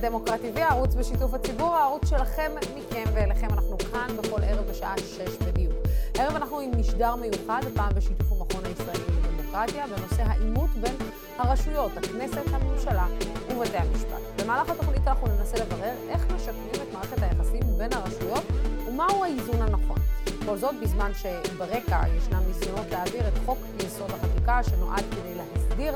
דמוקרטי 0.00 0.62
הערוץ 0.62 0.94
בשיתוף 0.94 1.34
הציבור, 1.34 1.76
הערוץ 1.76 2.08
שלכם, 2.10 2.52
מכם 2.76 3.04
ואליכם. 3.14 3.46
אנחנו 3.52 3.78
כאן 3.78 4.16
בכל 4.16 4.42
ערב 4.42 4.66
בשעה 4.70 4.94
6 4.98 5.20
בדיוק. 5.46 5.72
הערב 6.14 6.34
אנחנו 6.34 6.60
עם 6.60 6.70
משדר 6.80 7.16
מיוחד, 7.16 7.60
הפעם 7.72 7.92
בשיתוף 7.94 8.32
המכון 8.32 8.64
הישראלי 8.64 9.04
לדמוקרטיה, 9.18 9.86
בנושא 9.86 10.22
העימות 10.22 10.70
בין 10.70 10.94
הרשויות, 11.38 11.96
הכנסת, 11.96 12.42
הממשלה 12.52 13.06
ובתי 13.50 13.76
המשפט. 13.76 14.42
במהלך 14.42 14.70
התוכנית 14.70 15.08
אנחנו 15.08 15.26
ננסה 15.26 15.56
לברר 15.56 15.94
איך 16.08 16.26
משקמים 16.34 16.74
את 16.74 16.92
מערכת 16.92 17.22
היחסים 17.22 17.62
בין 17.78 17.92
הרשויות 17.92 18.44
ומהו 18.88 19.24
האיזון 19.24 19.62
הנכון. 19.62 19.98
כל 20.46 20.56
זאת 20.56 20.74
בזמן 20.82 21.10
שברקע 21.14 22.02
ישנם 22.16 22.42
ניסיונות 22.48 22.86
להעביר 22.90 23.28
את 23.28 23.38
חוק 23.46 23.58
יסוד 23.86 24.10
החקיקה 24.10 24.62
שנועד 24.62 25.04
כדי 25.10 25.34
להסדיר 25.34 25.94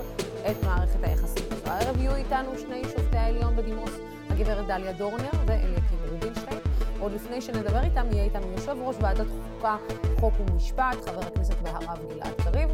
את 0.51 0.65
מערכת 0.65 0.99
היחסים. 1.03 1.44
הערב 1.67 1.97
יהיו 1.97 2.15
איתנו 2.15 2.59
שני 2.59 2.83
שופטי 2.85 3.17
העליון 3.17 3.57
בדימוס, 3.57 3.91
הגברת 4.31 4.67
דליה 4.67 4.93
דורנר 4.93 5.31
ואליקים 5.47 5.99
רובינשטיין. 6.11 6.61
עוד 7.01 7.13
לפני 7.13 7.41
שנדבר 7.41 7.83
איתם, 7.83 8.07
יהיה 8.13 8.25
איתנו 8.25 8.53
יושב 8.53 8.77
ראש 8.81 8.97
ועדת 9.01 9.27
חוקה, 9.27 9.77
חוק 10.21 10.35
ומשפט, 10.41 10.97
חבר 11.05 11.21
הכנסת 11.21 11.55
והרב 11.63 11.99
גלעד 12.09 12.35
קריב. 12.45 12.71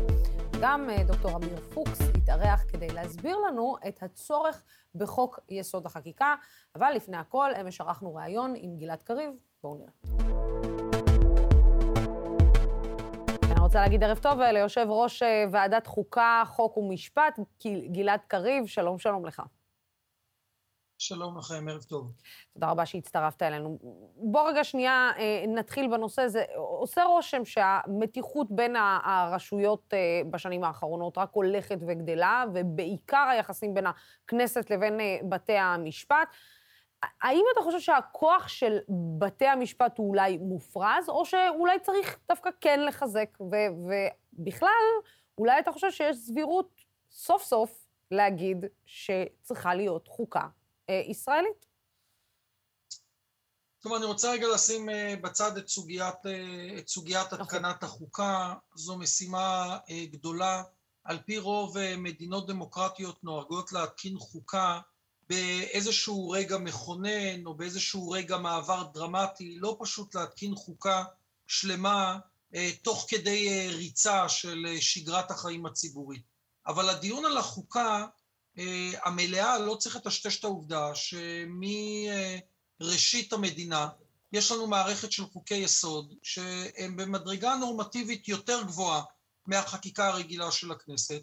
גם 0.60 0.90
אה, 0.90 1.04
דוקטור 1.04 1.36
אמיר 1.36 1.56
פוקס 1.74 2.00
התארח 2.14 2.64
כדי 2.68 2.88
להסביר 2.88 3.36
לנו 3.36 3.76
את 3.88 4.02
הצורך 4.02 4.62
בחוק 4.94 5.40
יסוד 5.48 5.86
החקיקה, 5.86 6.34
אבל 6.76 6.92
לפני 6.96 7.16
הכל, 7.16 7.50
אמש 7.60 7.80
ערכנו 7.80 8.14
ראיון 8.14 8.54
עם 8.56 8.76
גלעד 8.76 9.02
קריב. 9.02 9.30
בואו 9.62 9.74
נראה. 9.74 10.89
רוצה 13.70 13.80
להגיד 13.80 14.04
ערב 14.04 14.18
טוב 14.18 14.40
ליושב 14.40 14.86
ראש 14.88 15.22
אה, 15.22 15.44
ועדת 15.52 15.86
חוקה, 15.86 16.42
חוק 16.46 16.76
ומשפט, 16.76 17.38
גלעד 17.92 18.20
קריב, 18.26 18.66
שלום 18.66 18.98
שלום 18.98 19.26
לך. 19.26 19.42
שלום 20.98 21.38
לכם, 21.38 21.68
ערב 21.68 21.82
טוב. 21.82 22.12
תודה 22.54 22.70
רבה 22.70 22.86
שהצטרפת 22.86 23.42
אלינו. 23.42 23.78
בוא 24.16 24.48
רגע 24.48 24.64
שנייה 24.64 25.10
אה, 25.18 25.44
נתחיל 25.48 25.90
בנושא 25.90 26.22
הזה. 26.22 26.44
עושה 26.56 27.04
רושם 27.04 27.44
שהמתיחות 27.44 28.46
בין 28.50 28.76
הרשויות 29.04 29.94
אה, 29.94 30.20
בשנים 30.30 30.64
האחרונות 30.64 31.18
רק 31.18 31.30
הולכת 31.32 31.78
וגדלה, 31.86 32.44
ובעיקר 32.54 33.26
היחסים 33.30 33.74
בין 33.74 33.86
הכנסת 34.24 34.70
לבין 34.70 35.00
בתי 35.28 35.56
המשפט. 35.56 36.28
האם 37.02 37.44
אתה 37.52 37.60
חושב 37.62 37.80
שהכוח 37.80 38.48
של 38.48 38.78
בתי 39.18 39.46
המשפט 39.46 39.98
הוא 39.98 40.08
אולי 40.08 40.38
מופרז, 40.38 41.08
או 41.08 41.26
שאולי 41.26 41.80
צריך 41.82 42.18
דווקא 42.28 42.50
כן 42.60 42.80
לחזק? 42.86 43.38
ו- 43.40 43.90
ובכלל, 44.38 44.68
אולי 45.38 45.58
אתה 45.58 45.72
חושב 45.72 45.90
שיש 45.90 46.16
סבירות 46.16 46.80
סוף 47.10 47.42
סוף 47.42 47.86
להגיד 48.10 48.64
שצריכה 48.86 49.74
להיות 49.74 50.08
חוקה 50.08 50.46
אה, 50.90 51.02
ישראלית? 51.08 51.66
טוב, 53.80 53.92
אני 53.92 54.04
רוצה 54.04 54.32
רגע 54.32 54.46
לשים 54.54 54.90
אה, 54.90 55.14
בצד 55.22 55.56
את 55.56 55.68
סוגיית, 55.68 56.26
אה, 56.26 56.78
את 56.78 56.88
סוגיית 56.88 57.32
אוקיי. 57.32 57.42
התקנת 57.42 57.82
החוקה. 57.82 58.54
זו 58.74 58.98
משימה 58.98 59.78
אה, 59.90 60.04
גדולה. 60.06 60.62
על 61.04 61.18
פי 61.26 61.38
רוב 61.38 61.76
מדינות 61.98 62.46
דמוקרטיות 62.46 63.24
נוהגות 63.24 63.72
להתקין 63.72 64.18
חוקה 64.18 64.80
באיזשהו 65.30 66.30
רגע 66.30 66.58
מכונן 66.58 67.46
או 67.46 67.54
באיזשהו 67.54 68.10
רגע 68.10 68.38
מעבר 68.38 68.82
דרמטי, 68.94 69.56
לא 69.58 69.76
פשוט 69.80 70.14
להתקין 70.14 70.54
חוקה 70.54 71.04
שלמה 71.46 72.18
אה, 72.54 72.70
תוך 72.82 73.06
כדי 73.08 73.48
אה, 73.48 73.68
ריצה 73.74 74.28
של 74.28 74.66
אה, 74.68 74.80
שגרת 74.80 75.30
החיים 75.30 75.66
הציבורית. 75.66 76.22
אבל 76.66 76.88
הדיון 76.88 77.24
על 77.24 77.38
החוקה 77.38 78.06
המלאה 79.04 79.58
לא 79.58 79.74
צריך 79.74 79.96
לטשטש 79.96 80.38
את 80.38 80.44
העובדה 80.44 80.90
שמראשית 82.80 83.32
המדינה 83.32 83.88
יש 84.32 84.52
לנו 84.52 84.66
מערכת 84.66 85.12
של 85.12 85.24
חוקי 85.26 85.54
יסוד 85.54 86.14
שהם 86.22 86.96
במדרגה 86.96 87.54
נורמטיבית 87.54 88.28
יותר 88.28 88.62
גבוהה 88.62 89.02
מהחקיקה 89.46 90.08
הרגילה 90.08 90.52
של 90.52 90.72
הכנסת, 90.72 91.22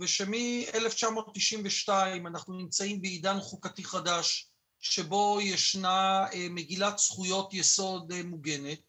ושמ-1992 0.00 1.88
אנחנו 2.26 2.54
נמצאים 2.54 3.02
בעידן 3.02 3.40
חוקתי 3.40 3.84
חדש, 3.84 4.48
שבו 4.80 5.38
ישנה 5.42 6.26
אה, 6.32 6.46
מגילת 6.50 6.98
זכויות 6.98 7.54
יסוד 7.54 8.12
אה, 8.12 8.22
מוגנת, 8.22 8.80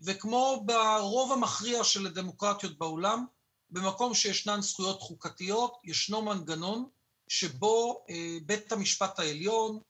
וכמו 0.00 0.64
ברוב 0.66 1.32
המכריע 1.32 1.84
של 1.84 2.06
הדמוקרטיות 2.06 2.78
בעולם, 2.78 3.24
במקום 3.70 4.14
שישנן 4.14 4.62
זכויות 4.62 5.00
חוקתיות, 5.00 5.76
ישנו 5.84 6.22
מנגנון 6.22 6.88
שבו 7.28 8.04
אה, 8.10 8.38
בית 8.46 8.72
המשפט 8.72 9.18
העליון, 9.18 9.80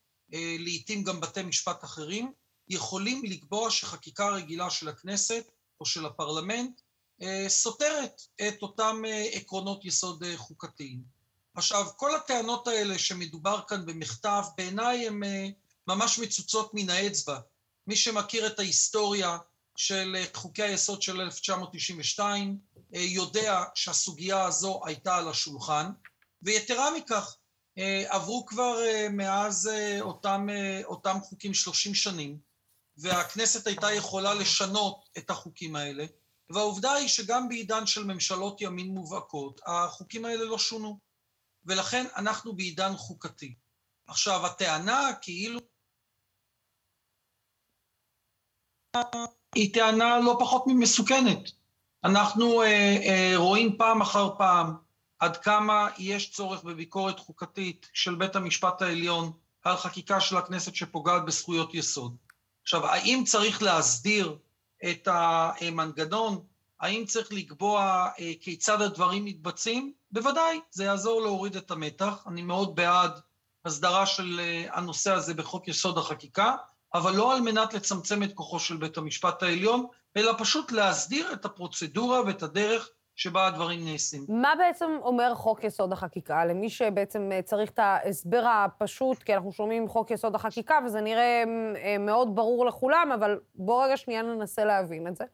לעתים 0.59 1.05
גם 1.05 1.21
בתי 1.21 1.43
משפט 1.43 1.85
אחרים, 1.85 2.33
יכולים 2.69 3.25
לקבוע 3.25 3.71
שחקיקה 3.71 4.29
רגילה 4.29 4.71
של 4.71 4.89
הכנסת 4.89 5.51
או 5.81 5.87
של 5.87 6.07
הפרלמנט 6.07 6.81
סותרת 7.49 8.23
את 8.49 8.63
אותם 8.63 9.03
אה, 9.07 9.29
עקרונות 9.33 9.85
יסוד 9.85 10.23
אה, 10.25 10.37
חוקתיים. 10.37 11.03
עכשיו, 11.55 11.87
כל 11.97 12.17
הטענות 12.17 12.69
האלה 12.69 12.99
שמדובר 12.99 13.61
כאן 13.69 13.87
במכתב, 13.87 14.45
בעיניי 14.57 15.07
הן 15.07 15.23
ממש 15.87 16.19
מצוצות 16.19 16.71
מן 16.75 16.91
האצבע. 16.91 17.39
מי 17.87 17.97
שמכיר 17.97 18.47
את 18.47 18.59
ההיסטוריה 18.59 19.39
של 19.77 20.17
חוקי 20.35 20.63
היסוד 20.63 21.03
של 21.03 21.21
1992, 21.21 22.59
יודע 22.93 23.65
שהסוגיה 23.75 24.45
הזו 24.45 24.81
הייתה 24.87 25.17
על 25.17 25.29
השולחן, 25.29 25.91
ויתרה 26.43 26.91
מכך, 26.97 27.37
עברו 28.07 28.47
כבר 28.47 28.77
מאז 29.11 29.71
אותם, 30.01 30.47
אותם 30.85 31.17
חוקים 31.23 31.55
30 31.55 31.95
שנים, 31.95 32.39
והכנסת 32.97 33.67
הייתה 33.67 33.93
יכולה 33.93 34.35
לשנות 34.35 35.09
את 35.19 35.31
החוקים 35.31 35.77
האלה, 35.77 36.07
והעובדה 36.51 36.93
היא 36.93 37.09
שגם 37.09 37.49
בעידן 37.49 37.87
של 37.87 38.05
ממשלות 38.05 38.61
ימין 38.61 38.87
מובהקות, 38.87 39.61
החוקים 39.67 40.25
האלה 40.25 40.45
לא 40.45 40.59
שונו, 40.59 40.99
ולכן 41.65 42.07
אנחנו 42.17 42.57
בעידן 42.57 42.97
חוקתי. 42.97 43.55
עכשיו, 44.07 44.47
הטענה 44.47 45.11
כאילו... 45.23 45.61
היא 49.55 49.75
טענה 49.75 50.19
לא 50.21 50.37
פחות 50.41 50.65
ממסוכנת. 50.67 51.51
אנחנו 52.05 52.63
אה, 52.63 52.67
אה, 53.07 53.33
רואים 53.37 53.79
פעם 53.79 54.01
אחר 54.01 54.37
פעם 54.39 54.77
עד 55.19 55.37
כמה 55.37 55.89
יש 55.99 56.31
צורך 56.31 56.63
בביקורת 56.63 57.19
חוקתית 57.19 57.89
של 57.93 58.15
בית 58.15 58.37
המשפט 58.37 58.83
העליון 58.83 59.33
על 59.63 59.77
חקיקה 59.77 60.21
של 60.21 60.37
הכנסת 60.37 60.75
שפוגעת 60.75 61.25
בזכויות 61.25 61.75
יסוד. 61.75 62.17
עכשיו, 62.63 62.87
האם 62.87 63.23
צריך 63.27 63.63
להסדיר 63.63 64.39
את 64.91 65.09
המנגנון, 65.11 66.43
האם 66.81 67.05
צריך 67.05 67.33
לקבוע 67.33 68.09
אה, 68.19 68.33
כיצד 68.41 68.83
הדברים 68.83 69.25
מתבצעים? 69.25 69.93
בוודאי, 70.11 70.61
זה 70.71 70.85
יעזור 70.85 71.23
להוריד 71.23 71.57
את 71.57 71.71
המתח. 71.71 72.25
אני 72.27 72.43
מאוד 72.43 72.77
בעד 72.77 73.21
הסדרה 73.65 74.07
של 74.07 74.41
אה, 74.41 74.67
הנושא 74.73 75.13
הזה 75.13 75.35
בחוק 75.35 75.69
יסוד 75.69 75.99
החקיקה, 75.99 76.57
אבל 76.95 77.17
לא 77.17 77.35
על 77.35 77.41
מנת 77.41 77.75
לצמצם 77.75 78.23
את 78.23 78.33
כוחו 78.35 78.61
של 78.61 78.77
בית 78.77 78.97
המשפט 78.97 79.43
העליון, 79.43 79.87
אלא 80.17 80.33
פשוט 80.39 80.73
להסדיר 80.73 81.33
את 81.33 81.45
הפרוצדורה 81.45 82.23
ואת 82.27 82.43
הדרך 82.43 82.89
שבה 83.17 83.47
הדברים 83.47 83.85
נעשים. 83.85 84.25
מה 84.29 84.53
בעצם 84.59 84.91
אומר 85.03 85.35
חוק 85.35 85.65
יסוד 85.65 85.93
החקיקה? 85.93 86.45
למי 86.45 86.71
שבעצם 86.71 87.33
אה, 87.33 87.43
צריך 87.43 87.71
את 87.71 87.79
ההסבר 87.79 88.45
הפשוט, 88.47 89.23
כי 89.23 89.35
אנחנו 89.35 89.53
שומעים 89.53 89.89
חוק 89.89 90.11
יסוד 90.11 90.35
החקיקה, 90.35 90.79
וזה 90.87 91.01
נראה 91.01 91.45
אה, 91.77 91.99
מאוד 91.99 92.35
ברור 92.35 92.67
לכולם, 92.67 93.11
אבל 93.15 93.39
בואו 93.55 93.79
רגע 93.79 93.97
שנייה 93.97 94.23
ננסה 94.23 94.65
להבין 94.65 95.07
את 95.07 95.17
זה. 95.17 95.25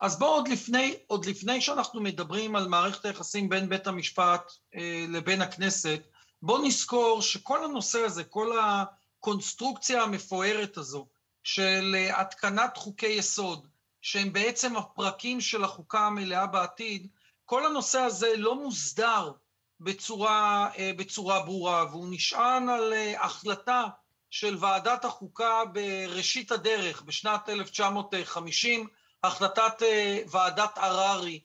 אז 0.00 0.18
בואו 0.18 0.30
עוד 0.30 0.48
לפני, 0.48 0.94
עוד 1.06 1.26
לפני 1.26 1.60
שאנחנו 1.60 2.00
מדברים 2.00 2.56
על 2.56 2.68
מערכת 2.68 3.04
היחסים 3.04 3.48
בין 3.48 3.68
בית 3.68 3.86
המשפט 3.86 4.52
אה, 4.74 5.04
לבין 5.08 5.42
הכנסת, 5.42 6.00
בואו 6.42 6.62
נזכור 6.62 7.22
שכל 7.22 7.64
הנושא 7.64 7.98
הזה, 7.98 8.24
כל 8.24 8.58
הקונסטרוקציה 8.58 10.02
המפוארת 10.02 10.76
הזו 10.76 11.06
של 11.42 11.94
אה, 11.94 12.20
התקנת 12.20 12.76
חוקי 12.76 13.06
יסוד, 13.06 13.68
שהם 14.04 14.32
בעצם 14.32 14.76
הפרקים 14.76 15.40
של 15.40 15.64
החוקה 15.64 16.06
המלאה 16.06 16.46
בעתיד, 16.46 17.08
כל 17.44 17.66
הנושא 17.66 18.00
הזה 18.00 18.36
לא 18.36 18.54
מוסדר 18.54 19.32
בצורה, 19.80 20.70
אה, 20.78 20.90
בצורה 20.96 21.42
ברורה, 21.42 21.84
והוא 21.90 22.08
נשען 22.10 22.68
על 22.68 22.92
אה, 22.92 23.24
החלטה 23.24 23.84
של 24.30 24.56
ועדת 24.60 25.04
החוקה 25.04 25.62
בראשית 25.72 26.52
הדרך, 26.52 27.02
בשנת 27.02 27.48
1950, 27.48 28.88
החלטת 29.24 29.82
אה, 29.82 30.18
ועדת 30.30 30.78
הררי 30.78 31.40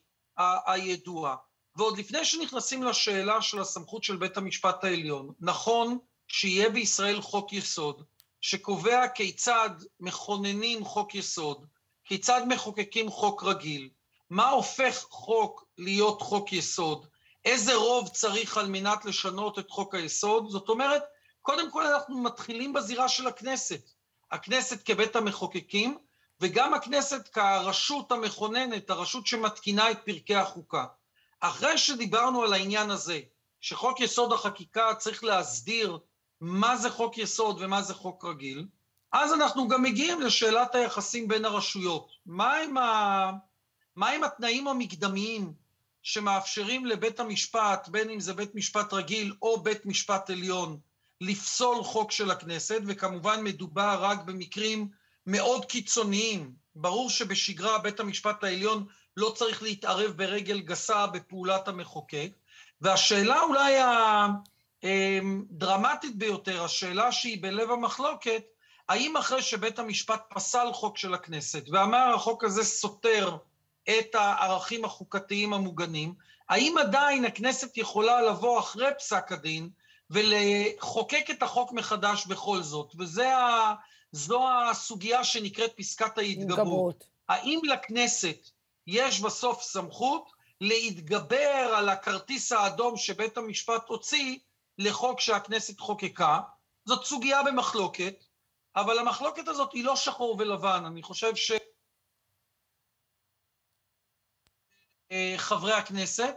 הידועה. 0.65 1.35
ועוד 1.75 1.97
לפני 1.97 2.25
שנכנסים 2.25 2.83
לשאלה 2.83 3.41
של 3.41 3.59
הסמכות 3.61 4.03
של 4.03 4.17
בית 4.17 4.37
המשפט 4.37 4.83
העליון, 4.83 5.33
נכון 5.39 5.97
שיהיה 6.27 6.69
בישראל 6.69 7.21
חוק 7.21 7.53
יסוד 7.53 8.03
שקובע 8.41 9.07
כיצד 9.07 9.69
מכוננים 9.99 10.85
חוק 10.85 11.15
יסוד, 11.15 11.65
כיצד 12.09 12.41
מחוקקים 12.47 13.09
חוק 13.09 13.43
רגיל, 13.43 13.89
מה 14.29 14.49
הופך 14.49 15.05
חוק 15.09 15.65
להיות 15.77 16.21
חוק 16.21 16.53
יסוד, 16.53 17.07
איזה 17.45 17.75
רוב 17.75 18.09
צריך 18.09 18.57
על 18.57 18.67
מנת 18.67 19.05
לשנות 19.05 19.59
את 19.59 19.69
חוק 19.69 19.95
היסוד, 19.95 20.49
זאת 20.49 20.69
אומרת, 20.69 21.03
קודם 21.41 21.71
כל 21.71 21.85
אנחנו 21.87 22.23
מתחילים 22.23 22.73
בזירה 22.73 23.09
של 23.09 23.27
הכנסת. 23.27 23.89
הכנסת 24.31 24.85
כבית 24.85 25.15
המחוקקים, 25.15 25.97
וגם 26.41 26.73
הכנסת 26.73 27.27
כרשות 27.27 28.11
המכוננת, 28.11 28.89
הרשות 28.89 29.27
שמתקינה 29.27 29.91
את 29.91 29.97
פרקי 30.05 30.35
החוקה. 30.35 30.85
אחרי 31.39 31.77
שדיברנו 31.77 32.43
על 32.43 32.53
העניין 32.53 32.89
הזה, 32.91 33.19
שחוק 33.61 33.99
יסוד 33.99 34.33
החקיקה 34.33 34.95
צריך 34.97 35.23
להסדיר 35.23 35.99
מה 36.41 36.77
זה 36.77 36.89
חוק 36.89 37.17
יסוד 37.17 37.57
ומה 37.59 37.81
זה 37.81 37.93
חוק 37.93 38.25
רגיל, 38.25 38.65
אז 39.11 39.33
אנחנו 39.33 39.67
גם 39.67 39.83
מגיעים 39.83 40.21
לשאלת 40.21 40.75
היחסים 40.75 41.27
בין 41.27 41.45
הרשויות. 41.45 42.11
מהם, 42.25 42.77
ה... 42.77 43.31
מהם 43.95 44.23
התנאים 44.23 44.67
המקדמיים 44.67 45.53
שמאפשרים 46.03 46.85
לבית 46.85 47.19
המשפט, 47.19 47.87
בין 47.87 48.09
אם 48.09 48.19
זה 48.19 48.33
בית 48.33 48.55
משפט 48.55 48.93
רגיל 48.93 49.33
או 49.41 49.63
בית 49.63 49.85
משפט 49.85 50.29
עליון, 50.29 50.79
לפסול 51.21 51.83
חוק 51.83 52.11
של 52.11 52.31
הכנסת, 52.31 52.81
וכמובן 52.87 53.43
מדובר 53.43 53.97
רק 54.01 54.23
במקרים 54.23 54.87
מאוד 55.27 55.65
קיצוניים. 55.65 56.53
ברור 56.75 57.09
שבשגרה 57.09 57.77
בית 57.79 57.99
המשפט 57.99 58.43
העליון 58.43 58.85
לא 59.17 59.33
צריך 59.35 59.63
להתערב 59.63 60.11
ברגל 60.11 60.59
גסה 60.59 61.07
בפעולת 61.07 61.67
המחוקק, 61.67 62.31
והשאלה 62.81 63.41
אולי 63.41 63.75
הדרמטית 64.83 66.15
ביותר, 66.15 66.63
השאלה 66.63 67.11
שהיא 67.11 67.41
בלב 67.41 67.71
המחלוקת, 67.71 68.43
האם 68.89 69.17
אחרי 69.17 69.41
שבית 69.41 69.79
המשפט 69.79 70.21
פסל 70.29 70.67
חוק 70.73 70.97
של 70.97 71.13
הכנסת 71.13 71.63
ואמר 71.69 72.13
החוק 72.15 72.43
הזה 72.43 72.63
סותר 72.63 73.37
את 73.89 74.15
הערכים 74.15 74.85
החוקתיים 74.85 75.53
המוגנים, 75.53 76.13
האם 76.49 76.75
עדיין 76.77 77.25
הכנסת 77.25 77.77
יכולה 77.77 78.21
לבוא 78.21 78.59
אחרי 78.59 78.87
פסק 78.97 79.31
הדין 79.31 79.69
ולחוקק 80.09 81.29
את 81.31 81.43
החוק 81.43 81.71
מחדש 81.71 82.25
בכל 82.25 82.61
זאת? 82.61 82.95
וזו 82.99 84.49
הסוגיה 84.69 85.23
שנקראת 85.23 85.73
פסקת 85.75 86.17
ההתגברות. 86.17 87.03
האם 87.29 87.59
לכנסת 87.63 88.49
יש 88.87 89.19
בסוף 89.21 89.61
סמכות 89.63 90.31
להתגבר 90.61 91.73
על 91.75 91.89
הכרטיס 91.89 92.51
האדום 92.51 92.97
שבית 92.97 93.37
המשפט 93.37 93.87
הוציא 93.87 94.37
לחוק 94.77 95.19
שהכנסת 95.19 95.79
חוקקה? 95.79 96.39
זאת 96.85 97.05
סוגיה 97.05 97.43
במחלוקת, 97.43 98.23
אבל 98.75 98.99
המחלוקת 98.99 99.47
הזאת 99.47 99.73
היא 99.73 99.83
לא 99.83 99.95
שחור 99.95 100.35
ולבן. 100.39 100.83
אני 100.85 101.03
חושב 101.03 101.35
ש... 101.35 101.51
אה, 105.11 105.33
חברי 105.37 105.73
הכנסת, 105.73 106.35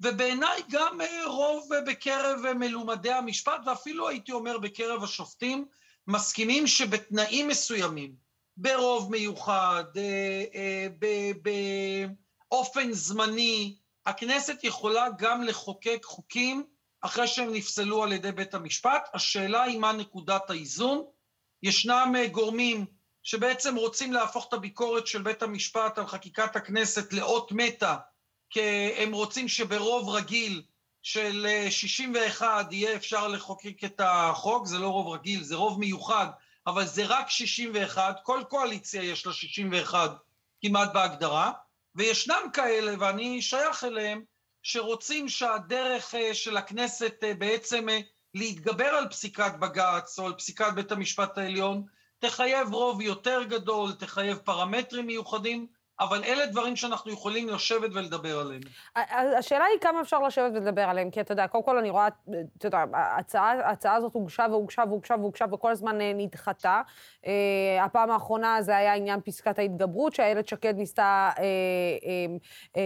ובעיניי 0.00 0.62
גם 0.70 1.00
אה, 1.00 1.26
רוב 1.26 1.68
בקרב 1.86 2.52
מלומדי 2.52 3.12
המשפט, 3.12 3.60
ואפילו 3.66 4.08
הייתי 4.08 4.32
אומר 4.32 4.58
בקרב 4.58 5.04
השופטים, 5.04 5.66
מסכימים 6.06 6.66
שבתנאים 6.66 7.48
מסוימים, 7.48 8.14
ברוב 8.56 9.10
מיוחד, 9.10 9.84
אה, 9.96 10.86
באופן 12.48 12.92
זמני, 12.92 13.76
הכנסת 14.06 14.64
יכולה 14.64 15.06
גם 15.18 15.42
לחוקק 15.42 16.04
חוקים 16.04 16.64
אחרי 17.00 17.28
שהם 17.28 17.52
נפסלו 17.52 18.02
על 18.02 18.12
ידי 18.12 18.32
בית 18.32 18.54
המשפט. 18.54 19.08
השאלה 19.14 19.62
היא 19.62 19.78
מה 19.78 19.92
נקודת 19.92 20.50
האיזון. 20.50 21.04
ישנם 21.62 22.14
גורמים 22.30 22.84
שבעצם 23.22 23.76
רוצים 23.76 24.12
להפוך 24.12 24.48
את 24.48 24.52
הביקורת 24.52 25.06
של 25.06 25.22
בית 25.22 25.42
המשפט 25.42 25.98
על 25.98 26.06
חקיקת 26.06 26.56
הכנסת 26.56 27.12
לאות 27.12 27.52
מתה, 27.52 27.96
כי 28.50 28.60
הם 28.96 29.12
רוצים 29.12 29.48
שברוב 29.48 30.08
רגיל 30.08 30.62
של 31.02 31.46
61 31.70 32.46
אה, 32.46 32.74
יהיה 32.74 32.96
אפשר 32.96 33.28
לחוקק 33.28 33.84
את 33.84 34.00
החוק, 34.04 34.66
זה 34.66 34.78
לא 34.78 34.88
רוב 34.88 35.08
רגיל, 35.08 35.42
זה 35.42 35.56
רוב 35.56 35.80
מיוחד, 35.80 36.26
אבל 36.66 36.86
זה 36.86 37.06
רק 37.06 37.30
61, 37.30 38.16
כל 38.22 38.42
קואליציה 38.48 39.02
יש 39.02 39.26
לה 39.26 39.32
61 39.32 40.10
כמעט 40.62 40.92
בהגדרה, 40.92 41.52
וישנם 41.94 42.42
כאלה, 42.52 42.94
ואני 43.00 43.42
שייך 43.42 43.84
אליהם, 43.84 44.24
שרוצים 44.62 45.28
שהדרך 45.28 46.14
אה, 46.14 46.34
של 46.34 46.56
הכנסת 46.56 47.14
אה, 47.22 47.34
בעצם 47.34 47.86
להתגבר 48.34 48.84
על 48.88 49.08
פסיקת 49.08 49.52
בג"ץ 49.60 50.18
או 50.18 50.26
על 50.26 50.34
פסיקת 50.34 50.72
בית 50.74 50.92
המשפט 50.92 51.38
העליון, 51.38 51.82
תחייב 52.18 52.72
רוב 52.72 53.00
יותר 53.00 53.42
גדול, 53.42 53.92
תחייב 53.92 54.36
פרמטרים 54.36 55.06
מיוחדים, 55.06 55.66
אבל 56.00 56.24
אלה 56.24 56.46
דברים 56.46 56.76
שאנחנו 56.76 57.12
יכולים 57.12 57.48
לשבת 57.48 57.90
ולדבר 57.94 58.38
עליהם. 58.38 58.60
השאלה 59.38 59.64
היא 59.64 59.80
כמה 59.80 60.00
אפשר 60.00 60.18
לשבת 60.18 60.52
ולדבר 60.54 60.82
עליהם, 60.82 61.10
כי 61.10 61.20
אתה 61.20 61.32
יודע, 61.32 61.46
קודם 61.46 61.64
כל 61.64 61.78
אני 61.78 61.90
רואה, 61.90 62.08
אתה 62.58 62.66
יודע, 62.66 62.84
ההצעה, 62.92 63.94
הזאת 63.94 64.14
הוגשה 64.14 64.46
והוגשה 64.50 64.82
והוגשה 64.88 65.14
והוגשה 65.20 65.44
וכל 65.52 65.70
הזמן 65.70 66.00
אה, 66.00 66.12
נדחתה. 66.14 66.82
Uh, 67.24 67.28
הפעם 67.80 68.10
האחרונה 68.10 68.62
זה 68.62 68.76
היה 68.76 68.94
עניין 68.94 69.20
פסקת 69.20 69.58
ההתגברות, 69.58 70.14
שאיילת 70.14 70.48
שקד 70.48 70.74
ניסתה 70.76 71.30
uh, 71.36 72.80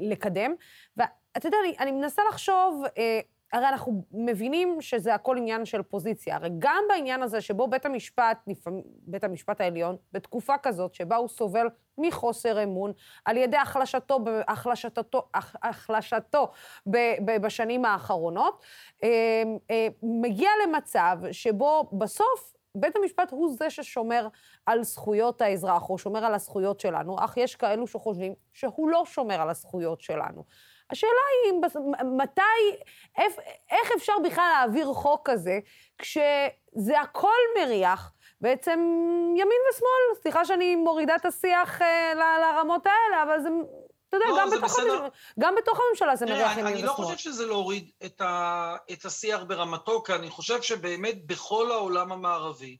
לקדם. 0.00 0.54
ואתה 0.96 1.48
יודע, 1.48 1.58
אני, 1.64 1.76
אני 1.78 1.92
מנסה 1.92 2.22
לחשוב... 2.28 2.84
Uh, 2.86 3.35
הרי 3.56 3.68
אנחנו 3.68 4.02
מבינים 4.12 4.80
שזה 4.80 5.14
הכל 5.14 5.36
עניין 5.36 5.64
של 5.64 5.82
פוזיציה. 5.82 6.36
הרי 6.36 6.48
גם 6.58 6.84
בעניין 6.88 7.22
הזה 7.22 7.40
שבו 7.40 7.68
בית 7.68 7.86
המשפט, 7.86 8.48
בית 9.06 9.24
המשפט 9.24 9.60
העליון, 9.60 9.96
בתקופה 10.12 10.54
כזאת 10.62 10.94
שבה 10.94 11.16
הוא 11.16 11.28
סובל 11.28 11.66
מחוסר 11.98 12.62
אמון, 12.62 12.92
על 13.24 13.36
ידי 13.36 13.56
החלשתו, 13.56 14.18
החלשתו, 14.48 15.28
החלשתו 15.62 16.48
בשנים 17.42 17.84
האחרונות, 17.84 18.62
אה, 19.02 19.42
אה, 19.70 19.88
מגיע 20.02 20.50
למצב 20.66 21.18
שבו 21.32 21.90
בסוף 21.92 22.54
בית 22.74 22.96
המשפט 22.96 23.30
הוא 23.30 23.52
זה 23.58 23.70
ששומר 23.70 24.28
על 24.66 24.82
זכויות 24.82 25.40
האזרח, 25.40 25.90
או 25.90 25.98
שומר 25.98 26.24
על 26.24 26.34
הזכויות 26.34 26.80
שלנו, 26.80 27.16
אך 27.18 27.36
יש 27.36 27.56
כאלו 27.56 27.86
שחושבים 27.86 28.34
שהוא 28.52 28.88
לא 28.88 29.02
שומר 29.06 29.40
על 29.40 29.50
הזכויות 29.50 30.00
שלנו. 30.00 30.44
השאלה 30.90 31.20
היא 31.44 31.52
מתי, 32.04 32.76
איך, 33.18 33.32
איך 33.70 33.92
אפשר 33.96 34.12
בכלל 34.24 34.48
להעביר 34.52 34.92
חוק 34.92 35.30
כזה, 35.30 35.58
כשזה 35.98 37.00
הכל 37.00 37.38
מריח, 37.58 38.12
בעצם 38.40 38.80
ימין 39.36 39.58
ושמאל, 39.70 40.22
סליחה 40.22 40.44
שאני 40.44 40.76
מורידה 40.76 41.16
את 41.16 41.26
השיח 41.26 41.82
אה, 41.82 42.14
לרמות 42.14 42.86
האלה, 42.86 43.22
אבל 43.22 43.42
זה, 43.42 43.48
אתה 44.08 44.16
יודע, 44.16 44.26
לא, 44.28 44.38
גם, 44.38 44.50
בתוך 44.50 44.78
הממשלה, 44.78 45.08
גם 45.38 45.54
בתוך 45.58 45.80
הממשלה 45.86 46.16
זה 46.16 46.26
מריח 46.26 46.52
ימין 46.52 46.66
ושמאל. 46.66 46.78
אני 46.78 46.82
לא 46.82 46.92
חושב 46.92 47.16
שזה 47.16 47.46
להוריד 47.46 47.90
את, 48.04 48.20
ה, 48.20 48.76
את 48.92 49.04
השיח 49.04 49.40
ברמתו, 49.46 50.02
כי 50.02 50.12
אני 50.12 50.30
חושב 50.30 50.62
שבאמת 50.62 51.26
בכל 51.26 51.70
העולם 51.70 52.12
המערבי, 52.12 52.76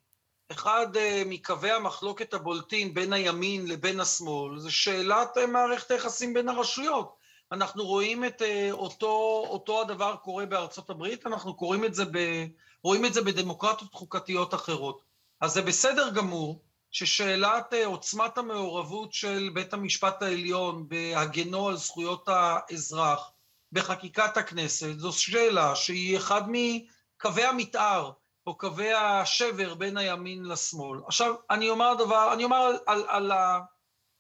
אחד 0.53 0.87
uh, 0.97 0.99
מקווי 1.27 1.71
המחלוקת 1.71 2.35
הבולטים 2.35 2.95
בין 2.95 3.13
הימין 3.13 3.67
לבין 3.67 4.01
השמאל, 4.01 4.59
זה 4.59 4.71
שאלת 4.71 5.37
uh, 5.37 5.47
מערכת 5.47 5.91
היחסים 5.91 6.35
בין 6.35 6.49
הרשויות. 6.49 7.17
אנחנו 7.53 7.87
רואים 7.87 8.25
את 8.25 8.43
uh, 8.43 8.73
אותו, 8.73 9.45
אותו 9.49 9.81
הדבר 9.81 10.17
קורה 10.17 10.47
בארצות 10.47 10.91
הברית, 10.91 11.27
אנחנו 11.27 11.55
קוראים 11.55 11.85
את 11.85 11.95
זה 11.95 12.05
ב, 12.05 12.47
רואים 12.83 13.05
את 13.05 13.15
זה 13.15 13.23
בדמוקרטיות 13.23 13.95
חוקתיות 13.95 14.55
אחרות. 14.55 15.03
אז 15.41 15.53
זה 15.53 15.63
בסדר 15.63 16.11
גמור 16.11 16.63
ששאלת 16.91 17.73
uh, 17.73 17.87
עוצמת 17.87 18.39
המעורבות 18.39 19.13
של 19.13 19.51
בית 19.55 19.73
המשפט 19.73 20.23
העליון 20.23 20.89
בהגנו 20.89 21.69
על 21.69 21.77
זכויות 21.77 22.29
האזרח 22.29 23.33
בחקיקת 23.73 24.37
הכנסת, 24.37 24.99
זו 24.99 25.13
שאלה 25.13 25.77
שהיא 25.77 26.17
אחד 26.17 26.43
מקווי 26.49 27.45
המתאר 27.45 28.13
או 28.47 28.59
קווי 28.59 28.93
השבר 28.93 29.75
בין 29.75 29.97
הימין 29.97 30.45
לשמאל. 30.45 31.01
עכשיו, 31.07 31.35
אני 31.51 31.71
אומר 31.71 31.95
דבר, 31.95 32.33
אני 32.33 32.45
אומר 32.45 32.57
על, 32.57 32.77
על, 32.87 33.05
על 33.09 33.33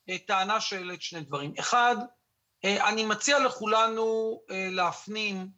הטענה 0.09 0.61
שהעלית 0.61 1.03
שני 1.03 1.21
דברים. 1.21 1.53
אחד, 1.59 1.97
אה, 1.99 2.05
אני 2.65 3.05
מציע 3.05 3.39
לכולנו 3.39 4.41
אה, 4.51 4.69
להפנים 4.71 5.49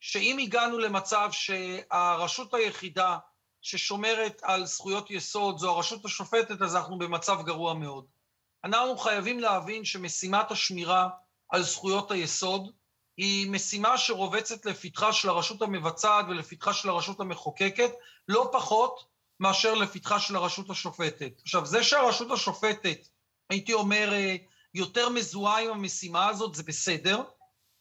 שאם 0.00 0.38
הגענו 0.38 0.78
למצב 0.78 1.28
שהרשות 1.32 2.54
היחידה 2.54 3.18
ששומרת 3.62 4.40
על 4.42 4.66
זכויות 4.66 5.10
יסוד 5.10 5.58
זו 5.58 5.70
הרשות 5.70 6.04
השופטת, 6.04 6.62
אז 6.62 6.76
אנחנו 6.76 6.98
במצב 6.98 7.42
גרוע 7.42 7.74
מאוד. 7.74 8.04
אנחנו 8.64 8.98
חייבים 8.98 9.40
להבין 9.40 9.84
שמשימת 9.84 10.50
השמירה 10.50 11.08
על 11.48 11.62
זכויות 11.62 12.10
היסוד 12.10 12.72
היא 13.16 13.50
משימה 13.50 13.98
שרובצת 13.98 14.66
לפתחה 14.66 15.12
של 15.12 15.28
הרשות 15.28 15.62
המבצעת 15.62 16.26
ולפתחה 16.28 16.72
של 16.72 16.88
הרשות 16.88 17.20
המחוקקת, 17.20 17.90
לא 18.28 18.48
פחות 18.52 19.04
מאשר 19.40 19.74
לפתחה 19.74 20.20
של 20.20 20.36
הרשות 20.36 20.70
השופטת. 20.70 21.32
עכשיו, 21.42 21.66
זה 21.66 21.84
שהרשות 21.84 22.30
השופטת, 22.30 23.08
הייתי 23.50 23.72
אומר, 23.72 24.12
אה, 24.12 24.36
יותר 24.74 25.08
מזוהה 25.08 25.60
עם 25.60 25.70
המשימה 25.70 26.28
הזאת, 26.28 26.54
זה 26.54 26.62
בסדר, 26.62 27.22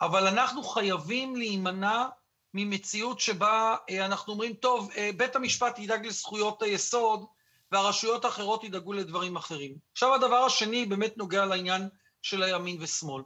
אבל 0.01 0.27
אנחנו 0.27 0.63
חייבים 0.63 1.35
להימנע 1.35 2.05
ממציאות 2.53 3.19
שבה 3.19 3.75
אה, 3.89 4.05
אנחנו 4.05 4.33
אומרים, 4.33 4.53
טוב, 4.53 4.91
אה, 4.97 5.09
בית 5.17 5.35
המשפט 5.35 5.79
ידאג 5.79 6.05
לזכויות 6.05 6.61
היסוד 6.61 7.25
והרשויות 7.71 8.25
האחרות 8.25 8.63
ידאגו 8.63 8.93
לדברים 8.93 9.35
אחרים. 9.35 9.75
עכשיו 9.91 10.15
הדבר 10.15 10.35
השני 10.45 10.85
באמת 10.85 11.17
נוגע 11.17 11.45
לעניין 11.45 11.89
של 12.21 12.43
הימין 12.43 12.77
ושמאל. 12.79 13.23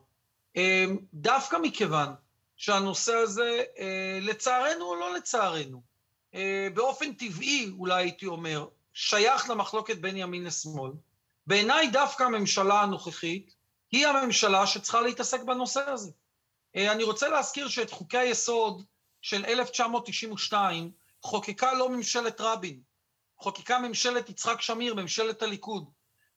אה, 0.57 0.85
דווקא 1.13 1.57
מכיוון 1.61 2.13
שהנושא 2.57 3.13
הזה, 3.13 3.63
לצערנו 4.21 4.85
או 4.85 4.95
לא 4.95 5.13
לצערנו, 5.13 5.93
אה, 6.35 6.67
באופן 6.73 7.13
טבעי, 7.13 7.71
אולי 7.77 8.03
הייתי 8.03 8.25
אומר, 8.25 8.67
שייך 8.93 9.49
למחלוקת 9.49 9.97
בין 9.97 10.17
ימין 10.17 10.43
לשמאל. 10.43 10.91
בעיניי 11.47 11.87
דווקא 11.87 12.23
הממשלה 12.23 12.81
הנוכחית 12.81 13.55
היא 13.91 14.07
הממשלה 14.07 14.67
שצריכה 14.67 15.01
להתעסק 15.01 15.43
בנושא 15.43 15.89
הזה. 15.89 16.11
אה, 16.75 16.91
אני 16.91 17.03
רוצה 17.03 17.27
להזכיר 17.27 17.67
שאת 17.67 17.91
חוקי 17.91 18.17
היסוד 18.17 18.83
של 19.21 19.45
1992 19.45 20.91
חוקקה 21.21 21.73
לא 21.73 21.89
ממשלת 21.89 22.41
רבין, 22.41 22.81
חוקקה 23.37 23.79
ממשלת 23.79 24.29
יצחק 24.29 24.61
שמיר, 24.61 24.95
ממשלת 24.95 25.41
הליכוד. 25.41 25.89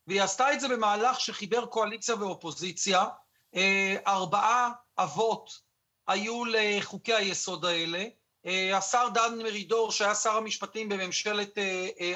והיא 0.06 0.22
עשתה 0.22 0.52
את 0.52 0.60
זה 0.60 0.68
במהלך 0.68 1.20
שחיבר 1.20 1.66
קואליציה 1.66 2.14
ואופוזיציה. 2.14 3.04
אה, 3.54 3.96
ארבעה 4.06 4.72
אבות 4.98 5.60
היו 6.06 6.44
לחוקי 6.44 7.14
היסוד 7.14 7.64
האלה. 7.64 8.04
אה, 8.46 8.76
השר 8.76 9.08
דן 9.14 9.38
מרידור, 9.38 9.92
שהיה 9.92 10.14
שר 10.14 10.36
המשפטים 10.36 10.88
בממשלת 10.88 11.58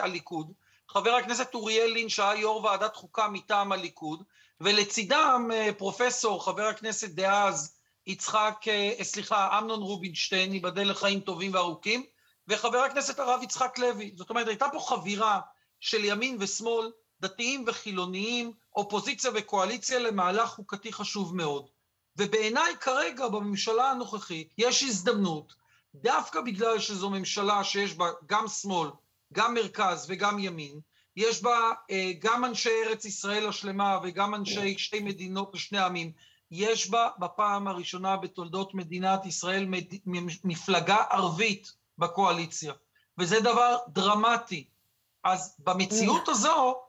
הליכוד, 0.00 0.52
חבר 0.92 1.11
הכנסת 1.11 1.54
אוריאל 1.54 1.90
לין, 1.90 2.09
שהיה 2.09 2.40
יו"ר 2.40 2.64
ועדת 2.64 2.97
חוקה 2.97 3.28
מטעם 3.28 3.73
הליכוד, 3.73 4.23
ולצידם 4.61 5.50
פרופסור, 5.78 6.44
חבר 6.44 6.62
הכנסת 6.62 7.11
דאז, 7.11 7.75
יצחק, 8.06 8.56
אה, 8.68 9.04
סליחה, 9.04 9.59
אמנון 9.59 9.82
רובינשטיין, 9.82 10.52
ייבדל 10.52 10.90
לחיים 10.90 11.20
טובים 11.20 11.54
וארוכים, 11.54 12.04
וחבר 12.49 12.78
הכנסת 12.78 13.18
הרב 13.18 13.42
יצחק 13.42 13.78
לוי. 13.78 14.12
זאת 14.16 14.30
אומרת, 14.30 14.49
הייתה 14.49 14.66
פה 14.73 14.78
חבירה 14.80 15.40
של 15.80 16.04
ימין 16.04 16.37
ושמאל, 16.40 16.92
דתיים 17.20 17.64
וחילוניים, 17.66 18.52
אופוזיציה 18.76 19.30
וקואליציה 19.35 19.99
למהלך 19.99 20.50
חוקתי 20.50 20.92
חשוב 20.92 21.37
מאוד. 21.37 21.66
ובעיניי 22.16 22.76
כרגע 22.80 23.28
בממשלה 23.28 23.90
הנוכחית 23.90 24.54
יש 24.59 24.82
הזדמנות, 24.82 25.54
דווקא 25.94 26.40
בגלל 26.40 26.78
שזו 26.78 27.11
ממשלה 27.11 27.64
שיש 27.64 27.94
בה 27.94 28.06
גם 28.26 28.49
שמאל, 28.49 28.88
גם 29.32 29.54
מרכז 29.54 30.06
וגם 30.08 30.38
ימין, 30.38 30.80
יש 31.16 31.42
בה 31.42 31.72
אה, 31.90 32.12
גם 32.18 32.44
אנשי 32.44 32.70
ארץ 32.87 33.04
ישראל 33.04 33.49
השלמה 33.49 33.99
וגם 34.02 34.34
אנשי 34.34 34.78
שתי 34.78 35.00
מדינות 35.00 35.54
לשני 35.54 35.78
עמים, 35.78 36.12
יש 36.50 36.90
בה 36.90 37.08
בפעם 37.18 37.68
הראשונה 37.68 38.16
בתולדות 38.16 38.75
מדינת 38.75 39.26
ישראל 39.26 39.66
מפלגה 40.44 40.96
ערבית 41.10 41.72
בקואליציה, 41.99 42.72
וזה 43.18 43.40
דבר 43.40 43.76
דרמטי. 43.88 44.68
אז 45.25 45.56
במציאות 45.58 46.28
הזו, 46.28 46.80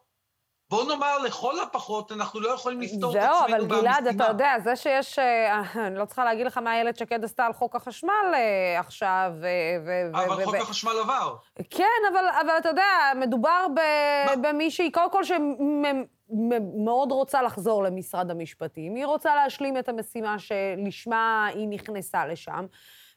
בוא 0.71 0.83
נאמר, 0.83 1.17
לכל 1.17 1.59
הפחות, 1.59 2.11
אנחנו 2.11 2.39
לא 2.39 2.49
יכולים 2.49 2.81
לפתור 2.81 3.11
את 3.11 3.15
עצמנו 3.15 3.33
במשימה. 3.33 3.47
זהו, 3.47 3.57
אבל 3.57 3.81
גלעד, 3.81 4.07
אתה 4.07 4.27
יודע, 4.27 4.53
זה 4.63 4.75
שיש... 4.75 5.19
אה, 5.19 5.61
אני 5.75 5.99
לא 5.99 6.05
צריכה 6.05 6.25
להגיד 6.25 6.45
לך 6.45 6.57
מה 6.57 6.73
איילת 6.73 6.97
שקד 6.97 7.23
עשתה 7.23 7.45
על 7.45 7.53
חוק 7.53 7.75
החשמל 7.75 8.31
אה, 8.33 8.79
עכשיו, 8.79 9.31
ו... 9.41 9.47
אבל 10.13 10.45
חוק 10.45 10.55
החשמל 10.55 10.91
עבר. 11.01 11.35
כן, 11.69 11.83
אבל, 12.13 12.49
אתה 12.59 12.69
יודע, 12.69 12.83
מדובר 13.15 13.67
במישהי, 14.41 14.91
קודם 14.91 15.11
כל, 15.11 15.21
מאוד 16.83 17.11
רוצה 17.11 17.41
לחזור 17.41 17.83
למשרד 17.83 18.31
המשפטים, 18.31 18.95
היא 18.95 19.05
רוצה 19.05 19.35
להשלים 19.35 19.77
את 19.77 19.89
המשימה 19.89 20.35
שלשמה 20.39 21.47
היא 21.53 21.67
נכנסה 21.67 22.25
לשם, 22.25 22.65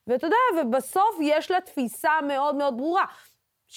ואתה 0.07 0.27
יודע, 0.27 0.37
ובסוף 0.63 1.17
יש 1.21 1.51
לה 1.51 1.61
תפיסה 1.61 2.13
מאוד 2.29 2.55
מאוד 2.55 2.77
ברורה. 2.77 3.05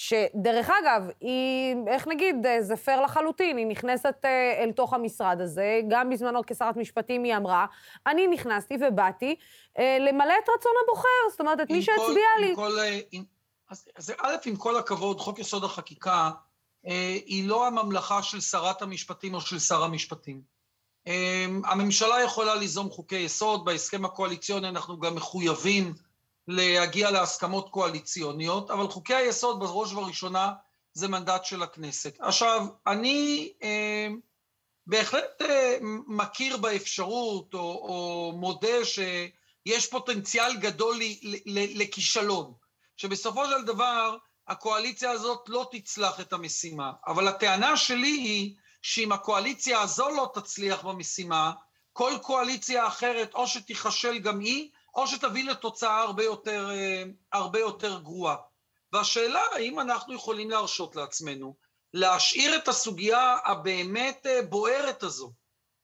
שדרך 0.00 0.70
אגב, 0.82 1.02
היא, 1.20 1.76
איך 1.86 2.06
נגיד, 2.06 2.36
זה 2.60 2.76
פייר 2.76 3.00
לחלוטין, 3.00 3.56
היא 3.56 3.66
נכנסת 3.66 4.14
אה, 4.24 4.62
אל 4.62 4.72
תוך 4.72 4.94
המשרד 4.94 5.40
הזה, 5.40 5.80
גם 5.88 6.10
בזמנו 6.10 6.40
כשרת 6.46 6.76
משפטים 6.76 7.24
היא 7.24 7.36
אמרה, 7.36 7.66
אני 8.06 8.26
נכנסתי 8.26 8.76
ובאתי 8.80 9.36
אה, 9.78 9.98
למלא 10.00 10.34
את 10.44 10.48
רצון 10.58 10.72
הבוחר, 10.84 11.30
זאת 11.30 11.40
אומרת, 11.40 11.60
את 11.60 11.70
מי 11.70 11.82
שהצביע 11.82 12.26
לי. 12.40 12.52
כל, 12.56 12.78
אה, 12.78 13.00
עם, 13.12 13.24
אז, 13.70 13.88
אז 13.96 14.12
א', 14.18 14.34
עם 14.46 14.56
כל 14.56 14.76
הכבוד, 14.76 15.20
חוק 15.20 15.38
יסוד 15.38 15.64
החקיקה, 15.64 16.30
אה, 16.86 17.16
היא 17.26 17.48
לא 17.48 17.66
הממלכה 17.66 18.22
של 18.22 18.40
שרת 18.40 18.82
המשפטים 18.82 19.34
או 19.34 19.40
של 19.40 19.58
שר 19.58 19.82
המשפטים. 19.82 20.42
אה, 21.06 21.46
הממשלה 21.64 22.22
יכולה 22.22 22.54
ליזום 22.54 22.90
חוקי 22.90 23.16
יסוד, 23.16 23.64
בהסכם 23.64 24.04
הקואליציוני 24.04 24.68
אנחנו 24.68 24.98
גם 24.98 25.14
מחויבים 25.14 25.94
להגיע 26.48 27.10
להסכמות 27.10 27.68
קואליציוניות, 27.70 28.70
אבל 28.70 28.88
חוקי 28.88 29.14
היסוד 29.14 29.60
בראש 29.60 29.92
ובראשונה 29.92 30.52
זה 30.92 31.08
מנדט 31.08 31.44
של 31.44 31.62
הכנסת. 31.62 32.16
עכשיו, 32.20 32.66
אני 32.86 33.52
אה, 33.62 34.08
בהחלט 34.86 35.42
אה, 35.42 35.76
מכיר 36.06 36.56
באפשרות 36.56 37.54
או, 37.54 37.60
או 37.60 38.32
מודה 38.36 38.84
שיש 38.84 39.86
פוטנציאל 39.86 40.56
גדול 40.56 40.96
לכישלון, 41.46 42.52
שבסופו 42.96 43.46
של 43.46 43.64
דבר 43.64 44.16
הקואליציה 44.48 45.10
הזאת 45.10 45.44
לא 45.48 45.68
תצלח 45.70 46.20
את 46.20 46.32
המשימה. 46.32 46.92
אבל 47.06 47.28
הטענה 47.28 47.76
שלי 47.76 48.10
היא 48.10 48.54
שאם 48.82 49.12
הקואליציה 49.12 49.80
הזו 49.80 50.08
לא 50.08 50.30
תצליח 50.34 50.84
במשימה, 50.84 51.52
כל 51.92 52.12
קואליציה 52.22 52.86
אחרת 52.86 53.34
או 53.34 53.46
שתיכשל 53.46 54.18
גם 54.18 54.40
היא, 54.40 54.70
או 54.94 55.06
שתביא 55.06 55.44
לתוצאה 55.44 56.00
הרבה 56.00 56.24
יותר, 56.24 56.70
אה, 56.70 57.02
הרבה 57.32 57.58
יותר 57.58 57.98
גרועה. 57.98 58.36
והשאלה 58.92 59.42
האם 59.54 59.80
אנחנו 59.80 60.14
יכולים 60.14 60.50
להרשות 60.50 60.96
לעצמנו 60.96 61.56
להשאיר 61.94 62.56
את 62.56 62.68
הסוגיה 62.68 63.36
הבאמת 63.44 64.26
אה, 64.26 64.42
בוערת 64.42 65.02
הזו 65.02 65.32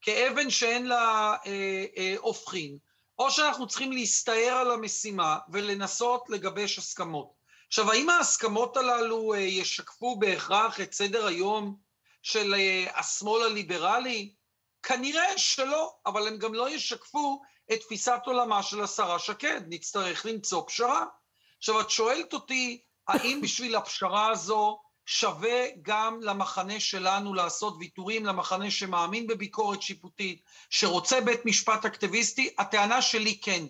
כאבן 0.01 0.51
שאין 0.51 0.87
לה 0.87 1.37
אה, 1.47 2.15
הופכין, 2.19 2.79
או 3.19 3.31
שאנחנו 3.31 3.67
צריכים 3.67 3.93
להסתער 3.93 4.57
על 4.61 4.71
המשימה 4.71 5.39
ולנסות 5.53 6.25
לגבש 6.29 6.79
הסכמות. 6.79 7.33
עכשיו, 7.69 7.93
האם 7.93 8.11
ההסכמות 8.11 8.77
הללו 8.77 9.35
ישקפו 9.37 10.17
בהכרח 10.19 10.81
את 10.81 10.93
סדר 10.93 11.27
היום 11.27 11.77
של 12.23 12.55
השמאל 12.95 13.43
הליברלי? 13.43 14.35
כנראה 14.83 15.39
שלא, 15.39 15.95
אבל 16.07 16.29
הם 16.29 16.39
גם 16.39 16.55
לא 16.55 16.71
ישקפו 16.71 17.43
את 17.73 17.81
תפיסת 17.81 18.21
עולמה 18.25 18.63
של 18.63 18.83
השרה 18.83 19.19
שקד, 19.19 19.61
נצטרך 19.69 20.27
למצוא 20.27 20.63
פשרה. 20.67 21.05
עכשיו, 21.59 21.81
את 21.81 21.91
שואלת 21.91 22.33
אותי, 22.33 22.83
האם 23.09 23.41
בשביל 23.41 23.77
הפשרה 23.77 24.31
הזו 24.31 24.81
שווה 25.07 25.67
גם 25.83 26.21
למחנה 26.23 26.81
שלנו 26.81 27.35
לעשות 27.35 27.75
ויתורים, 27.79 28.27
למחנה 28.27 28.71
שמאמין 28.71 29.27
בביקורת 29.27 29.83
שיפוטית, 29.83 30.43
שרוצה 30.71 31.21
בית 31.21 31.47
משפט 31.47 31.85
אקטיביסטי? 31.85 32.55
הטענה 32.59 33.03
שלי 33.03 33.41
כן. 33.41 33.65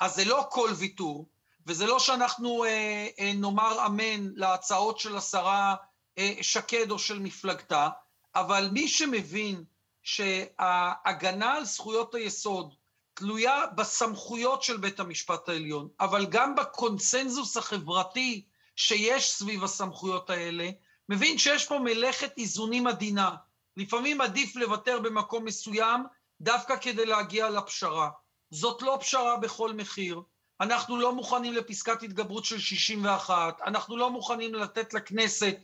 אז 0.00 0.14
זה 0.14 0.24
לא 0.24 0.46
כל 0.50 0.70
ויתור, 0.76 1.28
וזה 1.66 1.86
לא 1.86 1.98
שאנחנו 1.98 2.64
אה, 2.64 3.08
אה, 3.18 3.32
נאמר 3.34 3.86
אמן 3.86 4.30
להצעות 4.34 4.98
של 4.98 5.16
השרה 5.16 5.74
אה, 6.18 6.34
שקד 6.42 6.90
או 6.90 6.98
של 6.98 7.18
מפלגתה, 7.18 7.88
אבל 8.34 8.68
מי 8.72 8.88
שמבין 8.88 9.64
שההגנה 10.02 11.54
על 11.54 11.64
זכויות 11.64 12.14
היסוד 12.14 12.74
תלויה 13.14 13.66
בסמכויות 13.66 14.62
של 14.62 14.76
בית 14.76 15.00
המשפט 15.00 15.48
העליון, 15.48 15.88
אבל 16.00 16.26
גם 16.26 16.54
בקונסנזוס 16.54 17.56
החברתי 17.56 18.44
שיש 18.76 19.32
סביב 19.32 19.64
הסמכויות 19.64 20.30
האלה, 20.30 20.70
מבין 21.08 21.38
שיש 21.38 21.66
פה 21.66 21.78
מלאכת 21.78 22.38
איזונים 22.38 22.86
עדינה. 22.86 23.34
לפעמים 23.76 24.20
עדיף 24.20 24.56
לוותר 24.56 25.00
במקום 25.00 25.44
מסוים 25.44 26.00
דווקא 26.40 26.76
כדי 26.76 27.06
להגיע 27.06 27.50
לפשרה. 27.50 28.10
זאת 28.50 28.82
לא 28.82 28.98
פשרה 29.00 29.36
בכל 29.36 29.72
מחיר. 29.72 30.20
אנחנו 30.60 30.96
לא 30.96 31.14
מוכנים 31.14 31.52
לפסקת 31.52 32.02
התגברות 32.02 32.44
של 32.44 32.58
61, 32.58 33.60
אנחנו 33.66 33.96
לא 33.96 34.10
מוכנים 34.10 34.54
לתת 34.54 34.94
לכנסת 34.94 35.56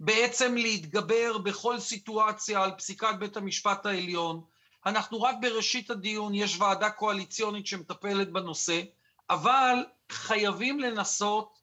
בעצם 0.00 0.54
להתגבר 0.54 1.38
בכל 1.38 1.80
סיטואציה 1.80 2.62
על 2.64 2.70
פסיקת 2.70 3.14
בית 3.18 3.36
המשפט 3.36 3.86
העליון. 3.86 4.44
אנחנו 4.86 5.22
רק 5.22 5.36
בראשית 5.40 5.90
הדיון, 5.90 6.34
יש 6.34 6.60
ועדה 6.60 6.90
קואליציונית 6.90 7.66
שמטפלת 7.66 8.32
בנושא, 8.32 8.82
אבל 9.30 9.84
חייבים 10.12 10.80
לנסות 10.80 11.58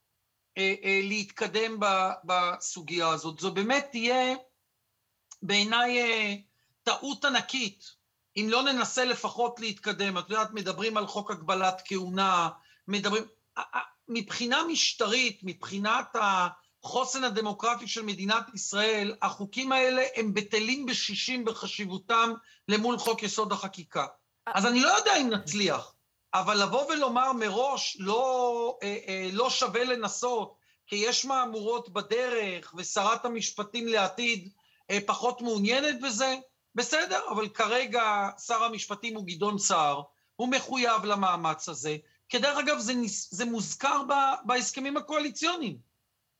אה, 0.58 0.74
אה, 0.84 1.00
להתקדם 1.04 1.80
ב, 1.80 1.86
בסוגיה 2.24 3.10
הזאת. 3.10 3.40
זו 3.40 3.54
באמת 3.54 3.88
תהיה 3.92 4.36
בעיניי 5.42 6.02
אה, 6.02 6.36
טעות 6.84 7.26
ענקית, 7.26 7.96
אם 8.38 8.48
לא 8.50 8.64
ננסה 8.64 9.06
לפחות 9.06 9.60
להתקדם. 9.60 10.18
את 10.18 10.30
יודעת, 10.30 10.52
מדברים 10.54 10.98
על 10.98 11.08
חוק 11.08 11.32
הגבלת 11.32 11.82
כהונה, 11.86 12.50
מדברים... 12.88 13.24
מבחינה 14.08 14.64
משטרית, 14.64 15.40
מבחינת 15.44 16.16
ה... 16.16 16.48
החוסן 16.84 17.24
הדמוקרטי 17.24 17.88
של 17.88 18.02
מדינת 18.02 18.44
ישראל, 18.54 19.16
החוקים 19.22 19.72
האלה 19.72 20.04
הם 20.16 20.34
בטלים 20.34 20.86
בשישים 20.86 21.46
בחשיבותם 21.46 22.34
למול 22.68 22.98
חוק 22.98 23.24
יסוד 23.24 23.52
החקיקה. 23.52 24.06
אז 24.46 24.66
אני 24.66 24.82
לא 24.82 24.90
יודע 24.90 25.18
אם 25.18 25.30
נצליח, 25.30 25.94
אבל 26.34 26.64
לבוא 26.64 26.92
ולומר 26.92 27.34
מראש 27.34 27.98
לא, 28.00 28.78
אה, 28.84 28.98
אה, 29.08 29.30
לא 29.34 29.50
שווה 29.50 29.84
לנסות, 29.84 30.56
כי 30.88 30.96
יש 30.96 31.26
מהמורות 31.26 31.90
בדרך 31.90 32.74
ושרת 32.78 33.26
המשפטים 33.26 33.88
לעתיד 33.88 34.50
אה, 34.92 35.00
פחות 35.06 35.42
מעוניינת 35.42 36.02
בזה, 36.02 36.36
בסדר, 36.76 37.22
אבל 37.30 37.50
כרגע 37.50 38.30
שר 38.46 38.64
המשפטים 38.64 39.16
הוא 39.16 39.26
גדעון 39.28 39.58
סער, 39.58 40.02
הוא 40.36 40.48
מחויב 40.48 41.06
למאמץ 41.06 41.70
הזה, 41.70 41.98
כדרך 42.30 42.58
אגב, 42.58 42.80
זה, 42.80 42.94
זה 43.30 43.46
מוזכר 43.46 44.02
ב, 44.10 44.14
בהסכמים 44.46 44.98
הקואליציוניים. 44.98 45.93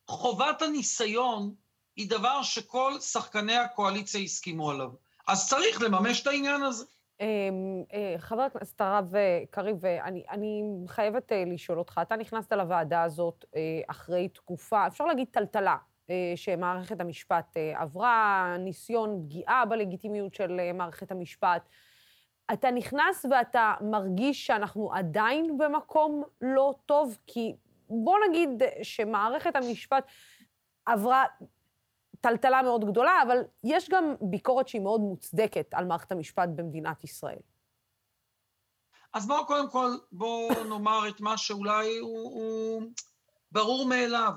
חובת 0.08 0.62
הניסיון 0.62 1.54
היא 1.96 2.10
דבר 2.10 2.42
שכל 2.42 3.00
שחקני 3.00 3.56
הקואליציה 3.56 4.20
הסכימו 4.20 4.70
עליו. 4.70 4.90
אז 5.28 5.48
צריך 5.48 5.82
לממש 5.82 6.22
את 6.22 6.26
העניין 6.26 6.62
הזה. 6.62 6.84
אמ, 7.20 7.26
אה, 7.92 8.14
חבר 8.18 8.42
הכנסת 8.42 8.80
הרב 8.80 9.14
אה, 9.14 9.42
קריב, 9.50 9.86
אה, 9.86 10.04
אני, 10.04 10.24
אני 10.30 10.62
חייבת 10.88 11.32
לשאול 11.46 11.78
אותך, 11.78 12.00
אתה 12.02 12.16
נכנסת 12.16 12.52
לוועדה 12.52 13.02
הזאת 13.02 13.44
אחרי 13.86 14.28
תקופה, 14.28 14.86
אפשר 14.86 15.04
להגיד 15.04 15.28
טלטלה, 15.30 15.76
שמערכת 16.36 17.00
המשפט 17.00 17.56
עברה, 17.74 18.56
ניסיון 18.58 19.22
פגיעה 19.24 19.64
בלגיטימיות 19.64 20.34
של 20.34 20.72
מערכת 20.74 21.10
המשפט. 21.10 21.68
אתה 22.52 22.70
נכנס 22.70 23.26
ואתה 23.30 23.74
מרגיש 23.80 24.46
שאנחנו 24.46 24.92
עדיין 24.92 25.58
במקום 25.58 26.22
לא 26.40 26.74
טוב, 26.86 27.16
כי 27.26 27.52
בוא 27.88 28.16
נגיד 28.28 28.62
שמערכת 28.82 29.56
המשפט 29.56 30.04
עברה 30.86 31.24
טלטלה 32.20 32.62
מאוד 32.62 32.84
גדולה, 32.84 33.22
אבל 33.26 33.38
יש 33.64 33.88
גם 33.90 34.14
ביקורת 34.20 34.68
שהיא 34.68 34.82
מאוד 34.82 35.00
מוצדקת 35.00 35.74
על 35.74 35.84
מערכת 35.84 36.12
המשפט 36.12 36.48
במדינת 36.56 37.04
ישראל. 37.04 37.38
אז 39.12 39.26
בואו 39.26 39.46
קודם 39.46 39.70
כל, 39.70 39.90
בואו 40.12 40.64
נאמר 40.68 41.08
את 41.08 41.20
מה 41.20 41.38
שאולי 41.38 41.98
הוא, 41.98 42.18
הוא 42.18 42.82
ברור 43.52 43.86
מאליו. 43.86 44.32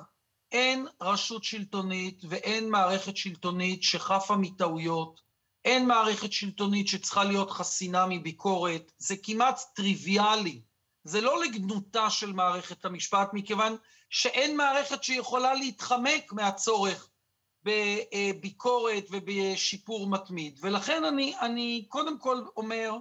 אין 0.51 0.87
רשות 1.01 1.43
שלטונית 1.43 2.21
ואין 2.29 2.69
מערכת 2.69 3.17
שלטונית 3.17 3.83
שחפה 3.83 4.35
מטעויות, 4.35 5.21
אין 5.65 5.87
מערכת 5.87 6.31
שלטונית 6.31 6.87
שצריכה 6.87 7.23
להיות 7.23 7.51
חסינה 7.51 8.05
מביקורת, 8.09 8.91
זה 8.97 9.15
כמעט 9.23 9.59
טריוויאלי. 9.73 10.61
זה 11.07 11.21
לא 11.21 11.41
לגנותה 11.43 12.09
של 12.09 12.33
מערכת 12.33 12.85
המשפט, 12.85 13.29
מכיוון 13.33 13.75
שאין 14.09 14.57
מערכת 14.57 15.03
שיכולה 15.03 15.53
להתחמק 15.53 16.33
מהצורך 16.33 17.09
בביקורת 17.63 19.03
ובשיפור 19.11 20.07
מתמיד. 20.07 20.59
ולכן 20.61 21.03
אני, 21.03 21.35
אני 21.41 21.85
קודם 21.89 22.19
כל 22.19 22.41
אומר, 22.57 22.97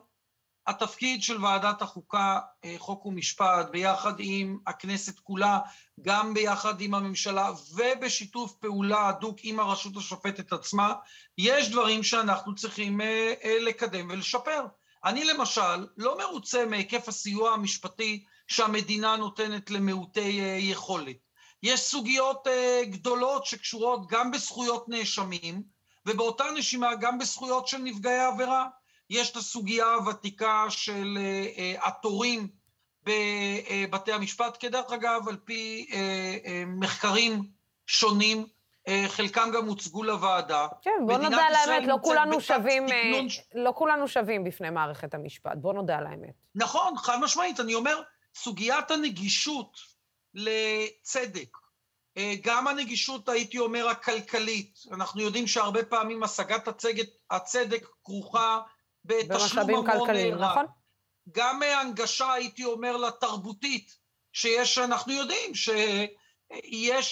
התפקיד 0.67 1.23
של 1.23 1.45
ועדת 1.45 1.83
החוקה, 1.83 2.41
אה, 2.65 2.75
חוק 2.79 3.07
ומשפט, 3.07 3.71
ביחד 3.71 4.15
עם 4.19 4.59
הכנסת 4.67 5.19
כולה, 5.19 5.59
גם 6.01 6.35
ביחד 6.35 6.81
עם 6.81 6.95
הממשלה 6.95 7.51
ובשיתוף 7.75 8.53
פעולה 8.53 9.09
הדוק 9.09 9.39
עם 9.43 9.61
הרשות 9.61 9.97
השופטת 9.97 10.53
עצמה, 10.53 10.95
יש 11.39 11.71
דברים 11.71 12.03
שאנחנו 12.03 12.55
צריכים 12.55 13.01
אה, 13.01 13.35
אה, 13.45 13.59
לקדם 13.61 14.11
ולשפר. 14.11 14.67
אני 15.07 15.25
למשל 15.25 15.87
לא 15.97 16.19
מרוצה 16.19 16.67
מהיקף 16.67 17.09
הסיוע 17.09 17.51
המשפטי 17.51 18.25
שהמדינה 18.49 19.17
נותנת 19.17 19.71
למעוטי 19.71 20.41
יכולת. 20.59 21.17
יש 21.63 21.81
סוגיות 21.81 22.47
uh, 22.47 22.85
גדולות 22.85 23.47
שקשורות 23.47 24.07
גם 24.09 24.31
בזכויות 24.31 24.89
נאשמים, 24.89 25.63
ובאותה 26.07 26.45
נשימה 26.57 26.95
גם 26.95 27.19
בזכויות 27.19 27.69
של 27.69 27.79
נפגעי 27.79 28.21
עבירה. 28.21 28.67
יש 29.11 29.31
את 29.31 29.37
הסוגיה 29.37 29.95
הוותיקה 29.95 30.67
של 30.69 31.19
uh, 31.19 31.87
התורים 31.89 32.49
בבתי 33.05 34.13
המשפט, 34.13 34.57
כדרך 34.61 34.93
אגב, 34.93 35.29
על 35.29 35.37
פי 35.37 35.87
מחקרים 36.67 37.49
שונים, 37.87 38.47
חלקם 39.09 39.51
גם 39.55 39.67
הוצגו 39.67 40.03
לוועדה. 40.03 40.67
כן, 40.83 40.91
בוא 41.07 41.19
נודה 41.19 41.47
על 41.47 41.55
האמת, 41.55 41.89
לא 41.89 41.97
כולנו 42.03 42.41
שווים, 42.41 42.87
תקנון... 42.87 43.27
לא 43.55 43.73
כולנו 43.77 44.09
שווים 44.09 44.45
בפני 44.45 44.71
מערכת 44.71 45.15
המשפט, 45.15 45.57
בוא 45.57 45.75
נודה 45.75 45.99
על 45.99 46.07
האמת. 46.07 46.35
נכון, 46.55 46.99
חד 46.99 47.19
משמעית, 47.21 47.61
אני 47.61 47.75
אומר, 47.75 48.03
סוגיית 48.35 48.91
הנגישות 48.91 49.79
לצדק. 50.35 51.57
אה, 52.17 52.35
גם 52.43 52.69
הנגישות, 52.69 53.29
הייתי 53.29 53.59
אומר, 53.59 53.89
הכלכלית. 53.89 54.79
אנחנו 54.93 55.21
יודעים 55.21 55.47
שהרבה 55.47 55.85
פעמים 55.85 56.23
השגת 56.23 56.69
הצדק, 56.69 57.07
הצדק 57.31 57.87
כרוכה 58.05 58.61
בתשלום 59.05 59.71
המון 59.71 59.91
כלכליים, 59.91 60.35
נכון? 60.35 60.67
גם 61.33 61.63
הנגשה, 61.63 62.33
הייתי 62.33 62.65
אומר, 62.65 62.97
לתרבותית, 62.97 63.97
שיש, 64.33 64.79
אנחנו 64.79 65.13
יודעים 65.13 65.55
שיש 65.55 66.11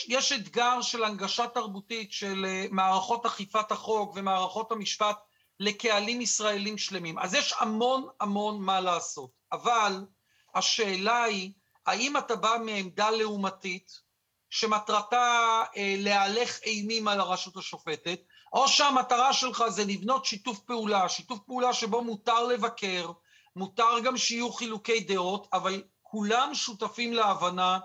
יש 0.09 0.33
אתגר 0.33 0.83
של 0.83 1.05
הנגשה 1.05 1.47
תרבותית 1.47 2.13
של 2.13 2.45
אה, 2.49 2.67
מערכות 2.71 3.27
אכיפת 3.27 3.73
החוק 3.73 4.13
ומערכות 4.17 4.73
המשפט 4.73 5.17
לקהלים 5.61 6.21
ישראלים 6.21 6.79
שלמים. 6.79 7.19
אז 7.19 7.35
יש 7.35 7.55
המון 7.59 8.09
המון 8.21 8.63
מה 8.63 8.81
לעשות. 8.81 9.31
אבל 9.53 10.07
השאלה 10.55 11.23
היא, 11.23 11.53
האם 11.87 12.17
אתה 12.17 12.37
בא 12.37 12.57
מעמדה 12.65 13.11
לעומתית, 13.11 14.05
שמטרתה 14.51 15.63
אה, 15.77 15.95
להלך 15.99 16.59
אימים 16.63 17.09
על 17.09 17.21
הרשות 17.21 17.57
השופטת, 17.57 18.21
או 18.53 18.69
שהמטרה 18.69 19.33
שלך 19.33 19.65
זה 19.69 19.85
לבנות 19.85 20.25
שיתוף 20.25 20.59
פעולה, 20.59 21.09
שיתוף 21.09 21.39
פעולה 21.47 21.73
שבו 21.73 22.05
מותר 22.05 22.45
לבקר, 22.45 23.13
מותר 23.57 24.01
גם 24.05 24.17
שיהיו 24.17 24.53
חילוקי 24.53 25.01
דעות, 25.01 25.49
אבל 25.53 25.83
כולם 26.03 26.55
שותפים 26.55 27.13
להבנה 27.13 27.79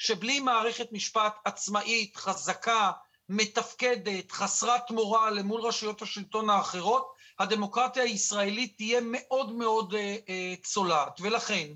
שבלי 0.00 0.40
מערכת 0.40 0.92
משפט 0.92 1.34
עצמאית, 1.44 2.16
חזקה, 2.16 2.92
מתפקדת, 3.28 4.32
חסרת 4.32 4.90
מורא 4.90 5.30
למול 5.30 5.60
רשויות 5.60 6.02
השלטון 6.02 6.50
האחרות, 6.50 7.12
הדמוקרטיה 7.38 8.02
הישראלית 8.02 8.76
תהיה 8.76 9.00
מאוד 9.02 9.52
מאוד 9.52 9.94
אה, 9.94 10.16
אה, 10.28 10.54
צולעת. 10.62 11.20
ולכן, 11.20 11.66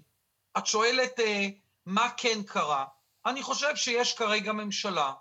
את 0.58 0.66
שואלת, 0.66 1.20
אה, 1.20 1.48
מה 1.86 2.08
כן 2.16 2.42
קרה? 2.42 2.84
אני 3.26 3.42
חושב 3.42 3.76
שיש 3.76 4.14
כרגע 4.14 4.52
ממשלה 4.52 5.12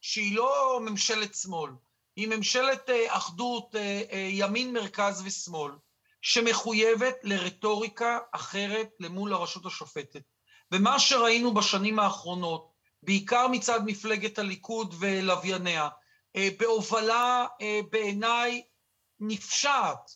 שהיא 0.00 0.36
לא 0.36 0.80
ממשלת 0.82 1.34
שמאל, 1.34 1.70
היא 2.16 2.28
ממשלת 2.28 2.90
אה, 2.90 3.16
אחדות 3.16 3.76
אה, 3.76 4.02
אה, 4.12 4.28
ימין, 4.30 4.72
מרכז 4.72 5.22
ושמאל, 5.26 5.72
שמחויבת 6.22 7.16
לרטוריקה 7.22 8.18
אחרת 8.32 8.88
למול 9.00 9.32
הרשות 9.32 9.66
השופטת. 9.66 10.22
ומה 10.72 10.98
שראינו 10.98 11.54
בשנים 11.54 11.98
האחרונות, 11.98 12.72
בעיקר 13.02 13.48
מצד 13.48 13.80
מפלגת 13.84 14.38
הליכוד 14.38 14.94
ולווייניה, 14.98 15.88
בהובלה 16.58 17.46
בעיניי 17.90 18.62
נפשעת 19.20 20.10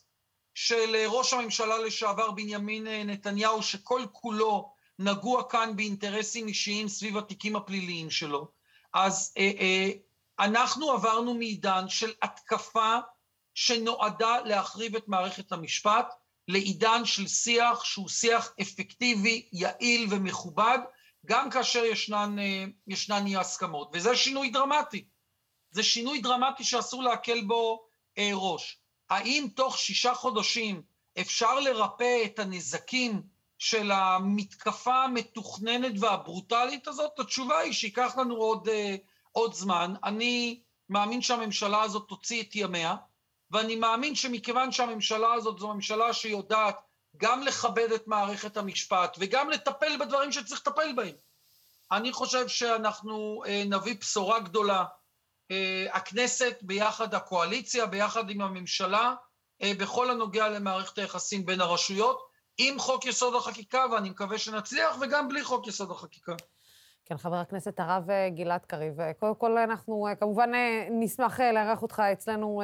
של 0.53 0.95
ראש 1.07 1.33
הממשלה 1.33 1.77
לשעבר 1.77 2.31
בנימין 2.31 2.87
נתניהו, 2.87 3.63
שכל 3.63 4.01
כולו 4.11 4.73
נגוע 4.99 5.49
כאן 5.49 5.75
באינטרסים 5.75 6.47
אישיים 6.47 6.87
סביב 6.87 7.17
התיקים 7.17 7.55
הפליליים 7.55 8.09
שלו. 8.09 8.51
אז 8.93 9.33
אה, 9.37 9.51
אה, 9.59 9.89
אנחנו 10.39 10.91
עברנו 10.91 11.33
מעידן 11.33 11.89
של 11.89 12.13
התקפה 12.21 12.97
שנועדה 13.53 14.39
להחריב 14.45 14.95
את 14.95 15.07
מערכת 15.07 15.51
המשפט, 15.51 16.13
לעידן 16.49 17.05
של 17.05 17.27
שיח 17.27 17.83
שהוא 17.83 18.09
שיח 18.09 18.53
אפקטיבי, 18.61 19.49
יעיל 19.53 20.07
ומכובד, 20.09 20.79
גם 21.25 21.49
כאשר 21.49 21.85
ישנן, 21.85 22.39
אה, 22.39 22.65
ישנן 22.87 23.25
אי 23.25 23.35
הסכמות. 23.35 23.89
וזה 23.93 24.15
שינוי 24.15 24.49
דרמטי. 24.49 25.05
זה 25.71 25.83
שינוי 25.83 26.21
דרמטי 26.21 26.63
שאסור 26.63 27.03
להקל 27.03 27.41
בו 27.41 27.85
אה, 28.17 28.29
ראש. 28.33 28.79
האם 29.09 29.47
תוך 29.55 29.77
שישה 29.77 30.13
חודשים 30.13 30.81
אפשר 31.21 31.59
לרפא 31.59 32.25
את 32.25 32.39
הנזקים 32.39 33.21
של 33.57 33.91
המתקפה 33.91 35.03
המתוכננת 35.03 35.93
והברוטלית 35.99 36.87
הזאת? 36.87 37.19
התשובה 37.19 37.59
היא 37.59 37.73
שייקח 37.73 38.17
לנו 38.17 38.35
עוד, 38.35 38.67
uh, 38.67 38.71
עוד 39.31 39.53
זמן. 39.53 39.93
אני 40.03 40.61
מאמין 40.89 41.21
שהממשלה 41.21 41.81
הזאת 41.81 42.07
תוציא 42.07 42.41
את 42.41 42.55
ימיה, 42.55 42.95
ואני 43.51 43.75
מאמין 43.75 44.15
שמכיוון 44.15 44.71
שהממשלה 44.71 45.33
הזאת 45.33 45.59
זו 45.59 45.73
ממשלה 45.73 46.13
שיודעת 46.13 46.79
גם 47.17 47.43
לכבד 47.43 47.91
את 47.91 48.07
מערכת 48.07 48.57
המשפט 48.57 49.17
וגם 49.19 49.49
לטפל 49.49 49.97
בדברים 49.99 50.31
שצריך 50.31 50.61
לטפל 50.61 50.93
בהם. 50.95 51.15
אני 51.91 52.11
חושב 52.11 52.47
שאנחנו 52.47 53.43
uh, 53.45 53.49
נביא 53.69 53.95
בשורה 53.99 54.39
גדולה. 54.39 54.85
Uh, 55.51 55.55
הכנסת 55.93 56.57
ביחד, 56.61 57.13
הקואליציה 57.13 57.85
ביחד 57.85 58.29
עם 58.29 58.41
הממשלה, 58.41 59.13
uh, 59.63 59.65
בכל 59.79 60.09
הנוגע 60.09 60.49
למערכת 60.49 60.97
היחסים 60.97 61.45
בין 61.45 61.61
הרשויות. 61.61 62.29
עם 62.61 62.79
חוק 62.79 63.05
יסוד 63.05 63.35
החקיקה, 63.35 63.85
ואני 63.91 64.09
מקווה 64.09 64.37
שנצליח, 64.37 64.95
וגם 65.01 65.29
בלי 65.29 65.43
חוק 65.43 65.67
יסוד 65.67 65.91
החקיקה. 65.91 66.33
כן, 67.09 67.17
חבר 67.17 67.35
הכנסת 67.35 67.79
הרב 67.79 68.09
אה, 68.09 68.29
גלעד 68.29 68.65
קריב. 68.65 69.01
אה, 69.01 69.13
קודם 69.13 69.35
כל, 69.35 69.57
אנחנו 69.57 70.07
אה, 70.07 70.15
כמובן 70.15 70.51
נשמח 70.91 71.39
לארח 71.39 71.81
אותך 71.81 72.03
אצלנו 72.13 72.61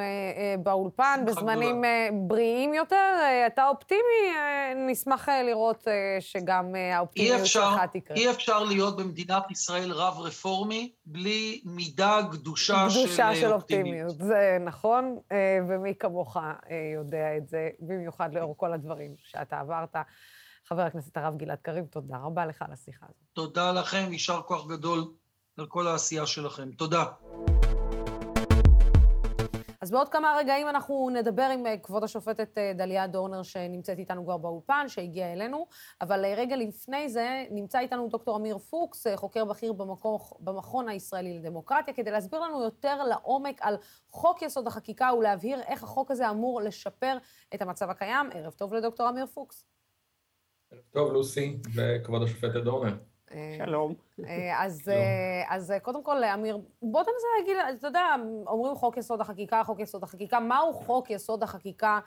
באולפן, 0.62 1.20
בזמנים. 1.26 1.84
בריאים 2.12 2.74
יותר. 2.74 3.14
אתה 3.46 3.68
אופטימי, 3.68 4.34
נשמח 4.76 5.28
לראות 5.28 5.88
שגם 6.20 6.74
האופטימיות 6.94 7.46
שלך 7.46 7.80
תקרה. 7.92 8.16
אי 8.16 8.30
אפשר 8.30 8.64
להיות 8.64 8.96
במדינת 8.96 9.50
ישראל 9.50 9.92
רב 9.92 10.18
רפורמי 10.18 10.92
בלי 11.06 11.60
מידה 11.64 12.20
גדושה, 12.30 12.86
גדושה 12.90 13.34
של, 13.34 13.40
של 13.40 13.52
אופטימיות. 13.52 14.10
אופטימיות. 14.10 14.16
זה 14.18 14.58
נכון, 14.64 15.18
ומי 15.68 15.94
כמוך 15.94 16.36
יודע 16.94 17.36
את 17.36 17.48
זה, 17.48 17.68
במיוחד 17.80 18.34
לאור 18.34 18.56
כל 18.56 18.72
הדברים 18.72 19.14
שאתה 19.18 19.60
עברת. 19.60 19.96
חבר 20.68 20.82
הכנסת 20.82 21.16
הרב 21.16 21.36
גלעד 21.36 21.58
קריב, 21.62 21.86
תודה 21.86 22.16
רבה 22.16 22.46
לך 22.46 22.62
על 22.62 22.72
השיחה 22.72 23.06
הזאת. 23.06 23.22
תודה 23.32 23.72
לכם, 23.72 24.12
יישר 24.12 24.40
כוח 24.42 24.66
גדול 24.66 25.04
על 25.58 25.66
כל 25.66 25.86
העשייה 25.86 26.26
שלכם. 26.26 26.72
תודה. 26.72 27.04
אז 29.80 29.90
בעוד 29.90 30.08
כמה 30.08 30.36
רגעים 30.38 30.68
אנחנו 30.68 31.10
נדבר 31.12 31.42
עם 31.42 31.66
אה, 31.66 31.78
כבוד 31.78 32.04
השופטת 32.04 32.58
אה, 32.58 32.72
דליה 32.74 33.06
דורנר, 33.06 33.42
שנמצאת 33.42 33.98
איתנו 33.98 34.24
כבר 34.24 34.36
באולפן, 34.36 34.88
שהגיעה 34.88 35.32
אלינו, 35.32 35.66
אבל 36.00 36.24
אה, 36.24 36.34
רגע 36.36 36.56
לפני 36.56 37.08
זה 37.08 37.44
נמצא 37.50 37.78
איתנו 37.78 38.08
דוקטור 38.08 38.36
אמיר 38.36 38.58
פוקס, 38.58 39.06
חוקר 39.16 39.44
בכיר 39.44 39.72
במכון, 39.72 40.18
במכון 40.40 40.88
הישראלי 40.88 41.38
לדמוקרטיה, 41.38 41.94
כדי 41.94 42.10
להסביר 42.10 42.40
לנו 42.40 42.62
יותר 42.62 43.02
לעומק 43.02 43.58
על 43.60 43.76
חוק 44.10 44.42
יסוד 44.42 44.66
החקיקה 44.66 45.10
ולהבהיר 45.18 45.60
איך 45.62 45.82
החוק 45.82 46.10
הזה 46.10 46.30
אמור 46.30 46.60
לשפר 46.60 47.18
את 47.54 47.62
המצב 47.62 47.90
הקיים. 47.90 48.30
ערב 48.34 48.52
טוב 48.52 48.74
לדוקטור 48.74 49.08
אמיר 49.08 49.26
פוקס. 49.26 49.75
ערב 50.72 50.82
טוב, 50.90 51.12
לוסי, 51.12 51.56
וכבוד 51.74 52.22
השופטת 52.22 52.62
דורנר. 52.64 52.96
שלום. 53.58 53.94
אה, 54.24 54.64
אז, 54.64 54.88
אה, 54.88 55.44
אז 55.48 55.70
אה, 55.70 55.80
קודם 55.80 56.04
כל, 56.04 56.24
אמיר, 56.24 56.58
בוא 56.82 57.02
תנסה 57.02 57.26
להגיד, 57.38 57.56
אתה 57.78 57.86
יודע, 57.86 58.04
אומרים 58.46 58.74
חוק 58.74 58.96
יסוד 58.96 59.20
החקיקה, 59.20 59.62
חוק 59.64 59.80
יסוד 59.80 60.02
החקיקה, 60.02 60.40
מהו 60.40 60.72
חוק 60.74 61.10
יסוד 61.10 61.42
החקיקה? 61.42 62.00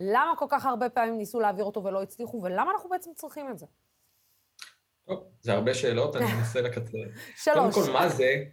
למה 0.00 0.32
כל 0.38 0.46
כך 0.48 0.66
הרבה 0.66 0.88
פעמים 0.88 1.18
ניסו 1.18 1.40
להעביר 1.40 1.64
אותו 1.64 1.84
ולא 1.84 2.02
הצליחו, 2.02 2.42
ולמה 2.42 2.72
אנחנו 2.72 2.90
בעצם 2.90 3.10
צריכים 3.14 3.50
את 3.50 3.58
זה? 3.58 3.66
טוב, 5.06 5.24
זה 5.40 5.52
הרבה 5.52 5.74
שאלות, 5.74 6.16
אני 6.16 6.32
אנסה 6.38 6.60
לקצר. 6.60 6.98
שלוש. 7.44 7.74
קודם 7.74 7.86
כל, 7.86 7.92
מה 7.92 8.08
זה? 8.08 8.44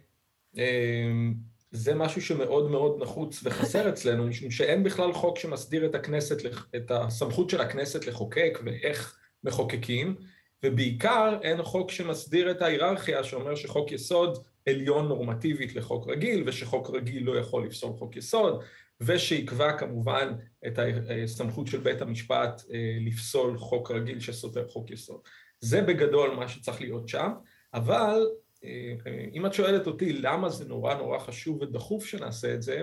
זה 1.70 1.94
משהו 1.94 2.22
שמאוד 2.22 2.70
מאוד 2.70 3.02
נחוץ 3.02 3.40
וחסר 3.44 3.88
אצלנו, 3.88 4.26
משום 4.26 4.50
שאין 4.50 4.84
בכלל 4.84 5.12
חוק 5.12 5.38
שמסדיר 5.38 5.86
את 5.86 5.94
הכנסת, 5.94 6.36
את 6.76 6.90
הסמכות 6.90 7.50
של 7.50 7.60
הכנסת 7.60 8.06
לחוקק 8.06 8.58
ואיך 8.64 9.23
מחוקקים. 9.44 10.16
ובעיקר 10.64 11.38
אין 11.42 11.62
חוק 11.62 11.90
שמסדיר 11.90 12.50
את 12.50 12.62
ההיררכיה 12.62 13.24
שאומר 13.24 13.54
שחוק 13.54 13.92
יסוד 13.92 14.38
עליון 14.68 15.08
נורמטיבית 15.08 15.74
לחוק 15.74 16.08
רגיל, 16.08 16.42
ושחוק 16.46 16.90
רגיל 16.90 17.24
לא 17.24 17.38
יכול 17.38 17.66
לפסול 17.66 17.92
חוק 17.92 18.16
יסוד, 18.16 18.62
ושיקבע 19.00 19.78
כמובן 19.78 20.32
את 20.66 20.78
הסמכות 21.24 21.66
של 21.66 21.80
בית 21.80 22.02
המשפט 22.02 22.62
אה, 22.72 22.96
לפסול 23.00 23.58
חוק 23.58 23.90
רגיל 23.90 24.20
שסותר 24.20 24.68
חוק 24.68 24.90
יסוד. 24.90 25.20
זה 25.60 25.82
בגדול 25.82 26.34
מה 26.34 26.48
שצריך 26.48 26.80
להיות 26.80 27.08
שם, 27.08 27.32
אבל 27.74 28.26
אה, 28.64 28.94
אה, 29.06 29.24
אם 29.34 29.46
את 29.46 29.54
שואלת 29.54 29.86
אותי 29.86 30.12
למה 30.12 30.48
זה 30.48 30.64
נורא 30.64 30.94
נורא 30.94 31.18
חשוב 31.18 31.62
ודחוף 31.62 32.06
שנעשה 32.06 32.54
את 32.54 32.62
זה, 32.62 32.82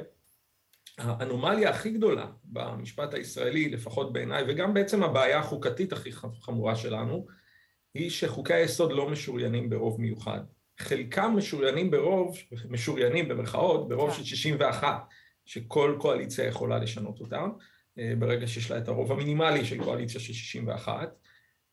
האנומליה 1.03 1.69
הכי 1.69 1.91
גדולה 1.91 2.25
במשפט 2.43 3.13
הישראלי, 3.13 3.69
לפחות 3.69 4.13
בעיניי, 4.13 4.43
וגם 4.47 4.73
בעצם 4.73 5.03
הבעיה 5.03 5.39
החוקתית 5.39 5.93
הכי 5.93 6.11
חמורה 6.41 6.75
שלנו, 6.75 7.25
היא 7.93 8.09
שחוקי 8.09 8.53
היסוד 8.53 8.91
לא 8.91 9.09
משוריינים 9.09 9.69
ברוב 9.69 10.01
מיוחד. 10.01 10.39
חלקם 10.79 11.33
משוריינים 11.37 11.91
ברוב, 11.91 12.37
משוריינים 12.69 13.27
במרכאות, 13.27 13.87
ברוב 13.89 14.09
כן. 14.09 14.15
של 14.15 14.23
61, 14.23 15.03
שכל 15.45 15.95
קואליציה 15.99 16.45
יכולה 16.45 16.79
לשנות 16.79 17.19
אותם, 17.19 17.49
אה, 17.99 18.13
ברגע 18.19 18.47
שיש 18.47 18.71
לה 18.71 18.77
את 18.77 18.87
הרוב 18.87 19.11
המינימלי 19.11 19.65
של 19.65 19.83
קואליציה 19.83 20.19
של 20.19 20.33
61, 20.33 21.15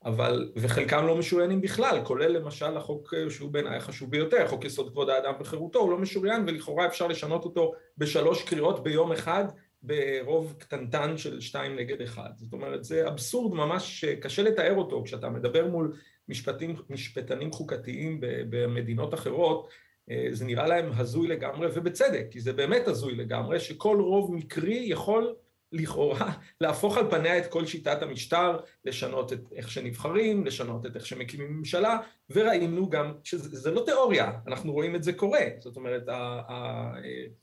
אבל, 0.04 0.50
וחלקם 0.56 1.06
לא 1.06 1.16
משוריינים 1.16 1.60
בכלל, 1.60 2.00
כולל 2.04 2.32
למשל 2.32 2.76
החוק 2.76 3.14
אה, 3.14 3.30
שהוא 3.30 3.50
בעיניי 3.50 3.76
החשוב 3.76 4.10
ביותר, 4.10 4.48
חוק 4.48 4.64
יסוד 4.64 4.90
כבוד 4.90 5.10
האדם 5.10 5.34
וחירותו, 5.40 5.78
הוא 5.78 5.90
לא 5.90 5.98
משוריין 5.98 6.44
ולכאורה 6.46 6.86
אפשר 6.86 7.06
לשנות 7.06 7.44
אותו 7.44 7.72
בשלוש 7.98 8.42
קריאות 8.42 8.82
ביום 8.82 9.12
אחד, 9.12 9.44
ברוב 9.82 10.54
קטנטן 10.58 11.18
של 11.18 11.40
שתיים 11.40 11.76
נגד 11.76 12.00
אחד. 12.02 12.30
זאת 12.36 12.52
אומרת, 12.52 12.84
זה 12.84 13.08
אבסורד 13.08 13.54
ממש 13.54 14.00
שקשה 14.00 14.42
לתאר 14.42 14.74
אותו 14.74 15.02
כשאתה 15.04 15.28
מדבר 15.28 15.66
מול 15.66 15.92
משפטים, 16.28 16.76
משפטנים 16.90 17.52
חוקתיים 17.52 18.20
במדינות 18.20 19.14
אחרות, 19.14 19.68
אה, 20.10 20.28
זה 20.30 20.44
נראה 20.44 20.66
להם 20.66 20.90
הזוי 20.96 21.28
לגמרי, 21.28 21.68
ובצדק, 21.74 22.26
כי 22.30 22.40
זה 22.40 22.52
באמת 22.52 22.88
הזוי 22.88 23.14
לגמרי, 23.14 23.60
שכל 23.60 24.00
רוב 24.00 24.34
מקרי 24.34 24.82
יכול 24.84 25.34
לכאורה 25.72 26.32
להפוך 26.60 26.98
על 26.98 27.10
פניה 27.10 27.38
את 27.38 27.46
כל 27.46 27.66
שיטת 27.66 28.02
המשטר, 28.02 28.58
לשנות 28.84 29.32
את 29.32 29.40
איך 29.52 29.70
שנבחרים, 29.70 30.46
לשנות 30.46 30.86
את 30.86 30.96
איך 30.96 31.06
שמקימים 31.06 31.52
ממשלה, 31.52 31.98
וראינו 32.30 32.90
גם 32.90 33.12
שזה 33.24 33.70
לא 33.70 33.82
תיאוריה, 33.86 34.32
אנחנו 34.46 34.72
רואים 34.72 34.96
את 34.96 35.02
זה 35.02 35.12
קורה. 35.12 35.44
זאת 35.60 35.76
אומרת, 35.76 36.02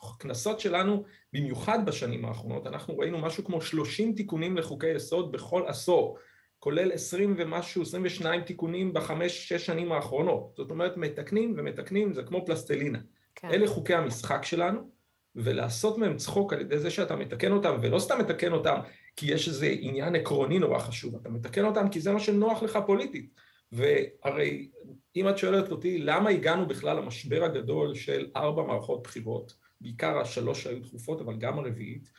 הכנסות 0.03 0.59
שלנו, 0.59 1.03
במיוחד 1.33 1.85
בשנים 1.85 2.25
האחרונות, 2.25 2.67
אנחנו 2.67 2.97
ראינו 2.97 3.17
משהו 3.17 3.43
כמו 3.43 3.61
30 3.61 4.13
תיקונים 4.13 4.57
לחוקי 4.57 4.89
יסוד 4.89 5.31
בכל 5.31 5.63
עשור. 5.67 6.17
כולל 6.59 6.91
20 6.91 7.35
ומשהו, 7.37 7.81
22 7.81 8.41
תיקונים 8.41 8.93
בחמש, 8.93 9.49
שש 9.49 9.65
שנים 9.65 9.91
האחרונות. 9.91 10.53
זאת 10.57 10.71
אומרת, 10.71 10.97
מתקנים 10.97 11.53
ומתקנים, 11.57 12.13
זה 12.13 12.23
כמו 12.23 12.45
פלסטלינה. 12.45 12.99
כן. 13.35 13.49
אלה 13.49 13.67
חוקי 13.67 13.93
המשחק 13.93 14.45
שלנו, 14.45 14.94
ולעשות 15.35 15.97
מהם 15.97 16.17
צחוק 16.17 16.53
על 16.53 16.61
ידי 16.61 16.79
זה 16.79 16.91
שאתה 16.91 17.15
מתקן 17.15 17.51
אותם, 17.51 17.77
ולא 17.81 17.99
סתם 17.99 18.19
מתקן 18.19 18.51
אותם 18.51 18.79
כי 19.15 19.33
יש 19.33 19.47
איזה 19.47 19.75
עניין 19.79 20.15
עקרוני 20.15 20.59
נורא 20.59 20.79
חשוב, 20.79 21.15
אתה 21.15 21.29
מתקן 21.29 21.65
אותם 21.65 21.89
כי 21.89 21.99
זה 21.99 22.11
מה 22.11 22.19
שנוח 22.19 22.63
לך 22.63 22.79
פוליטית. 22.85 23.29
והרי 23.71 24.69
אם 25.15 25.29
את 25.29 25.37
שואלת 25.37 25.71
אותי 25.71 25.97
למה 25.97 26.29
הגענו 26.29 26.67
בכלל 26.67 26.97
למשבר 26.97 27.43
הגדול 27.43 27.95
של 27.95 28.27
ארבע 28.35 28.63
מערכות 28.63 29.03
בחירות, 29.03 29.53
בעיקר 29.81 30.19
השלוש 30.19 30.63
שהיו 30.63 30.79
דחופות, 30.79 31.21
אבל 31.21 31.35
גם 31.37 31.59
הרביעית, 31.59 32.09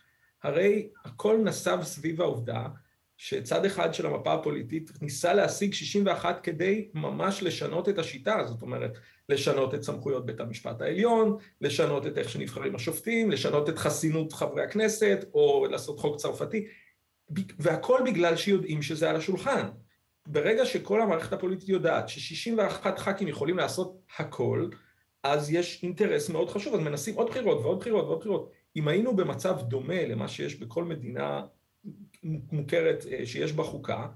הרי 0.42 0.88
הכל 1.04 1.38
נסב 1.44 1.78
סביב 1.82 2.20
העובדה 2.20 2.66
שצד 3.16 3.64
אחד 3.64 3.94
של 3.94 4.06
המפה 4.06 4.32
הפוליטית 4.32 4.90
ניסה 5.02 5.34
להשיג 5.34 5.72
61 5.72 6.40
כדי 6.42 6.88
ממש 6.94 7.42
לשנות 7.42 7.88
את 7.88 7.98
השיטה, 7.98 8.44
זאת 8.46 8.62
אומרת, 8.62 8.98
לשנות 9.28 9.74
את 9.74 9.82
סמכויות 9.82 10.26
בית 10.26 10.40
המשפט 10.40 10.80
העליון, 10.80 11.36
לשנות 11.60 12.06
את 12.06 12.18
איך 12.18 12.28
שנבחרים 12.28 12.74
השופטים, 12.74 13.30
לשנות 13.30 13.68
את 13.68 13.78
חסינות 13.78 14.32
חברי 14.32 14.62
הכנסת, 14.64 15.24
או 15.34 15.66
לעשות 15.70 15.98
חוק 15.98 16.16
צרפתי, 16.16 16.66
והכל 17.58 18.00
בגלל 18.06 18.36
שיודעים 18.36 18.82
שזה 18.82 19.10
על 19.10 19.16
השולחן. 19.16 19.68
ברגע 20.28 20.66
שכל 20.66 21.02
המערכת 21.02 21.32
הפוליטית 21.32 21.68
יודעת 21.68 22.08
ש-61 22.08 22.86
ח"כים 22.96 23.28
יכולים 23.28 23.56
לעשות 23.56 23.98
הכל, 24.18 24.68
אז 25.22 25.50
יש 25.50 25.82
אינטרס 25.82 26.30
מאוד 26.30 26.50
חשוב, 26.50 26.74
אז 26.74 26.80
מנסים 26.80 27.14
עוד 27.14 27.28
בחירות 27.28 27.58
ועוד 27.62 27.78
בחירות 27.78 28.04
ועוד 28.04 28.18
בחירות. 28.18 28.50
אם 28.76 28.88
היינו 28.88 29.16
במצב 29.16 29.60
דומה 29.62 30.02
למה 30.02 30.28
שיש 30.28 30.56
בכל 30.56 30.84
מדינה 30.84 31.42
מוכרת 32.22 33.06
אה, 33.12 33.26
שיש 33.26 33.52
בה 33.52 33.62
חוקה, 33.62 34.06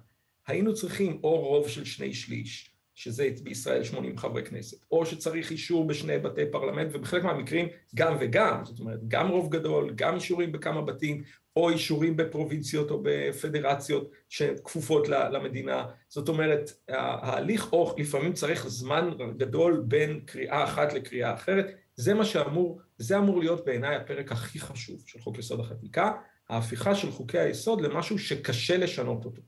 היינו 0.46 0.74
צריכים 0.74 1.20
או 1.22 1.40
רוב 1.40 1.68
של 1.68 1.84
שני 1.84 2.14
שליש, 2.14 2.70
שזה 2.94 3.28
בישראל 3.42 3.84
80 3.84 4.18
חברי 4.18 4.44
כנסת, 4.44 4.84
או 4.90 5.06
שצריך 5.06 5.50
אישור 5.50 5.86
בשני 5.86 6.18
בתי 6.18 6.42
פרלמנט, 6.50 6.90
ובחלק 6.94 7.24
מהמקרים 7.24 7.68
גם 7.94 8.16
וגם, 8.20 8.64
זאת 8.64 8.80
אומרת, 8.80 9.00
גם 9.08 9.28
רוב 9.28 9.50
גדול, 9.50 9.92
גם 9.94 10.14
אישורים 10.14 10.52
בכמה 10.52 10.82
בתים, 10.82 11.22
או 11.56 11.70
אישורים 11.70 12.16
בפרובינציות 12.16 12.90
או 12.90 13.00
בפדרציות 13.02 14.10
שכפופות 14.28 15.08
למדינה. 15.08 15.86
זאת 16.08 16.28
אומרת, 16.28 16.72
ההליך, 16.88 17.72
או 17.72 17.94
לפעמים 17.98 18.32
צריך 18.32 18.68
זמן 18.68 19.10
גדול 19.36 19.84
בין 19.88 20.20
קריאה 20.24 20.64
אחת 20.64 20.92
לקריאה 20.92 21.34
אחרת, 21.34 21.66
זה 21.96 22.14
מה 22.14 22.24
שאמור, 22.24 22.80
זה 22.98 23.18
אמור 23.18 23.40
להיות 23.40 23.64
בעיניי 23.64 23.96
הפרק 23.96 24.32
הכי 24.32 24.60
חשוב 24.60 25.02
של 25.06 25.20
חוק 25.20 25.38
יסוד 25.38 25.60
החקיקה, 25.60 26.12
ההפיכה 26.50 26.94
של 26.94 27.10
חוקי 27.10 27.38
היסוד 27.38 27.80
למשהו 27.80 28.18
שקשה 28.18 28.76
לשנות 28.76 29.24
אותו. 29.24 29.42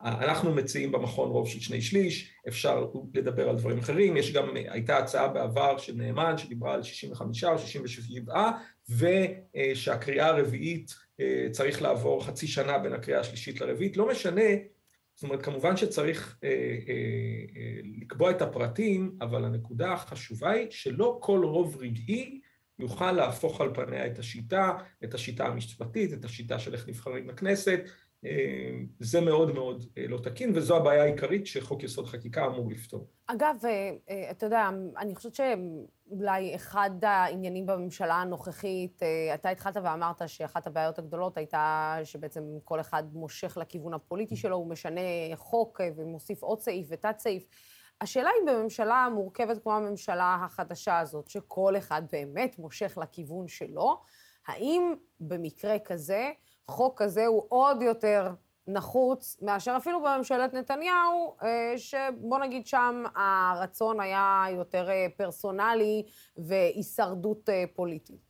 אנחנו 0.00 0.54
מציעים 0.54 0.92
במכון 0.92 1.28
רוב 1.30 1.48
של 1.48 1.60
שני 1.60 1.82
שליש, 1.82 2.32
אפשר 2.48 2.86
לדבר 3.14 3.48
על 3.48 3.56
דברים 3.56 3.78
אחרים, 3.78 4.16
יש 4.16 4.32
גם, 4.32 4.48
הייתה 4.54 4.98
הצעה 4.98 5.28
בעבר 5.28 5.78
של 5.78 5.94
נאמן 5.94 6.38
שדיברה 6.38 6.74
על 6.74 6.82
65 6.82 7.44
או 7.44 7.58
67, 7.58 8.50
ושהקריאה 8.90 10.26
הרביעית 10.26 10.94
אה, 11.20 11.46
צריך 11.50 11.82
לעבור 11.82 12.24
חצי 12.24 12.46
שנה 12.46 12.78
בין 12.78 12.92
הקריאה 12.92 13.20
השלישית 13.20 13.60
לרביעית, 13.60 13.96
לא 13.96 14.08
משנה, 14.08 14.50
זאת 15.14 15.24
אומרת 15.24 15.42
כמובן 15.42 15.76
שצריך 15.76 16.38
אה, 16.44 16.48
אה, 16.88 17.80
לקבוע 18.00 18.30
את 18.30 18.42
הפרטים, 18.42 19.16
אבל 19.20 19.44
הנקודה 19.44 19.92
החשובה 19.92 20.50
היא 20.50 20.66
שלא 20.70 21.18
כל 21.20 21.44
רוב 21.44 21.76
רגעי 21.80 22.40
יוכל 22.78 23.12
להפוך 23.12 23.60
על 23.60 23.74
פניה 23.74 24.06
את 24.06 24.18
השיטה, 24.18 24.72
את 25.04 25.14
השיטה 25.14 25.46
המשפטית, 25.46 26.12
את 26.12 26.24
השיטה 26.24 26.58
של 26.58 26.74
איך 26.74 26.88
נבחרים 26.88 27.28
לכנסת, 27.28 27.80
אה, 28.24 28.70
זה 29.00 29.20
מאוד 29.20 29.54
מאוד 29.54 29.84
אה, 29.98 30.04
לא 30.08 30.18
תקין, 30.18 30.52
וזו 30.54 30.76
הבעיה 30.76 31.02
העיקרית 31.02 31.46
שחוק 31.46 31.82
יסוד 31.82 32.06
חקיקה 32.06 32.46
אמור 32.46 32.70
לפתור. 32.70 33.06
אגב, 33.26 33.56
אה, 33.64 34.30
אתה 34.30 34.46
יודע, 34.46 34.70
אני 34.98 35.14
חושבת 35.14 35.34
שאולי 35.34 36.54
אחד 36.54 36.90
העניינים 37.02 37.66
בממשלה 37.66 38.14
הנוכחית, 38.14 39.02
אתה 39.34 39.48
התחלת 39.48 39.76
ואמרת 39.76 40.22
שאחת 40.26 40.66
הבעיות 40.66 40.98
הגדולות 40.98 41.36
הייתה 41.36 41.96
שבעצם 42.04 42.42
כל 42.64 42.80
אחד 42.80 43.02
מושך 43.12 43.58
לכיוון 43.60 43.94
הפוליטי 43.94 44.36
שלו, 44.36 44.56
הוא 44.56 44.70
משנה 44.70 45.00
חוק 45.34 45.80
ומוסיף 45.96 46.42
עוד 46.42 46.60
סעיף 46.60 46.86
ותת-סעיף. 46.90 47.46
השאלה 48.00 48.30
אם 48.40 48.46
בממשלה 48.46 49.08
מורכבת 49.14 49.62
כמו 49.62 49.72
הממשלה 49.72 50.38
החדשה 50.44 50.98
הזאת, 50.98 51.28
שכל 51.28 51.76
אחד 51.78 52.02
באמת 52.12 52.58
מושך 52.58 52.98
לכיוון 53.02 53.48
שלו, 53.48 54.00
האם 54.46 54.94
במקרה 55.20 55.78
כזה, 55.78 56.30
חוק 56.68 57.02
כזה 57.02 57.26
הוא 57.26 57.42
עוד 57.48 57.82
יותר 57.82 58.34
נחוץ 58.68 59.38
מאשר 59.42 59.74
אפילו 59.76 60.02
בממשלת 60.02 60.54
נתניהו, 60.54 61.36
אה, 61.42 61.74
שבוא 61.76 62.38
נגיד 62.38 62.66
שם 62.66 63.04
הרצון 63.14 64.00
היה 64.00 64.44
יותר 64.50 64.90
אה, 64.90 65.06
פרסונלי 65.16 66.02
והישרדות 66.36 67.48
אה, 67.48 67.64
פוליטית. 67.74 68.26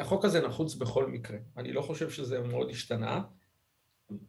החוק 0.00 0.24
הזה 0.24 0.40
נחוץ 0.40 0.74
בכל 0.74 1.06
מקרה. 1.06 1.38
אני 1.56 1.72
לא 1.72 1.82
חושב 1.82 2.10
שזה 2.10 2.40
מאוד 2.40 2.70
השתנה. 2.70 3.22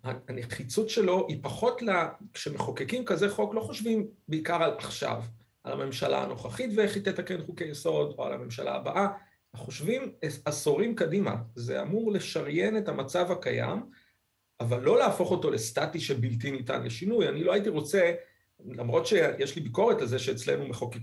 הנחיצות 0.04 0.90
שלו 0.90 1.26
היא 1.28 1.38
פחות 1.42 1.82
ל... 1.82 1.90
כשמחוקקים 2.34 3.06
כזה 3.06 3.30
חוק 3.30 3.54
לא 3.54 3.62
חושבים 3.62 4.08
בעיקר 4.28 4.64
על 4.64 4.72
עכשיו, 4.78 5.24
על 5.64 5.74
הממשלה 5.74 6.24
הנוכחית 6.24 6.70
ואיך 6.76 6.96
היא 6.96 7.04
תתקן 7.04 7.42
חוקי 7.46 7.64
יסוד, 7.64 8.16
או 8.18 8.26
על 8.26 8.34
הממשלה 8.34 8.76
הבאה, 8.76 9.08
חושבים 9.56 10.12
עשורים 10.46 10.96
קדימה. 10.96 11.36
זה 11.56 11.82
אמור 11.82 12.12
לשריין 12.12 12.78
את 12.78 12.90
המצב 12.90 13.32
הקיים, 13.32 13.80
אבל 14.60 14.82
לא 14.82 14.98
להפוך 14.98 15.32
אותו 15.32 15.52
לסטטי 15.52 16.00
שבלתי 16.00 16.52
ניתן 16.52 16.84
לשינוי. 16.84 17.30
אני 17.30 17.44
לא 17.44 17.54
הייתי 17.54 17.70
רוצה, 17.70 18.12
למרות 18.66 19.06
שיש 19.06 19.56
לי 19.56 19.62
ביקורת 19.62 20.02
על 20.02 20.08
זה 20.08 20.20
שאצלנו 20.20 20.68
מחוקק, 20.68 21.00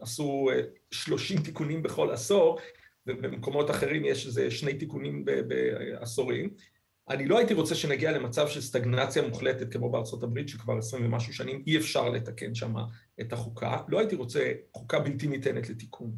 עשו 0.00 0.48
30 0.90 1.42
תיקונים 1.42 1.82
בכל 1.82 2.10
עשור, 2.10 2.58
ובמקומות 3.06 3.70
אחרים 3.70 4.04
יש 4.04 4.26
איזה 4.26 4.50
שני 4.50 4.74
תיקונים 4.74 5.24
בעשורים, 5.24 6.50
אני 7.10 7.28
לא 7.28 7.38
הייתי 7.38 7.54
רוצה 7.54 7.74
שנגיע 7.74 8.12
למצב 8.12 8.48
של 8.48 8.60
סטגנציה 8.60 9.28
מוחלטת 9.28 9.72
כמו 9.72 9.90
בארצות 9.90 10.22
הברית, 10.22 10.48
שכבר 10.48 10.78
עשרים 10.78 11.06
ומשהו 11.06 11.32
שנים 11.32 11.62
אי 11.66 11.76
אפשר 11.76 12.08
לתקן 12.08 12.54
שם 12.54 12.74
את 13.20 13.32
החוקה. 13.32 13.76
לא 13.88 13.98
הייתי 13.98 14.16
רוצה 14.16 14.52
חוקה 14.72 14.98
בלתי 14.98 15.26
ניתנת 15.26 15.70
לתיקון. 15.70 16.12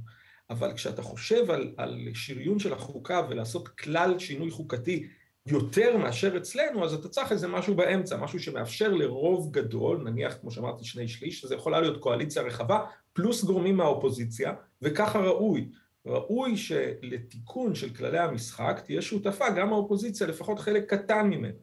אבל 0.50 0.72
כשאתה 0.74 1.02
חושב 1.02 1.50
על, 1.50 1.74
על 1.76 2.08
שריון 2.14 2.58
של 2.58 2.72
החוקה 2.72 3.22
ולעשות 3.30 3.68
כלל 3.68 4.18
שינוי 4.18 4.50
חוקתי 4.50 5.08
יותר 5.46 5.96
מאשר 5.96 6.36
אצלנו, 6.36 6.84
אז 6.84 6.94
אתה 6.94 7.08
צריך 7.08 7.32
איזה 7.32 7.48
משהו 7.48 7.74
באמצע, 7.74 8.16
משהו 8.16 8.40
שמאפשר 8.40 8.92
לרוב 8.92 9.52
גדול, 9.52 10.02
נניח, 10.04 10.36
כמו 10.40 10.50
שאמרתי, 10.50 10.84
שני 10.84 11.08
שליש, 11.08 11.40
שזה 11.40 11.54
יכולה 11.54 11.80
להיות 11.80 12.00
קואליציה 12.00 12.42
רחבה, 12.42 12.80
פלוס 13.12 13.44
גורמים 13.44 13.76
מהאופוזיציה, 13.76 14.52
וככה 14.82 15.18
ראוי. 15.18 15.68
ראוי 16.08 16.56
שלתיקון 16.56 17.74
של 17.74 17.94
כללי 17.94 18.18
המשחק 18.18 18.80
תהיה 18.84 19.02
שותפה 19.02 19.50
גם 19.50 19.72
האופוזיציה, 19.72 20.26
לפחות 20.26 20.58
חלק 20.58 20.94
קטן 20.94 21.26
ממנו. 21.26 21.58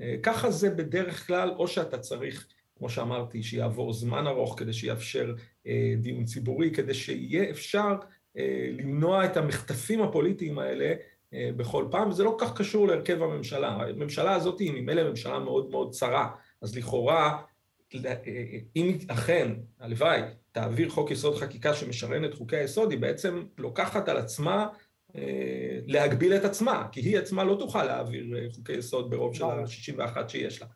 אה, 0.00 0.14
ככה 0.22 0.50
זה 0.50 0.70
בדרך 0.70 1.26
כלל, 1.26 1.50
או 1.50 1.68
שאתה 1.68 1.98
צריך, 1.98 2.46
כמו 2.78 2.88
שאמרתי, 2.88 3.42
שיעבור 3.42 3.92
זמן 3.92 4.26
ארוך 4.26 4.54
כדי 4.58 4.72
שיאפשר 4.72 5.34
אה, 5.66 5.94
דיון 5.98 6.24
ציבורי, 6.24 6.70
כדי 6.70 6.94
שיהיה 6.94 7.50
אפשר 7.50 7.94
אה, 8.38 8.68
למנוע 8.72 9.24
את 9.24 9.36
המחטפים 9.36 10.02
הפוליטיים 10.02 10.58
האלה 10.58 10.94
בכל 11.56 11.88
פעם, 11.90 12.08
וזה 12.08 12.24
לא 12.24 12.36
כל 12.38 12.46
כך 12.46 12.56
קשור 12.56 12.88
להרכב 12.88 13.22
הממשלה. 13.22 13.68
הממשלה 13.68 14.34
הזאת 14.34 14.60
היא 14.60 14.72
ממילא 14.72 15.10
ממשלה 15.10 15.38
מאוד 15.38 15.70
מאוד 15.70 15.90
צרה, 15.92 16.28
אז 16.62 16.76
לכאורה, 16.76 17.42
אם 18.76 18.98
אכן, 19.08 19.52
הלוואי, 19.80 20.20
תעביר 20.56 20.88
חוק 20.88 21.10
יסוד 21.10 21.36
חקיקה 21.36 21.74
שמשרן 21.74 22.24
את 22.24 22.34
חוקי 22.34 22.56
היסוד, 22.56 22.90
היא 22.90 22.98
בעצם 22.98 23.44
לוקחת 23.58 24.08
על 24.08 24.16
עצמה 24.16 24.66
אה, 25.16 25.22
להגביל 25.86 26.36
את 26.36 26.44
עצמה, 26.44 26.86
כי 26.92 27.00
היא 27.00 27.18
עצמה 27.18 27.44
לא 27.44 27.56
תוכל 27.58 27.84
להעביר 27.84 28.36
אה, 28.36 28.46
חוקי 28.54 28.72
יסוד 28.72 29.10
ברוב 29.10 29.34
של 29.34 29.44
ה-61 29.44 30.28
שיש 30.28 30.62
לה. 30.62 30.66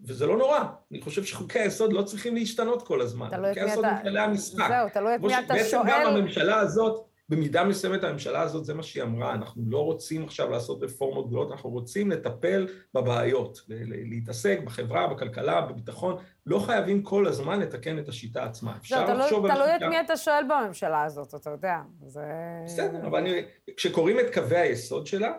וזה 0.00 0.26
לא 0.26 0.38
נורא, 0.38 0.60
אני 0.90 1.00
חושב 1.00 1.24
שחוקי 1.24 1.58
היסוד 1.58 1.92
לא 1.92 2.02
צריכים 2.02 2.34
להשתנות 2.34 2.86
כל 2.86 3.00
הזמן. 3.00 3.28
חוקי 3.48 3.60
היסוד 3.60 3.84
הם 3.84 4.02
כללי 4.02 4.20
המשחק. 4.20 4.68
זהו, 4.68 4.88
תלוי 4.92 5.14
את 5.14 5.20
מי 5.20 5.38
אתה 5.38 5.46
שואל. 5.46 5.62
בעצם 5.62 5.78
גם 5.88 6.06
הממשלה 6.06 6.58
הזאת, 6.58 7.04
במידה 7.32 7.64
מסוימת 7.64 8.04
הממשלה 8.04 8.40
הזאת, 8.40 8.64
זה 8.64 8.74
מה 8.74 8.82
שהיא 8.82 9.02
אמרה, 9.02 9.34
אנחנו 9.34 9.62
לא 9.66 9.84
רוצים 9.84 10.24
עכשיו 10.24 10.50
לעשות 10.50 10.82
רפורמות 10.82 11.26
גדולות, 11.26 11.52
אנחנו 11.52 11.70
רוצים 11.70 12.10
לטפל 12.10 12.66
בבעיות, 12.94 13.58
להתעסק 13.88 14.60
בחברה, 14.64 15.06
בכלכלה, 15.06 15.60
בביטחון, 15.60 16.16
לא 16.46 16.58
חייבים 16.58 17.02
כל 17.02 17.26
הזמן 17.26 17.60
לתקן 17.60 17.98
את 17.98 18.08
השיטה 18.08 18.44
עצמה. 18.44 18.76
אפשר 18.76 19.14
לא, 19.14 19.24
לחשוב 19.24 19.46
על... 19.46 19.54
תלוי 19.54 19.76
את 19.76 19.82
מי 19.82 20.00
אתה 20.00 20.16
שואל 20.16 20.44
בממשלה 20.48 21.02
הזאת, 21.04 21.34
אתה 21.34 21.50
יודע. 21.50 21.76
זה... 22.06 22.24
בסדר, 22.64 23.06
אבל 23.06 23.18
אני, 23.18 23.42
כשקוראים 23.76 24.20
את 24.20 24.34
קווי 24.34 24.58
היסוד 24.58 25.06
שלה, 25.06 25.32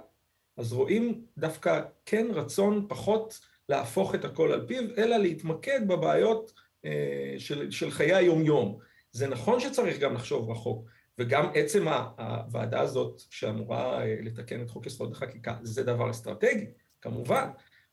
אז 0.57 0.73
רואים 0.73 1.21
דווקא 1.37 1.81
כן 2.05 2.27
רצון 2.33 2.85
פחות 2.89 3.39
להפוך 3.69 4.15
את 4.15 4.25
הכל 4.25 4.51
על 4.51 4.65
פיו, 4.67 4.83
אלא 4.97 5.17
להתמקד 5.17 5.87
בבעיות 5.87 6.53
אה, 6.85 7.35
של, 7.37 7.71
של 7.71 7.91
חיי 7.91 8.13
היום-יום. 8.13 8.79
זה 9.11 9.27
נכון 9.27 9.59
שצריך 9.59 9.99
גם 9.99 10.13
לחשוב 10.13 10.51
רחוק, 10.51 10.92
וגם 11.19 11.45
עצם 11.53 11.87
הוועדה 11.87 12.81
הזאת 12.81 13.21
שאמורה 13.29 14.01
אה, 14.01 14.15
לתקן 14.21 14.61
את 14.61 14.69
חוק 14.69 14.85
יסוד 14.85 15.11
החקיקה, 15.11 15.57
זה 15.61 15.83
דבר 15.83 16.11
אסטרטגי, 16.11 16.65
כמובן. 17.01 17.49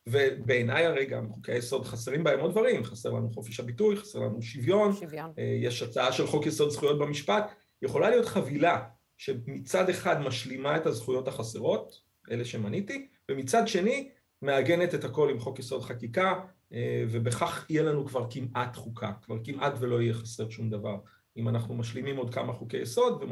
ובעיניי 0.09 0.87
הרי 0.87 1.07
גם 1.07 1.29
חוקי 1.29 1.53
היסוד 1.53 1.85
חסרים 1.85 2.25
בהם 2.25 2.41
עוד 2.41 2.51
דברים, 2.51 2.85
חסר 2.85 3.11
לנו 3.11 3.31
חופש 3.31 3.61
הביטוי, 3.61 3.97
חסר 3.97 4.19
לנו 4.19 4.43
שוויון, 4.43 4.93
שוויון. 4.93 5.33
אה, 5.39 5.59
יש 5.63 5.83
הצעה 5.83 6.13
של 6.13 6.27
חוק 6.27 6.47
יסוד 6.47 6.71
זכויות 6.71 6.99
במשפט, 6.99 7.53
יכולה 7.83 8.11
להיות 8.11 8.27
חבילה 8.27 8.83
שמצד 9.17 9.89
אחד 9.89 10.21
משלימה 10.21 10.77
את 10.77 10.87
הזכויות 10.87 11.29
החסרות, 11.29 12.01
אלה 12.31 12.45
שמניתי, 12.45 13.09
ומצד 13.31 13.69
שני 13.69 14.09
מעגנת 14.43 14.95
את 14.95 15.05
הכל 15.05 15.31
עם 15.31 15.39
חוק 15.39 15.59
יסוד 15.59 15.83
חקיקה, 15.83 16.41
אה, 16.73 17.05
ובכך 17.11 17.67
יהיה 17.71 17.83
לנו 17.83 18.07
כבר 18.07 18.27
כמעט 18.31 18.77
חוקה, 18.77 19.13
כבר 19.23 19.37
כמעט 19.45 19.73
ולא 19.81 20.03
יהיה 20.03 20.15
חסר 20.15 20.51
שום 20.51 20.71
דבר. 20.71 20.97
אם 21.37 21.49
אנחנו 21.49 21.75
משלימים 21.75 22.17
עוד 22.17 22.35
כמה 22.35 22.53
חוקי 22.53 22.77
יסוד 22.77 23.23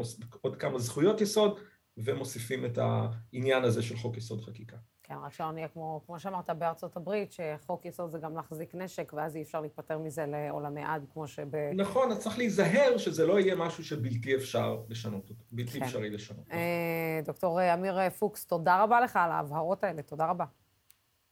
ועוד 0.43 0.57
כמה 0.57 0.79
זכויות 0.79 1.21
יסוד 1.21 1.59
ומוסיפים 1.97 2.65
את 2.65 2.79
העניין 2.79 3.65
הזה 3.65 3.83
של 3.83 3.97
חוק 3.97 4.17
יסוד 4.17 4.41
חקיקה. 4.41 4.77
כן, 5.03 5.15
רק 5.25 5.33
שלא 5.33 5.53
נהיה 5.53 5.69
כמו, 5.69 6.03
כמו 6.07 6.21
שאמרת 6.21 6.51
בארצות 6.51 6.97
הברית, 6.97 7.33
שחוק 7.33 7.85
יסוד 7.85 8.11
זה 8.11 8.19
גם 8.19 8.37
להחזיק 8.37 8.75
נשק, 8.75 9.13
ואז 9.17 9.37
אי 9.37 9.43
אפשר 9.43 9.61
להיפטר 9.61 9.99
מזה 9.99 10.27
לעולמי 10.27 10.83
עד, 10.85 11.05
כמו 11.13 11.29
שב... 11.29 11.57
נכון, 11.75 12.11
אז 12.11 12.19
צריך 12.19 12.39
להיזהר 12.39 12.99
שזה 12.99 13.27
לא 13.27 13.41
יהיה 13.41 13.55
משהו 13.57 13.85
שבלתי 13.85 14.37
אפשר 14.37 14.83
לשנות 14.89 15.31
אותו, 15.31 15.45
בלתי 15.53 15.79
כן. 15.79 15.85
אפשרי 15.85 16.11
לשנות. 16.11 16.47
אה, 16.53 17.21
דוקטור 17.25 17.75
אמיר 17.75 18.11
פוקס, 18.11 18.47
תודה 18.47 18.83
רבה 18.83 19.01
לך 19.01 19.17
על 19.17 19.31
ההבהרות 19.31 19.85
האלה, 19.85 20.03
תודה 20.03 20.27
רבה. 20.27 20.45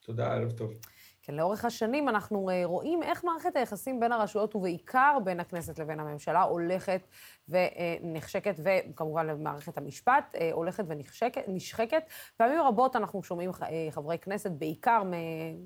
תודה, 0.00 0.34
ערב 0.34 0.50
טוב. 0.50 0.72
כן, 1.26 1.34
לאורך 1.34 1.64
השנים 1.64 2.08
אנחנו 2.08 2.50
אה, 2.50 2.62
רואים 2.64 3.02
איך 3.02 3.24
מערכת 3.24 3.56
היחסים 3.56 4.00
בין 4.00 4.12
הרשויות, 4.12 4.56
ובעיקר 4.56 5.18
בין 5.24 5.40
הכנסת 5.40 5.78
לבין 5.78 6.00
הממשלה, 6.00 6.42
הולכת 6.42 7.00
ונחשקת, 7.48 8.54
וכמובן 8.58 9.26
למערכת 9.26 9.78
המשפט, 9.78 10.34
אה, 10.34 10.50
הולכת 10.52 10.84
ונשחקת. 11.48 12.02
פעמים 12.36 12.60
רבות 12.60 12.96
אנחנו 12.96 13.22
שומעים 13.22 13.50
אה, 13.62 13.88
חברי 13.90 14.18
כנסת, 14.18 14.50
בעיקר 14.50 15.02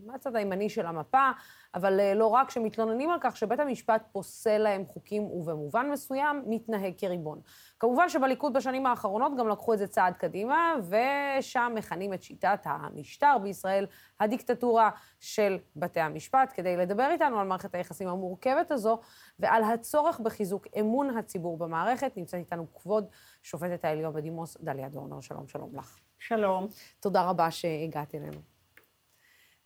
מהצד 0.06 0.36
הימני 0.36 0.68
של 0.68 0.86
המפה, 0.86 1.30
אבל 1.74 2.14
לא 2.14 2.26
רק, 2.26 2.50
שמתלוננים 2.50 3.10
על 3.10 3.18
כך 3.20 3.36
שבית 3.36 3.60
המשפט 3.60 4.02
פוסל 4.12 4.58
להם 4.58 4.86
חוקים 4.86 5.22
ובמובן 5.22 5.90
מסוים 5.92 6.42
מתנהג 6.46 6.92
כריבון. 6.98 7.40
כמובן 7.80 8.08
שבליכוד 8.08 8.52
בשנים 8.52 8.86
האחרונות 8.86 9.32
גם 9.38 9.48
לקחו 9.48 9.74
את 9.74 9.78
זה 9.78 9.86
צעד 9.86 10.16
קדימה, 10.16 10.74
ושם 10.88 11.72
מכנים 11.74 12.14
את 12.14 12.22
שיטת 12.22 12.60
המשטר 12.64 13.36
בישראל 13.42 13.86
הדיקטטורה 14.20 14.90
של 15.20 15.58
בתי 15.76 16.00
המשפט. 16.00 16.52
כדי 16.54 16.76
לדבר 16.76 17.08
איתנו 17.10 17.40
על 17.40 17.46
מערכת 17.46 17.74
היחסים 17.74 18.08
המורכבת 18.08 18.70
הזו 18.70 19.00
ועל 19.38 19.64
הצורך 19.64 20.20
בחיזוק 20.20 20.66
אמון 20.80 21.18
הציבור 21.18 21.58
במערכת, 21.58 22.16
נמצאת 22.16 22.40
איתנו 22.40 22.74
כבוד 22.74 23.06
שופטת 23.42 23.84
העליון 23.84 24.12
בדימוס 24.12 24.56
דליה 24.60 24.88
דורנר. 24.88 25.20
שלום, 25.20 25.48
שלום 25.48 25.76
לך. 25.76 25.98
שלום. 26.18 26.66
תודה 27.00 27.22
רבה 27.22 27.50
שהגעת 27.50 28.14
אלינו. 28.14 28.40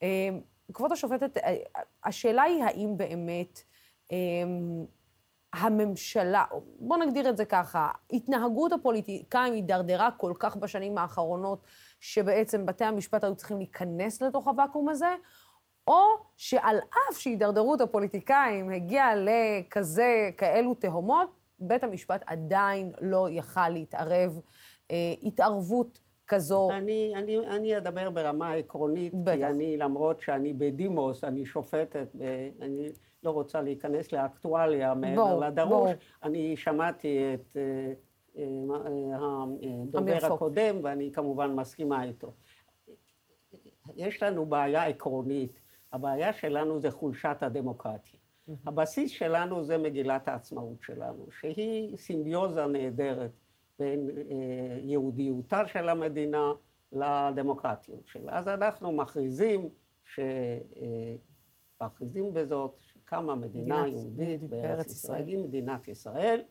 אה, 0.03 0.29
כבוד 0.73 0.93
השופטת, 0.93 1.39
השאלה 2.05 2.43
היא 2.43 2.65
האם 2.65 2.97
באמת 2.97 3.63
אה, 4.13 4.17
הממשלה, 5.55 6.45
בוא 6.79 6.97
נגדיר 6.97 7.29
את 7.31 7.37
זה 7.37 7.45
ככה, 7.45 7.91
התנהגות 8.13 8.73
הפוליטיקאים 8.73 9.53
הידרדרה 9.53 10.11
כל 10.11 10.33
כך 10.39 10.57
בשנים 10.57 10.99
האחרונות, 10.99 11.65
שבעצם 12.01 12.67
בתי 12.67 12.85
המשפט 12.85 13.25
היו 13.25 13.35
צריכים 13.35 13.59
להיכנס 13.59 14.23
לתוך 14.23 14.49
הוואקום 14.49 14.89
הזה, 14.89 15.15
או 15.87 16.01
שעל 16.37 16.79
אף 16.79 17.19
שהידרדרות 17.19 17.81
הפוליטיקאים 17.81 18.71
הגיעה 18.71 19.13
לכזה, 19.15 20.31
כאלו 20.37 20.75
תהומות, 20.75 21.31
בית 21.59 21.85
המשפט 21.85 22.23
עדיין 22.27 22.93
לא 23.01 23.29
יכל 23.31 23.69
להתערב 23.69 24.41
אה, 24.91 25.15
התערבות 25.23 25.99
כזו. 26.27 26.71
אני, 26.71 27.13
אני, 27.17 27.39
אני 27.39 27.77
אדבר 27.77 28.11
ברמה 28.11 28.49
העקרונית, 28.49 29.15
בטח. 29.15 29.37
כי 29.37 29.45
אני, 29.47 29.77
למרות 29.77 30.21
שאני 30.21 30.53
בדימוס, 30.53 31.25
אני 31.25 31.47
שופטת, 31.47 32.09
ואני 32.15 32.89
לא 33.23 33.31
רוצה 33.31 33.63
להיכנס 33.63 34.13
לאקטואליה 34.13 34.95
מעבר 34.95 35.39
לדרוש, 35.39 35.91
בוא. 35.91 35.93
אני 36.23 36.57
שמעתי 36.57 37.35
את 37.35 37.57
uh, 37.57 38.37
uh, 38.37 38.41
הדובר 39.89 40.35
הקודם, 40.35 40.77
ואני 40.83 41.13
כמובן 41.13 41.53
מסכימה 41.53 42.05
איתו. 42.05 42.33
יש 43.97 44.23
לנו 44.23 44.47
בעיה 44.47 44.87
עקרונית. 44.87 45.61
הבעיה 45.93 46.33
שלנו 46.33 46.81
זה 46.81 46.91
חולשת 46.91 47.37
הדמוקרטיה. 47.41 48.21
הבסיס 48.67 49.11
שלנו 49.11 49.65
זה 49.65 49.79
מגילת 49.79 50.29
העצמאות 50.29 50.83
שלנו, 50.83 51.27
שהיא 51.41 51.97
סימביוזה 51.97 52.67
נהדרת 52.67 53.31
בין 53.79 54.11
אה, 54.11 54.79
יהודיותה 54.83 55.67
של 55.67 55.89
המדינה 55.89 56.53
לדמוקרטיות 56.93 58.07
שלה. 58.07 58.39
אז 58.39 58.49
אנחנו 58.49 58.93
מכריזים 58.93 59.69
שמכריזים 61.81 62.35
בזאת 62.35 62.77
שקמה 62.81 63.35
מדינה 63.35 63.89
יהודית 63.89 64.43
בארץ 64.43 64.87
ישראל, 64.87 65.27
היא 65.27 65.39
מדינת 65.39 65.89
ישראל, 65.89 66.43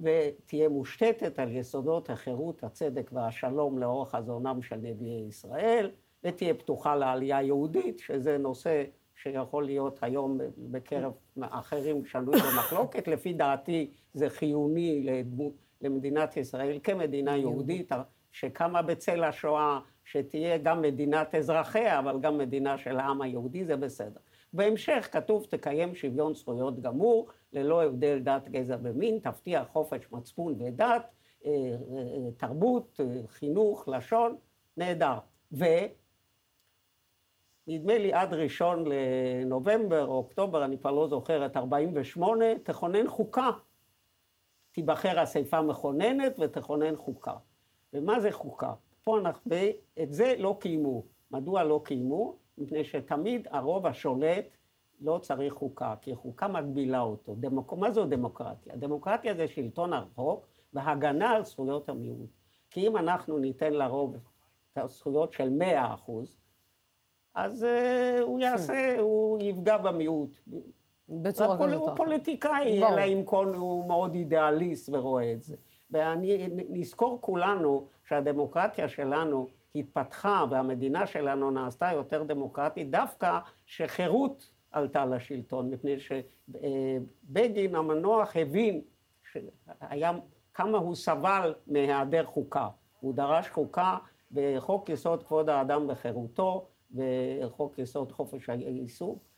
ותהיה 0.00 0.68
מושתתת 0.68 1.38
על 1.38 1.56
יסודות 1.56 2.10
החירות, 2.10 2.64
הצדק 2.64 3.10
והשלום 3.12 3.78
לאורך 3.78 4.10
חזונם 4.10 4.62
של 4.62 4.76
נביאי 4.76 5.26
ישראל, 5.28 5.90
ותהיה 6.24 6.54
פתוחה 6.54 6.96
לעלייה 6.96 7.42
יהודית, 7.42 7.98
שזה 7.98 8.38
נושא 8.38 8.84
שיכול 9.14 9.64
להיות 9.64 9.98
היום 10.02 10.38
בקרב 10.58 11.12
אחרים 11.40 12.04
שנוי 12.04 12.40
במחלוקת. 12.40 13.08
לפי 13.08 13.32
דעתי 13.32 13.90
זה 14.12 14.30
חיוני 14.30 15.06
למדינת 15.82 16.36
ישראל 16.36 16.78
כמדינה 16.82 17.36
יהודית, 17.36 17.92
שקמה 18.32 18.82
בצל 18.82 19.24
השואה, 19.24 19.80
שתהיה 20.04 20.58
גם 20.58 20.82
מדינת 20.82 21.34
אזרחיה, 21.34 21.98
אבל 21.98 22.20
גם 22.20 22.38
מדינה 22.38 22.78
של 22.78 22.98
העם 22.98 23.22
היהודי, 23.22 23.64
זה 23.64 23.76
בסדר. 23.76 24.20
בהמשך 24.52 25.08
כתוב, 25.12 25.46
תקיים 25.50 25.94
שוויון 25.94 26.34
זכויות 26.34 26.80
גמור, 26.80 27.28
ללא 27.52 27.82
הבדל 27.82 28.18
דת, 28.18 28.48
גזע 28.48 28.76
ומין, 28.82 29.18
תבטיח 29.18 29.68
חופש 29.72 30.12
מצפון 30.12 30.54
ודת, 30.58 31.02
אה, 31.46 31.50
אה, 31.50 32.30
תרבות, 32.36 33.00
אה, 33.00 33.06
חינוך, 33.28 33.88
לשון, 33.88 34.36
נהדר. 34.76 35.18
ונדמה 35.52 35.88
לי 37.98 38.12
עד 38.12 38.34
ראשון 38.34 38.84
לנובמבר 38.86 40.06
או 40.06 40.14
אוקטובר, 40.14 40.64
אני 40.64 40.78
כבר 40.78 40.90
לא 40.90 41.08
זוכרת, 41.08 41.56
48, 41.56 42.44
תכונן 42.62 43.08
חוקה. 43.08 43.50
תיבחר 44.72 45.22
אספה 45.22 45.62
מכוננת 45.62 46.38
ותכונן 46.38 46.96
חוקה. 46.96 47.34
ומה 47.92 48.20
זה 48.20 48.32
חוקה? 48.32 48.74
פה 49.04 49.18
אנחנו, 49.18 49.52
את 50.02 50.12
זה 50.12 50.34
לא 50.38 50.56
קיימו. 50.60 51.02
מדוע 51.30 51.64
לא 51.64 51.80
קיימו? 51.84 52.36
מפני 52.58 52.84
שתמיד 52.84 53.48
הרוב 53.50 53.86
השולט 53.86 54.44
לא 55.00 55.18
צריך 55.18 55.54
חוקה, 55.54 55.94
כי 56.00 56.14
חוקה 56.14 56.48
מגבילה 56.48 57.00
אותו. 57.00 57.34
דמוק... 57.34 57.72
מה 57.72 57.90
זו 57.90 58.04
דמוקרטיה? 58.04 58.76
דמוקרטיה 58.76 59.34
זה 59.34 59.48
שלטון 59.48 59.92
הרחוק 59.92 60.46
והגנה 60.72 61.30
על 61.30 61.44
זכויות 61.44 61.88
המיעוט. 61.88 62.30
כי 62.70 62.88
אם 62.88 62.96
אנחנו 62.96 63.38
ניתן 63.38 63.72
לרוב 63.72 64.16
את 64.72 64.78
הזכויות 64.78 65.32
של 65.32 65.50
מאה 65.50 65.94
אחוז, 65.94 66.36
אז 67.34 67.62
uh, 67.62 68.20
הוא 68.20 68.40
יעשה, 68.40 69.00
הוא 69.00 69.38
יפגע 69.42 69.76
במיעוט. 69.78 70.40
בצורה 71.12 71.56
כזאת. 71.56 71.80
הוא 71.80 71.96
פוליטיקאי, 71.96 72.84
אלא 72.84 73.04
אם 73.04 73.24
כן 73.26 73.54
הוא 73.54 73.88
מאוד 73.88 74.14
אידיאליסט 74.14 74.88
ורואה 74.92 75.32
את 75.32 75.42
זה. 75.42 75.56
ונזכור 75.90 77.18
כולנו 77.20 77.86
שהדמוקרטיה 78.08 78.88
שלנו 78.88 79.48
התפתחה 79.74 80.44
והמדינה 80.50 81.06
שלנו 81.06 81.50
נעשתה 81.50 81.90
יותר 81.94 82.22
דמוקרטית 82.22 82.90
דווקא 82.90 83.38
שחירות 83.66 84.50
עלתה 84.70 85.04
לשלטון, 85.04 85.70
מפני 85.70 85.96
שבגין 85.98 87.74
המנוח 87.74 88.36
הבין 88.36 88.80
שהיה, 89.32 90.12
כמה 90.54 90.78
הוא 90.78 90.94
סבל 90.94 91.54
מהיעדר 91.66 92.24
חוקה. 92.24 92.68
הוא 93.00 93.14
דרש 93.14 93.48
חוקה 93.48 93.96
בחוק 94.32 94.88
יסוד 94.88 95.22
כבוד 95.22 95.48
האדם 95.48 95.86
וחירותו 95.88 96.66
וחוק 96.94 97.78
יסוד 97.78 98.12
חופש 98.12 98.48
העיסוק. 98.48 99.31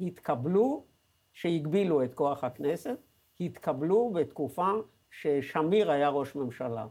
התקבלו, 0.00 0.84
שהגבילו 1.32 2.04
את 2.04 2.14
כוח 2.14 2.44
הכנסת, 2.44 2.96
התקבלו 3.40 4.10
בתקופה 4.14 4.70
ששמיר 5.10 5.90
היה 5.90 6.08
ראש 6.08 6.34
ממשלה. 6.34 6.86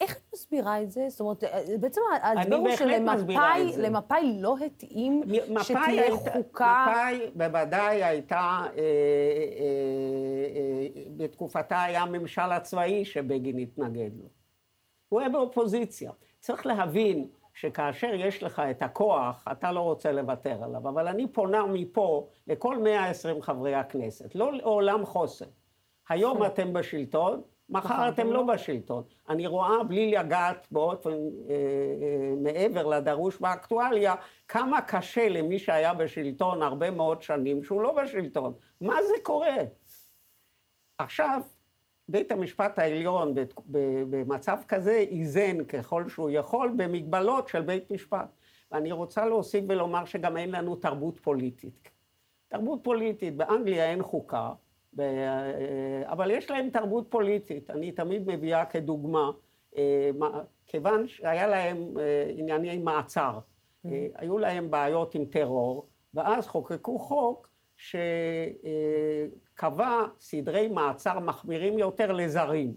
איך 0.00 0.16
את 0.16 0.22
מסבירה 0.34 0.82
את 0.82 0.90
זה? 0.90 1.06
זאת 1.08 1.20
אומרת, 1.20 1.44
בעצם 1.80 2.00
ההסבר 2.22 2.56
הוא 2.56 2.70
שלמפא"י 3.72 4.38
לא 4.40 4.56
התאים 4.66 5.22
שתהיה 5.62 6.16
חוקה... 6.16 6.86
מפא"י 6.90 7.30
בוודאי 7.34 8.04
הייתה, 8.04 8.36
אה, 8.36 8.66
אה, 8.66 8.78
אה, 10.56 11.02
בתקופתה 11.16 11.82
היה 11.82 12.02
הממשל 12.02 12.52
הצבאי 12.52 13.04
שבגין 13.04 13.58
התנגד 13.58 14.10
לו. 14.18 14.28
הוא 15.08 15.20
היה 15.20 15.28
באופוזיציה. 15.28 16.12
צריך 16.40 16.66
להבין 16.66 17.28
שכאשר 17.56 18.10
יש 18.14 18.42
לך 18.42 18.62
את 18.70 18.82
הכוח, 18.82 19.44
אתה 19.52 19.72
לא 19.72 19.80
רוצה 19.80 20.12
לוותר 20.12 20.64
עליו. 20.64 20.88
אבל 20.88 21.08
אני 21.08 21.32
פונה 21.32 21.66
מפה 21.66 22.28
לכל 22.46 22.78
120 22.78 23.42
חברי 23.42 23.74
הכנסת, 23.74 24.34
לא 24.34 24.52
לעולם 24.52 25.06
חוסן. 25.06 25.44
היום 26.08 26.44
אתם 26.44 26.72
בשלטון, 26.72 27.42
מחר 27.68 28.08
אתם 28.08 28.32
לא 28.32 28.42
בשלטון. 28.42 29.02
אני 29.28 29.46
רואה, 29.46 29.84
בלי 29.84 30.10
לגעת 30.10 30.66
באופן 30.70 31.10
אה, 31.10 31.16
אה, 31.50 32.34
מעבר 32.42 32.86
לדרוש 32.86 33.40
באקטואליה, 33.40 34.14
כמה 34.48 34.80
קשה 34.80 35.28
למי 35.28 35.58
שהיה 35.58 35.94
בשלטון 35.94 36.62
הרבה 36.62 36.90
מאוד 36.90 37.22
שנים 37.22 37.62
שהוא 37.62 37.82
לא 37.82 37.92
בשלטון. 37.92 38.52
מה 38.80 39.02
זה 39.02 39.14
קורה? 39.22 39.56
עכשיו, 40.98 41.40
בית 42.08 42.32
המשפט 42.32 42.78
העליון 42.78 43.34
במצב 44.10 44.58
כזה 44.68 45.04
איזן 45.10 45.64
ככל 45.64 46.08
שהוא 46.08 46.30
יכול 46.30 46.72
במגבלות 46.76 47.48
של 47.48 47.60
בית 47.60 47.90
משפט. 47.90 48.28
ואני 48.72 48.92
רוצה 48.92 49.26
להוסיף 49.26 49.64
ולומר 49.68 50.04
שגם 50.04 50.36
אין 50.36 50.50
לנו 50.50 50.76
תרבות 50.76 51.18
פוליטית. 51.18 51.90
תרבות 52.48 52.80
פוליטית, 52.82 53.36
באנגליה 53.36 53.90
אין 53.90 54.02
חוקה, 54.02 54.52
אה, 55.00 56.12
אבל 56.12 56.30
יש 56.30 56.50
להם 56.50 56.70
תרבות 56.70 57.06
פוליטית, 57.10 57.70
אני 57.70 57.92
תמיד 57.92 58.22
מביאה 58.26 58.64
כדוגמה, 58.64 59.30
אה, 59.76 60.10
כיוון 60.66 61.08
שהיה 61.08 61.46
להם 61.46 61.98
אה, 61.98 62.32
ענייני 62.36 62.78
מעצר, 62.78 63.38
mm-hmm. 63.38 63.88
היו 64.14 64.38
להם 64.38 64.70
בעיות 64.70 65.14
עם 65.14 65.24
טרור, 65.24 65.86
ואז 66.14 66.46
חוקקו 66.46 66.98
חוק 66.98 67.48
שקבע 69.54 70.02
סדרי 70.20 70.68
מעצר 70.68 71.18
מחמירים 71.18 71.78
יותר 71.78 72.12
לזרים, 72.12 72.74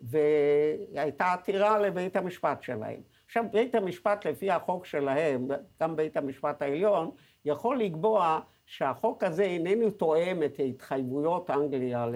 והייתה 0.00 1.32
עתירה 1.32 1.78
לבית 1.78 2.16
המשפט 2.16 2.62
שלהם. 2.62 3.00
עכשיו, 3.26 3.44
בית 3.52 3.74
המשפט 3.74 4.26
לפי 4.26 4.50
החוק 4.50 4.86
שלהם, 4.86 5.48
גם 5.82 5.96
בית 5.96 6.16
המשפט 6.16 6.62
העליון, 6.62 7.10
יכול 7.44 7.78
לקבוע 7.78 8.40
שהחוק 8.66 9.24
הזה 9.24 9.42
איננו 9.42 9.90
תואם 9.90 10.42
את 10.42 10.60
התחייבויות 10.68 11.50
אנגליה 11.50 12.06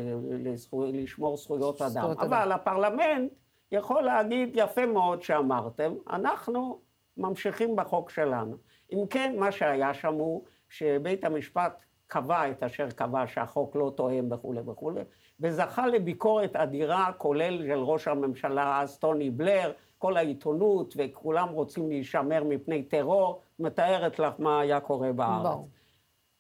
לשמור 0.93 1.37
זכויות 1.37 1.83
אדם. 1.83 1.91
זכויות 1.91 2.19
אבל 2.19 2.37
אדם. 2.37 2.53
הפרלמנט 2.53 3.33
יכול 3.73 4.03
להגיד, 4.03 4.51
יפה 4.55 4.87
מאוד 4.87 5.23
שאמרתם, 5.23 5.95
אנחנו 6.11 6.81
ממשיכים 7.17 7.77
בחוק 7.77 8.11
שלנו. 8.11 8.57
אם 8.93 9.07
כן, 9.11 9.35
מה 9.39 9.53
שהיה 9.53 9.95
שם 9.95 10.15
הוא 10.15 10.45
שבית 10.69 11.25
המשפט 11.25 11.83
קבע 12.07 12.51
את 12.51 12.63
אשר 12.63 12.91
קבע 12.91 13.27
שהחוק 13.27 13.77
לא 13.77 13.93
תואם 13.97 14.33
וכולי 14.33 14.61
וכולי, 14.61 15.01
וזכה 15.41 15.87
לביקורת 15.87 16.57
אדירה, 16.57 17.13
כולל 17.13 17.67
של 17.67 17.79
ראש 17.79 18.09
הממשלה 18.09 18.81
אז, 18.81 18.99
טוני 18.99 19.31
בלר, 19.31 19.73
כל 19.99 20.17
העיתונות, 20.17 20.95
וכולם 20.97 21.49
רוצים 21.49 21.89
להישמר 21.89 22.45
מפני 22.45 22.83
טרור, 22.83 23.41
מתארת 23.59 24.19
לך 24.19 24.35
מה 24.39 24.61
היה 24.61 24.81
קורה 24.81 25.13
בארץ. 25.13 25.57
בוא. 25.57 25.67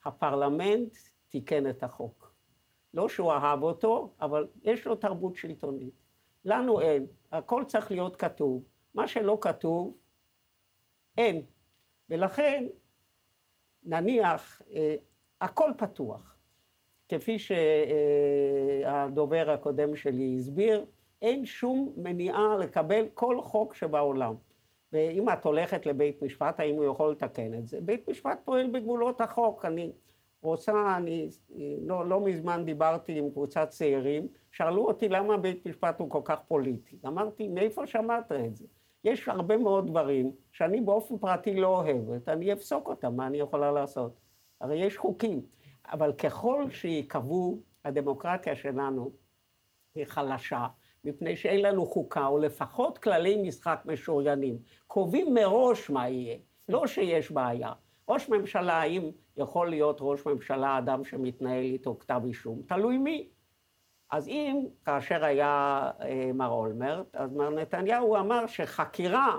הפרלמנט 0.05 0.96
תיקן 1.29 1.70
את 1.70 1.83
החוק. 1.83 2.35
לא 2.94 3.09
שהוא 3.09 3.33
אהב 3.33 3.62
אותו, 3.62 4.11
אבל 4.20 4.46
יש 4.62 4.87
לו 4.87 4.96
תרבות 4.96 5.37
שלטונית. 5.37 5.94
לנו 6.44 6.81
אין, 6.81 7.07
הכל 7.33 7.64
צריך 7.66 7.90
להיות 7.90 8.16
כתוב. 8.16 8.62
מה 8.94 9.09
שלא 9.09 9.38
כתוב, 9.40 9.96
אין. 11.18 11.42
ולכן, 12.11 12.64
נניח, 13.83 14.62
אה, 14.74 14.96
הכל 15.45 15.71
פתוח. 15.77 16.37
כפי 17.09 17.39
שהדובר 18.79 19.51
הקודם 19.51 19.97
שלי 19.97 20.37
הסביר, 20.39 20.85
אין 21.23 21.47
שום 21.47 21.92
מניעה 21.97 22.57
לקבל 22.61 23.05
כל 23.15 23.40
חוק 23.40 23.75
שבעולם. 23.75 24.35
ואם 24.92 25.29
את 25.29 25.45
הולכת 25.45 25.87
לבית 25.87 26.23
משפט, 26.23 26.61
האם 26.61 26.75
הוא 26.75 26.85
יכול 26.85 27.11
לתקן 27.11 27.55
את 27.55 27.67
זה? 27.67 27.81
בית 27.81 28.09
משפט 28.09 28.40
פועל 28.45 28.71
בגבולות 28.71 29.21
החוק. 29.21 29.65
אני 29.65 29.92
רוצה, 30.42 30.97
אני 30.97 31.29
לא, 31.87 32.09
לא 32.09 32.21
מזמן 32.21 32.65
דיברתי 32.65 33.19
עם 33.19 33.31
קבוצת 33.31 33.69
צעירים, 33.69 34.29
שאלו 34.53 34.87
אותי 34.87 35.09
למה 35.09 35.37
בית 35.37 35.67
משפט 35.67 36.01
הוא 36.01 36.11
כל 36.11 36.21
כך 36.25 36.38
פוליטי. 36.49 36.97
אמרתי, 37.07 37.49
מאיפה 37.49 37.87
שמעת 37.87 38.33
את 38.33 38.57
זה? 38.57 38.65
יש 39.05 39.29
הרבה 39.29 39.57
מאוד 39.57 39.87
דברים 39.87 40.33
שאני 40.53 40.81
באופן 40.81 41.19
פרטי 41.19 41.55
לא 41.55 41.67
אוהבת, 41.67 42.29
אני 42.29 42.53
אפסוק 42.53 42.88
אותם, 42.88 43.17
מה 43.17 43.27
אני 43.27 43.38
יכולה 43.38 43.73
לעשות? 43.73 44.23
הרי 44.65 44.77
יש 44.77 44.96
חוקים. 44.96 45.42
אבל 45.92 46.12
ככל 46.12 46.65
שיקבעו, 46.71 47.62
הדמוקרטיה 47.85 48.56
שלנו 48.56 49.12
היא 49.94 50.04
חלשה, 50.04 50.67
מפני 51.04 51.37
שאין 51.37 51.62
לנו 51.62 51.87
חוקה, 51.87 52.27
או 52.27 52.38
לפחות 52.38 52.98
כללי 52.98 53.48
משחק 53.48 53.83
משוריינים. 53.85 54.58
קובעים 54.87 55.35
מראש 55.35 55.90
מה 55.90 56.08
יהיה, 56.08 56.38
לא 56.69 56.87
שיש 56.87 57.31
בעיה. 57.33 57.73
ראש 58.08 58.29
ממשלה, 58.29 58.75
האם 58.75 59.10
יכול 59.37 59.71
להיות 59.71 59.98
ראש 60.00 60.27
ממשלה 60.27 60.79
אדם 60.79 61.04
שמתנהל 61.04 61.65
איתו 61.65 61.96
כתב 62.00 62.21
אישום? 62.25 62.62
תלוי 62.67 62.98
מי. 62.98 63.29
אז 64.10 64.29
אם, 64.29 64.67
כאשר 64.85 65.25
היה 65.25 65.90
אה, 66.00 66.31
מר 66.35 66.50
אולמרט, 66.50 67.17
אז 67.17 67.33
מר 67.33 67.50
נתניהו 67.50 68.17
אמר 68.17 68.46
שחקירה 68.46 69.38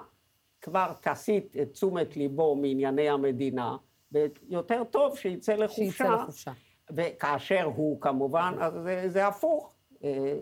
כבר 0.62 0.94
תסיט 1.02 1.56
את 1.62 1.72
תשומת 1.72 2.18
ליבו 2.18 2.56
מענייני 2.56 3.10
המדינה, 3.10 3.78
ויותר 4.12 4.84
טוב 4.84 5.18
שיצא 5.18 5.54
לחופשה. 5.54 5.92
שיצא 5.92 6.10
לחופשה. 6.10 6.52
וכאשר 6.96 7.64
הוא 7.64 8.02
כמובן, 8.02 8.54
אז 8.60 8.74
זה, 8.74 9.04
זה 9.10 9.28
הפוך. 9.28 9.74
אה, 10.04 10.40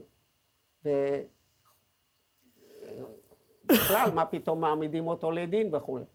ובכלל, 3.66 4.11
מה 4.14 4.26
פתאום 4.26 4.61
מעמידים 4.61 5.07
אותו 5.07 5.32
לדין 5.32 5.76
וכולי. 5.76 6.05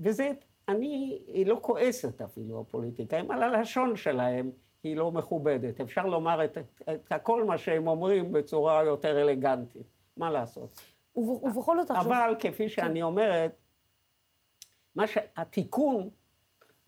וזה, 0.00 0.30
אני, 0.68 1.22
היא 1.26 1.46
לא 1.46 1.58
כועסת 1.62 2.20
אפילו, 2.22 2.60
הפוליטיקאים, 2.60 3.30
על 3.30 3.42
הלשון 3.42 3.96
שלהם 3.96 4.50
היא 4.82 4.96
לא 4.96 5.12
מכובדת. 5.12 5.80
אפשר 5.80 6.06
לומר 6.06 6.44
את, 6.44 6.58
את 6.90 7.12
הכל 7.12 7.44
מה 7.44 7.58
שהם 7.58 7.86
אומרים 7.86 8.32
בצורה 8.32 8.82
יותר 8.84 9.22
אלגנטית. 9.22 9.86
מה 10.16 10.30
לעשות? 10.30 10.80
ובכל 11.16 11.80
זאת 11.80 11.90
עכשיו... 11.90 12.06
אבל 12.06 12.34
כפי 12.38 12.68
שאני 12.68 13.02
אומרת, 13.02 13.56
מה 14.94 15.06
שהתיקון 15.06 16.10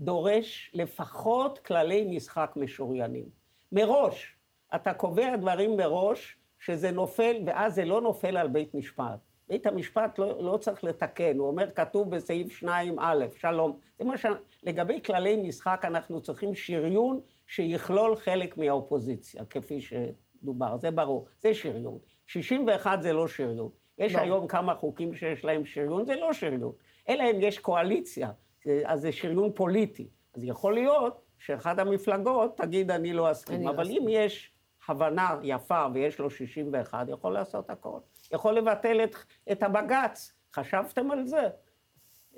דורש 0.05 0.71
לפחות 0.75 1.59
כללי 1.59 2.17
משחק 2.17 2.53
משוריינים. 2.57 3.25
מראש, 3.73 4.37
אתה 4.75 4.95
קובע 4.95 5.37
דברים 5.37 5.77
מראש, 5.77 6.37
שזה 6.59 6.91
נופל, 6.91 7.37
ואז 7.47 7.75
זה 7.75 7.85
לא 7.85 8.01
נופל 8.01 8.37
על 8.37 8.49
בית 8.49 8.75
משפט. 8.75 9.19
בית 9.49 9.67
המשפט 9.67 10.19
לא, 10.19 10.45
לא 10.45 10.57
צריך 10.57 10.85
לתקן, 10.85 11.39
הוא 11.39 11.47
אומר, 11.49 11.71
כתוב 11.71 12.11
בסעיף 12.11 12.63
2א, 12.63 13.01
שלום. 13.37 13.79
זה 13.99 14.05
מה 14.05 14.19
ש... 14.19 14.27
לגבי 14.63 15.01
כללי 15.03 15.37
משחק 15.37 15.83
אנחנו 15.85 16.21
צריכים 16.21 16.55
שריון 16.55 17.21
שיכלול 17.47 18.17
חלק 18.17 18.59
מהאופוזיציה, 18.59 19.45
כפי 19.45 19.81
שדובר, 19.81 20.77
זה 20.77 20.91
ברור, 20.91 21.27
זה 21.41 21.55
שריון. 21.55 21.99
61 22.27 23.03
זה 23.03 23.13
לא 23.13 23.29
שריון. 23.29 23.69
יש 23.99 24.15
לא. 24.15 24.21
היום 24.21 24.47
כמה 24.47 24.75
חוקים 24.75 25.15
שיש 25.15 25.45
להם 25.45 25.65
שריון, 25.65 26.07
זה 26.07 26.17
לא 26.17 26.33
שריון. 26.33 26.73
אלא 27.09 27.23
אם 27.31 27.41
יש 27.41 27.59
קואליציה, 27.59 28.31
אז 28.85 29.01
זה 29.01 29.13
שריון 29.13 29.53
פוליטי. 29.55 30.09
אז 30.35 30.45
יכול 30.45 30.75
להיות 30.75 31.21
שאחת 31.39 31.79
המפלגות 31.79 32.57
תגיד, 32.57 32.91
אני 32.91 33.13
לא 33.13 33.31
אסכים. 33.31 33.57
אני 33.57 33.65
לא 33.65 33.71
אבל 33.71 33.85
לא 33.85 33.91
אם 33.91 34.07
יש 34.09 34.55
הבנה 34.89 35.39
יפה 35.43 35.87
ויש 35.95 36.19
לו 36.19 36.31
61, 36.31 37.07
יכול 37.09 37.33
לעשות 37.33 37.71
הכל. 37.71 37.99
יכול 38.33 38.55
לבטל 38.55 39.05
את, 39.05 39.15
את 39.53 39.63
הבג"ץ. 39.63 40.33
חשבתם 40.55 41.11
על 41.11 41.27
זה? 41.27 41.49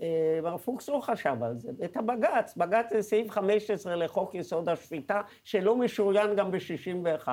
אה, 0.01 0.41
מר 0.43 0.57
פוקס 0.57 0.89
לא 0.89 1.01
חשב 1.01 1.37
על 1.43 1.59
זה. 1.59 1.71
את 1.85 1.97
הבג"ץ, 1.97 2.57
בג"ץ 2.57 2.91
זה 2.91 3.03
סעיף 3.03 3.31
15 3.31 3.97
לחוק 3.97 4.35
יסוד 4.35 4.69
השפיטה, 4.69 5.21
שלא 5.45 5.77
משוריין 5.77 6.37
גם 6.37 6.51
ב-61. 6.51 7.29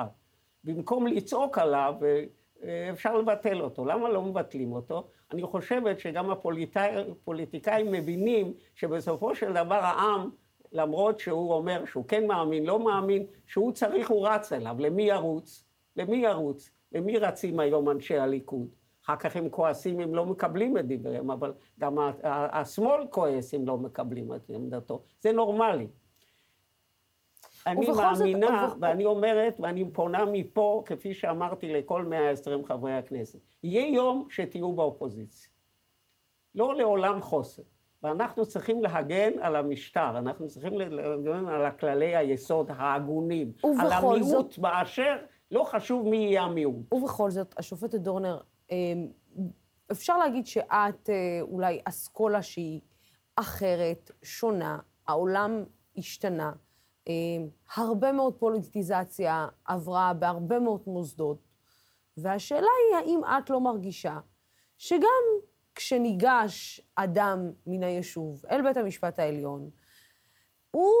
במקום 0.64 1.06
לצעוק 1.06 1.58
עליו, 1.58 1.94
אה, 2.64 2.90
אפשר 2.92 3.16
לבטל 3.16 3.60
אותו. 3.60 3.84
למה 3.84 4.08
לא 4.08 4.22
מבטלים 4.22 4.72
אותו? 4.72 5.08
אני 5.34 5.42
חושבת 5.42 6.00
שגם 6.00 6.30
הפוליטיקאים 6.30 7.92
מבינים 7.92 8.54
שבסופו 8.74 9.34
של 9.34 9.52
דבר 9.52 9.74
העם, 9.74 10.30
למרות 10.72 11.20
שהוא 11.20 11.54
אומר 11.54 11.84
שהוא 11.84 12.04
כן 12.08 12.26
מאמין, 12.26 12.66
לא 12.66 12.84
מאמין, 12.84 13.26
שהוא 13.46 13.72
צריך, 13.72 14.10
הוא 14.10 14.28
רץ 14.28 14.52
אליו. 14.52 14.76
למי 14.78 15.02
ירוץ? 15.02 15.64
למי 15.96 16.16
ירוץ? 16.16 16.70
למי 16.92 17.18
רצים 17.18 17.60
היום 17.60 17.90
אנשי 17.90 18.18
הליכוד? 18.18 18.68
אחר 19.04 19.16
כך 19.16 19.36
הם 19.36 19.48
כועסים 19.48 20.00
אם 20.00 20.14
לא 20.14 20.26
מקבלים 20.26 20.78
את 20.78 20.84
דבריהם, 20.88 21.30
אבל 21.30 21.52
גם 21.80 21.98
השמאל 22.22 23.06
כועס 23.10 23.54
אם 23.54 23.66
לא 23.66 23.78
מקבלים 23.78 24.34
את 24.34 24.50
עמדתו. 24.54 25.02
זה 25.20 25.32
נורמלי. 25.32 25.86
אני 27.66 27.86
מאמינה, 27.86 28.66
זאת... 28.68 28.78
ואני 28.80 29.04
אומרת, 29.04 29.56
ואני 29.60 29.90
פונה 29.92 30.24
מפה, 30.24 30.82
כפי 30.86 31.14
שאמרתי 31.14 31.72
לכל 31.72 32.04
120 32.04 32.64
חברי 32.64 32.92
הכנסת, 32.94 33.38
יהיה 33.62 33.94
יום 33.94 34.26
שתהיו 34.30 34.72
באופוזיציה. 34.72 35.50
לא 36.54 36.74
לעולם 36.74 37.20
חוסר. 37.20 37.62
ואנחנו 38.02 38.46
צריכים 38.46 38.82
להגן 38.82 39.32
על 39.40 39.56
המשטר, 39.56 40.18
אנחנו 40.18 40.48
צריכים 40.48 40.72
להגן 40.78 41.46
על 41.46 41.64
הכללי 41.64 42.16
היסוד 42.16 42.70
ההגונים, 42.70 43.52
על 43.80 43.92
המיעוט 43.92 44.52
זאת... 44.52 44.58
באשר, 44.58 45.16
לא 45.50 45.64
חשוב 45.64 46.08
מי 46.08 46.16
יהיה 46.16 46.42
המיעוט. 46.42 46.92
ובכל 46.92 47.30
זאת, 47.30 47.54
השופטת 47.58 48.00
דורנר, 48.00 48.40
אמ, 48.70 49.08
אפשר 49.92 50.18
להגיד 50.18 50.46
שאת 50.46 51.10
אה, 51.10 51.14
אולי 51.40 51.80
אסכולה 51.84 52.42
שהיא 52.42 52.80
אחרת, 53.36 54.10
שונה, 54.22 54.78
העולם 55.08 55.64
השתנה. 55.96 56.52
הרבה 57.74 58.12
מאוד 58.12 58.34
פוליטיזציה 58.34 59.46
עברה 59.64 60.12
בהרבה 60.12 60.58
מאוד 60.58 60.80
מוסדות, 60.86 61.38
והשאלה 62.16 62.60
היא, 62.60 62.96
האם 62.96 63.20
את 63.24 63.50
לא 63.50 63.60
מרגישה 63.60 64.18
שגם 64.78 65.24
כשניגש 65.74 66.80
אדם 66.94 67.50
מן 67.66 67.82
היישוב 67.82 68.42
אל 68.50 68.62
בית 68.62 68.76
המשפט 68.76 69.18
העליון, 69.18 69.70
הוא, 70.70 70.92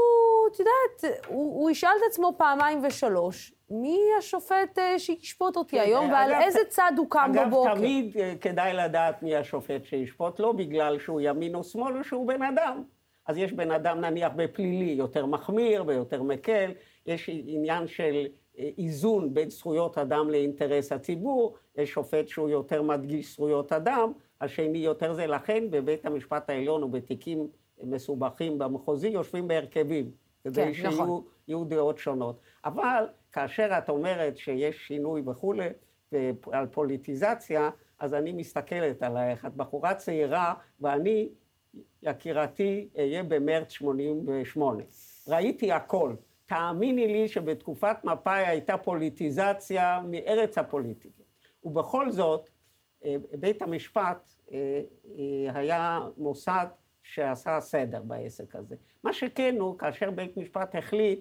את 0.52 0.58
יודעת, 0.58 1.18
הוא, 1.26 1.62
הוא 1.62 1.70
ישאל 1.70 1.90
את 1.98 2.02
עצמו 2.10 2.34
פעמיים 2.38 2.84
ושלוש, 2.84 3.54
מי 3.70 4.00
השופט 4.18 4.78
אה, 4.78 4.98
שישפוט 4.98 5.56
אותי 5.56 5.76
כן, 5.76 5.82
היום, 5.82 6.12
ועל 6.12 6.32
אגב, 6.32 6.42
איזה 6.42 6.58
צד 6.68 6.92
הוא 6.96 7.06
קם 7.10 7.30
אגב, 7.34 7.46
בבוקר? 7.46 7.72
אגב, 7.72 7.78
תמיד 7.78 8.16
אה, 8.16 8.34
כדאי 8.40 8.72
לדעת 8.74 9.22
מי 9.22 9.36
השופט 9.36 9.84
שישפוט, 9.84 10.40
לא 10.40 10.52
בגלל 10.52 10.98
שהוא 10.98 11.20
ימין 11.20 11.54
או 11.54 11.64
שמאל, 11.64 11.98
או 11.98 12.04
שהוא 12.04 12.28
בן 12.28 12.42
אדם. 12.42 12.82
אז 13.26 13.36
יש 13.36 13.52
בן 13.52 13.70
אדם 13.70 14.00
נניח 14.00 14.32
בפלילי 14.36 14.92
יותר 14.92 15.26
מחמיר 15.26 15.84
ויותר 15.86 16.22
מקל, 16.22 16.72
יש 17.06 17.30
עניין 17.32 17.86
של 17.86 18.26
אה, 18.58 18.70
איזון 18.78 19.34
בין 19.34 19.50
זכויות 19.50 19.98
אדם 19.98 20.30
לאינטרס 20.30 20.92
הציבור, 20.92 21.56
יש 21.76 21.90
שופט 21.90 22.28
שהוא 22.28 22.48
יותר 22.48 22.82
מדגיש 22.82 23.32
זכויות 23.32 23.72
אדם, 23.72 24.12
השני 24.40 24.78
יותר 24.78 25.12
זה, 25.12 25.26
לכן 25.26 25.70
בבית 25.70 26.06
המשפט 26.06 26.50
העליון 26.50 26.82
ובתיקים 26.82 27.48
מסובכים 27.82 28.58
במחוזי 28.58 29.08
יושבים 29.08 29.48
בהרכבים, 29.48 30.10
כדי 30.44 30.64
כן, 30.64 30.74
שיהיו 30.74 31.20
נכון. 31.48 31.68
דעות 31.68 31.98
שונות. 31.98 32.40
אבל 32.64 33.04
כאשר 33.32 33.68
את 33.78 33.88
אומרת 33.88 34.36
שיש 34.36 34.86
שינוי 34.86 35.22
וכולי, 35.26 35.68
על 36.52 36.66
פוליטיזציה, 36.66 37.70
אז 37.98 38.14
אני 38.14 38.32
מסתכלת 38.32 39.02
עלייך, 39.02 39.44
את 39.44 39.54
בחורה 39.54 39.94
צעירה 39.94 40.54
ואני 40.80 41.28
יקירתי, 42.02 42.88
אהיה 42.98 43.22
במרץ 43.22 43.70
88. 43.70 44.82
ראיתי 45.28 45.72
הכל. 45.72 46.14
תאמיני 46.46 47.06
לי 47.06 47.28
שבתקופת 47.28 47.96
מפא"י 48.04 48.46
הייתה 48.46 48.76
פוליטיזציה 48.76 50.00
מארץ 50.10 50.58
הפוליטיקה. 50.58 51.22
ובכל 51.64 52.10
זאת, 52.10 52.50
אה, 53.04 53.16
בית 53.32 53.62
המשפט 53.62 54.30
אה, 54.52 54.80
אה, 55.18 55.60
היה 55.60 56.00
מוסד 56.16 56.66
שעשה 57.02 57.60
סדר 57.60 58.02
בעסק 58.02 58.56
הזה. 58.56 58.76
מה 59.04 59.12
שכן 59.12 59.56
הוא, 59.60 59.78
כאשר 59.78 60.10
בית 60.10 60.36
משפט 60.36 60.74
החליט, 60.74 61.20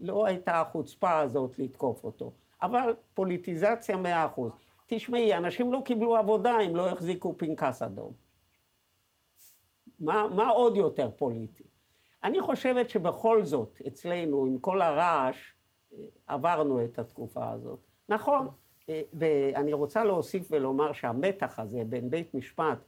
לא 0.00 0.26
הייתה 0.26 0.60
החוצפה 0.60 1.18
הזאת 1.20 1.58
לתקוף 1.58 2.04
אותו. 2.04 2.32
אבל 2.62 2.94
פוליטיזציה 3.14 3.96
מאה 3.96 4.26
אחוז. 4.26 4.52
תשמעי, 4.86 5.34
אנשים 5.34 5.72
לא 5.72 5.82
קיבלו 5.84 6.16
עבודה 6.16 6.60
אם 6.60 6.76
לא 6.76 6.88
החזיקו 6.88 7.34
פנקס 7.38 7.82
אדום. 7.82 8.12
מה, 10.00 10.26
מה 10.34 10.48
עוד 10.48 10.76
יותר 10.76 11.10
פוליטי? 11.16 11.64
אני 12.24 12.40
חושבת 12.40 12.90
שבכל 12.90 13.44
זאת, 13.44 13.78
אצלנו, 13.86 14.46
עם 14.46 14.58
כל 14.58 14.82
הרעש, 14.82 15.54
אה, 15.92 15.98
עברנו 16.26 16.84
את 16.84 16.98
התקופה 16.98 17.50
הזאת. 17.50 17.78
נכון, 18.08 18.48
אה, 18.88 19.02
ואני 19.12 19.72
רוצה 19.72 20.04
להוסיף 20.04 20.48
ולומר 20.50 20.92
שהמתח 20.92 21.58
הזה 21.58 21.82
בין 21.86 22.10
בית 22.10 22.34
משפט 22.34 22.78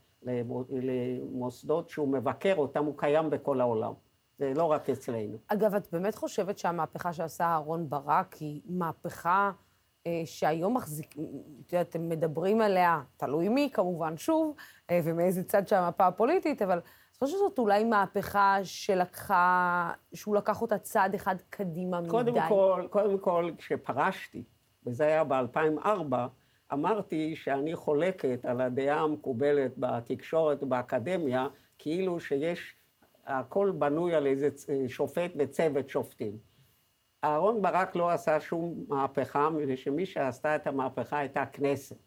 למוסדות 0.69 1.89
שהוא 1.89 2.07
מבקר 2.07 2.55
אותם, 2.57 2.85
הוא 2.85 2.97
קיים 2.97 3.29
בכל 3.29 3.61
העולם. 3.61 3.93
זה 4.39 4.53
לא 4.55 4.63
רק 4.63 4.89
אצלנו. 4.89 5.37
אגב, 5.47 5.75
את 5.75 5.87
באמת 5.91 6.15
חושבת 6.15 6.57
שהמהפכה 6.57 7.13
שעשה 7.13 7.43
אהרן 7.43 7.89
ברק 7.89 8.33
היא 8.33 8.61
מהפכה 8.65 9.51
אה, 10.07 10.21
שהיום 10.25 10.77
מחזיק, 10.77 11.15
את 11.61 11.73
יודעת, 11.73 11.89
אתם 11.89 12.09
מדברים 12.09 12.61
עליה, 12.61 13.01
תלוי 13.17 13.49
מי 13.49 13.69
כמובן, 13.73 14.17
שוב, 14.17 14.55
ומאיזה 14.91 15.43
צד 15.43 15.67
של 15.67 15.75
המפה 15.75 16.07
הפוליטית, 16.07 16.61
אבל 16.61 16.79
חושבת 17.23 17.39
שזאת 17.39 17.59
אולי 17.59 17.83
מהפכה 17.83 18.57
שלקחה, 18.63 19.91
שהוא 20.13 20.35
לקח 20.35 20.61
אותה 20.61 20.77
צעד 20.77 21.15
אחד 21.15 21.35
קדימה 21.49 22.01
מדי. 22.01 22.09
קודם 22.09 22.35
כל, 22.49 22.87
קודם 22.89 23.19
כל, 23.19 23.51
כשפרשתי, 23.57 24.43
וזה 24.85 25.03
היה 25.03 25.23
ב-2004, 25.23 26.15
אמרתי 26.73 27.35
שאני 27.35 27.75
חולקת 27.75 28.45
על 28.45 28.61
הדעה 28.61 28.99
המקובלת 28.99 29.71
בתקשורת 29.77 30.63
ובאקדמיה, 30.63 31.47
כאילו 31.77 32.19
שיש, 32.19 32.75
הכל 33.25 33.71
בנוי 33.77 34.15
על 34.15 34.27
איזה 34.27 34.49
שופט 34.87 35.31
וצוות 35.39 35.89
שופטים. 35.89 36.37
אהרן 37.23 37.61
ברק 37.61 37.95
לא 37.95 38.09
עשה 38.09 38.39
שום 38.39 38.85
מהפכה, 38.87 39.49
מפני 39.49 39.77
שמי 39.77 40.05
שעשתה 40.05 40.55
את 40.55 40.67
המהפכה 40.67 41.17
הייתה 41.17 41.41
הכנסת, 41.41 41.97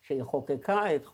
שהיא 0.00 0.22
חוקקה 0.22 0.96
את, 0.96 1.06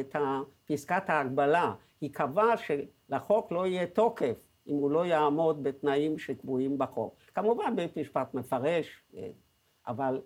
את 0.00 0.16
פסקת 0.64 1.10
ההגבלה. 1.10 1.74
היא 2.00 2.12
קבעה 2.12 2.54
שלחוק 2.56 3.52
לא 3.52 3.66
יהיה 3.66 3.86
תוקף 3.86 4.36
אם 4.68 4.74
הוא 4.74 4.90
לא 4.90 5.06
יעמוד 5.06 5.62
בתנאים 5.62 6.18
שקבועים 6.18 6.78
בחוק. 6.78 7.14
כמובן 7.34 7.76
בית 7.76 7.98
משפט 7.98 8.34
מפרש, 8.34 9.02
אה, 9.16 9.28
אבל 9.88 10.20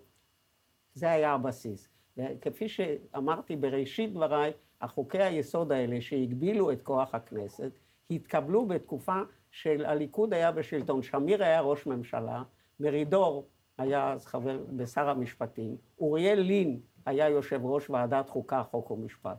זה 0.93 1.11
היה 1.11 1.33
הבסיס. 1.33 1.89
וכפי 2.17 2.69
שאמרתי 2.69 3.55
בראשית 3.55 4.13
דבריי, 4.13 4.51
החוקי 4.81 5.23
היסוד 5.23 5.71
האלה 5.71 6.01
שהגבילו 6.01 6.71
את 6.71 6.81
כוח 6.81 7.15
הכנסת, 7.15 7.71
התקבלו 8.11 8.65
בתקופה 8.65 9.21
של 9.51 9.85
הליכוד 9.85 10.33
היה 10.33 10.51
בשלטון, 10.51 11.03
שמיר 11.03 11.43
היה 11.43 11.61
ראש 11.61 11.85
ממשלה, 11.85 12.43
מרידור 12.79 13.47
היה 13.77 14.13
אז 14.13 14.25
חבר 14.25 14.59
בשר 14.75 15.09
המשפטים, 15.09 15.77
אוריאל 15.99 16.39
לין 16.39 16.79
היה 17.05 17.29
יושב 17.29 17.65
ראש 17.65 17.89
ועדת 17.89 18.29
חוקה, 18.29 18.63
חוק 18.63 18.91
ומשפט. 18.91 19.37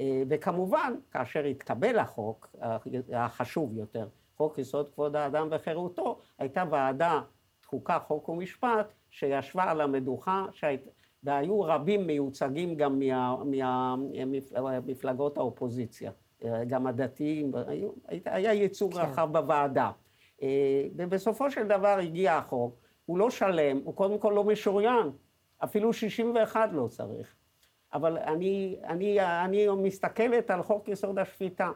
אה, 0.00 0.22
וכמובן, 0.28 0.94
כאשר 1.10 1.44
התקבל 1.44 1.98
החוק, 1.98 2.56
החשוב 3.12 3.76
יותר, 3.76 4.08
חוק 4.36 4.58
יסוד 4.58 4.88
כבוד 4.88 5.16
האדם 5.16 5.48
וחירותו, 5.50 6.18
הייתה 6.38 6.64
ועדה 6.70 7.20
חוקה, 7.66 7.98
חוק 7.98 8.28
ומשפט, 8.28 8.92
שישבה 9.10 9.64
על 9.70 9.80
המדוכה, 9.80 10.46
שהיית, 10.52 10.88
והיו 11.22 11.60
רבים 11.60 12.06
מיוצגים 12.06 12.74
גם 12.74 12.98
ממפלגות 14.86 15.38
האופוזיציה, 15.38 16.12
אה, 16.44 16.64
גם 16.64 16.86
הדתיים, 16.86 17.52
היה, 17.66 17.88
היה 18.24 18.52
ייצוג 18.52 18.94
כן. 18.94 19.00
רחב 19.00 19.28
בוועדה. 19.32 19.90
אה, 20.42 20.86
ובסופו 20.96 21.50
של 21.50 21.68
דבר 21.68 21.98
הגיע 21.98 22.34
החוק, 22.34 22.76
הוא 23.06 23.18
לא 23.18 23.30
שלם, 23.30 23.80
הוא 23.84 23.94
קודם 23.94 24.18
כל 24.18 24.32
לא 24.36 24.44
משוריין, 24.44 25.10
אפילו 25.64 25.92
61 25.92 26.68
לא 26.72 26.88
צריך. 26.88 27.34
אבל 27.94 28.18
אני, 28.18 28.76
אני, 28.84 29.20
אני 29.20 29.66
מסתכלת 29.68 30.50
על 30.50 30.62
חוק 30.62 30.88
יסוד 30.88 31.18
השפיטה. 31.18 31.70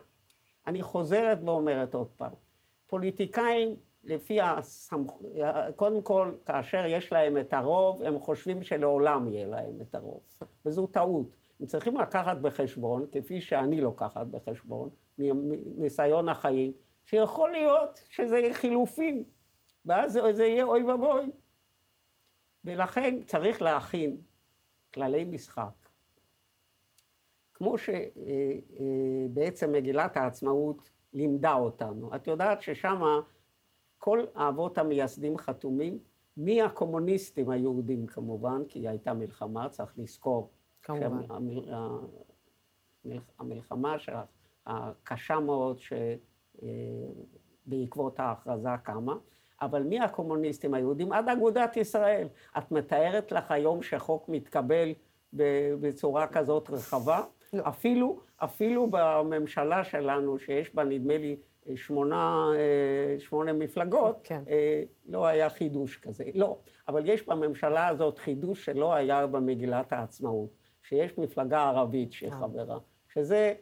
אני 0.66 0.83
חוזרת 0.83 1.39
ואומרת 1.45 1.95
עוד 1.95 2.09
פעם, 2.16 2.33
פוליטיקאים 2.87 3.77
לפי 4.05 4.41
הסמכ... 4.41 5.11
קודם 5.77 6.03
כל, 6.03 6.33
כאשר 6.47 6.85
יש 6.87 7.12
להם 7.12 7.39
את 7.39 7.53
הרוב, 7.53 8.03
הם 8.03 8.19
חושבים 8.19 8.62
שלעולם 8.62 9.29
יהיה 9.29 9.47
להם 9.47 9.81
את 9.81 9.95
הרוב. 9.95 10.21
וזו 10.66 10.87
טעות. 10.87 11.27
הם 11.61 11.66
צריכים 11.66 11.97
לקחת 11.97 12.37
בחשבון, 12.37 13.07
כפי 13.12 13.41
שאני 13.41 13.81
לוקחת 13.81 14.27
בחשבון, 14.27 14.89
מניסיון 15.19 16.29
החיים, 16.29 16.73
שיכול 17.05 17.51
להיות 17.51 18.01
שזה 18.09 18.49
חילופים, 18.53 19.25
ואז 19.87 20.19
זה 20.31 20.45
יהיה 20.45 20.64
אוי 20.64 20.83
ואבוי. 20.83 21.31
ולכן 22.64 23.23
צריך 23.27 23.62
להכין 23.62 24.16
כללי 24.95 25.25
משחק. 25.25 25.88
כמו 27.59 27.75
שבעצם 27.79 29.73
מגילת 29.73 30.17
העצמאות 30.17 30.91
לימדה 31.13 31.55
אותנו. 31.55 32.15
את 32.15 32.27
יודעת 32.27 32.63
ששמה 32.63 33.21
כל 33.99 34.25
האבות 34.35 34.79
המייסדים 34.79 35.39
חתומים, 35.39 35.99
מהקומוניסטים 36.37 37.51
היהודים 37.51 38.07
כמובן, 38.07 38.63
כי 38.69 38.89
הייתה 38.89 39.15
מלחמה, 39.15 39.69
צריך 39.69 39.95
לזכור. 39.99 40.51
כמובן. 40.83 41.23
המלחמה 43.39 43.97
הקשה 44.67 45.41
מאוד 45.41 45.79
שבעקבות 47.67 48.21
ההכרזה 48.21 48.69
קמה, 48.83 49.17
אבל 49.61 49.83
מהקומוניסטים 49.83 50.75
היהודים 50.75 51.13
עד 51.13 51.29
אגודת 51.29 51.77
ישראל. 51.77 52.29
את 52.59 52.73
מתארת 52.73 53.33
לך 53.33 53.51
היום 53.51 53.83
שחוק 53.83 54.29
מתקבל 54.29 54.93
בצורה 55.81 56.27
כזאת 56.27 56.71
רחבה? 56.71 57.23
אפילו, 57.55 58.21
אפילו 58.37 58.87
בממשלה 58.91 59.85
שלנו, 59.85 60.39
שיש 60.39 60.75
בה 60.75 60.85
נדמה 60.85 61.19
לי 61.19 61.37
שמונה, 61.77 62.51
אה, 62.57 63.21
שמונה 63.21 63.53
מפלגות, 63.53 64.21
כן. 64.25 64.43
אה, 64.49 64.83
לא 65.07 65.27
היה 65.27 65.51
חידוש 65.51 65.97
כזה. 65.97 66.25
לא, 66.35 66.59
אבל 66.89 67.09
יש 67.09 67.29
בממשלה 67.29 67.89
הזאת 67.89 68.19
חידוש 68.19 68.65
שלא 68.65 68.95
היה 68.95 69.27
במגילת 69.27 69.93
העצמאות, 69.93 70.51
שיש 70.83 71.19
מפלגה 71.19 71.69
ערבית 71.69 72.13
שחברה, 72.13 72.75
אה. 72.75 72.81
שזה 73.13 73.55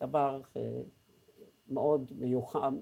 דבר 0.00 0.40
מאוד 1.68 2.12
מיוחד. 2.18 2.72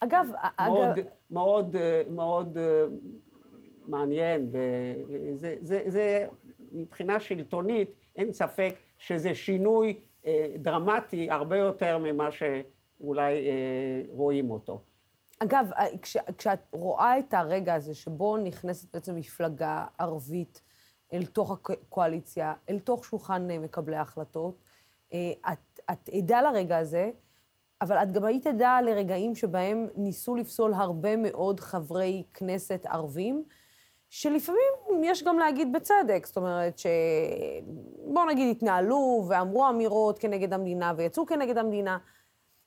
אגב, 0.00 0.26
מאוד, 0.66 0.88
אגב... 0.88 1.04
מאוד, 1.30 1.76
מאוד 2.10 2.58
מעניין, 3.86 4.50
וזה 4.52 5.56
זה, 5.60 5.82
זה, 5.86 6.26
מבחינה 6.72 7.20
שלטונית, 7.20 7.90
אין 8.16 8.32
ספק 8.32 8.74
שזה 8.98 9.34
שינוי 9.34 10.00
אה, 10.26 10.46
דרמטי 10.58 11.30
הרבה 11.30 11.56
יותר 11.56 11.98
ממה 11.98 12.28
שאולי 12.32 13.48
אה, 13.48 14.02
רואים 14.08 14.50
אותו. 14.50 14.80
אגב, 15.38 15.70
אה, 15.76 15.98
כש, 16.02 16.16
כשאת 16.38 16.58
רואה 16.72 17.18
את 17.18 17.34
הרגע 17.34 17.74
הזה 17.74 17.94
שבו 17.94 18.36
נכנסת 18.36 18.94
בעצם 18.94 19.16
מפלגה 19.16 19.86
ערבית 19.98 20.62
אל 21.12 21.26
תוך 21.26 21.50
הקואליציה, 21.50 22.54
אל 22.68 22.78
תוך 22.78 23.04
שולחן 23.04 23.50
מקבלי 23.50 23.96
ההחלטות, 23.96 24.54
את, 25.08 25.80
את 25.90 26.08
עדה 26.12 26.42
לרגע 26.42 26.78
הזה, 26.78 27.10
אבל 27.82 27.96
את 27.96 28.12
גם 28.12 28.24
היית 28.24 28.46
עדה 28.46 28.80
לרגעים 28.80 29.34
שבהם 29.34 29.88
ניסו 29.96 30.36
לפסול 30.36 30.74
הרבה 30.74 31.16
מאוד 31.16 31.60
חברי 31.60 32.22
כנסת 32.34 32.86
ערבים, 32.86 33.44
שלפעמים 34.14 35.04
יש 35.04 35.22
גם 35.22 35.38
להגיד 35.38 35.72
בצדק, 35.72 36.26
זאת 36.26 36.36
אומרת 36.36 36.78
ש... 36.78 36.86
בואו 38.06 38.26
נגיד 38.26 38.56
התנהלו 38.56 39.24
ואמרו 39.28 39.68
אמירות 39.68 40.18
כנגד 40.18 40.52
המדינה 40.52 40.92
ויצאו 40.96 41.26
כנגד 41.26 41.58
המדינה. 41.58 41.98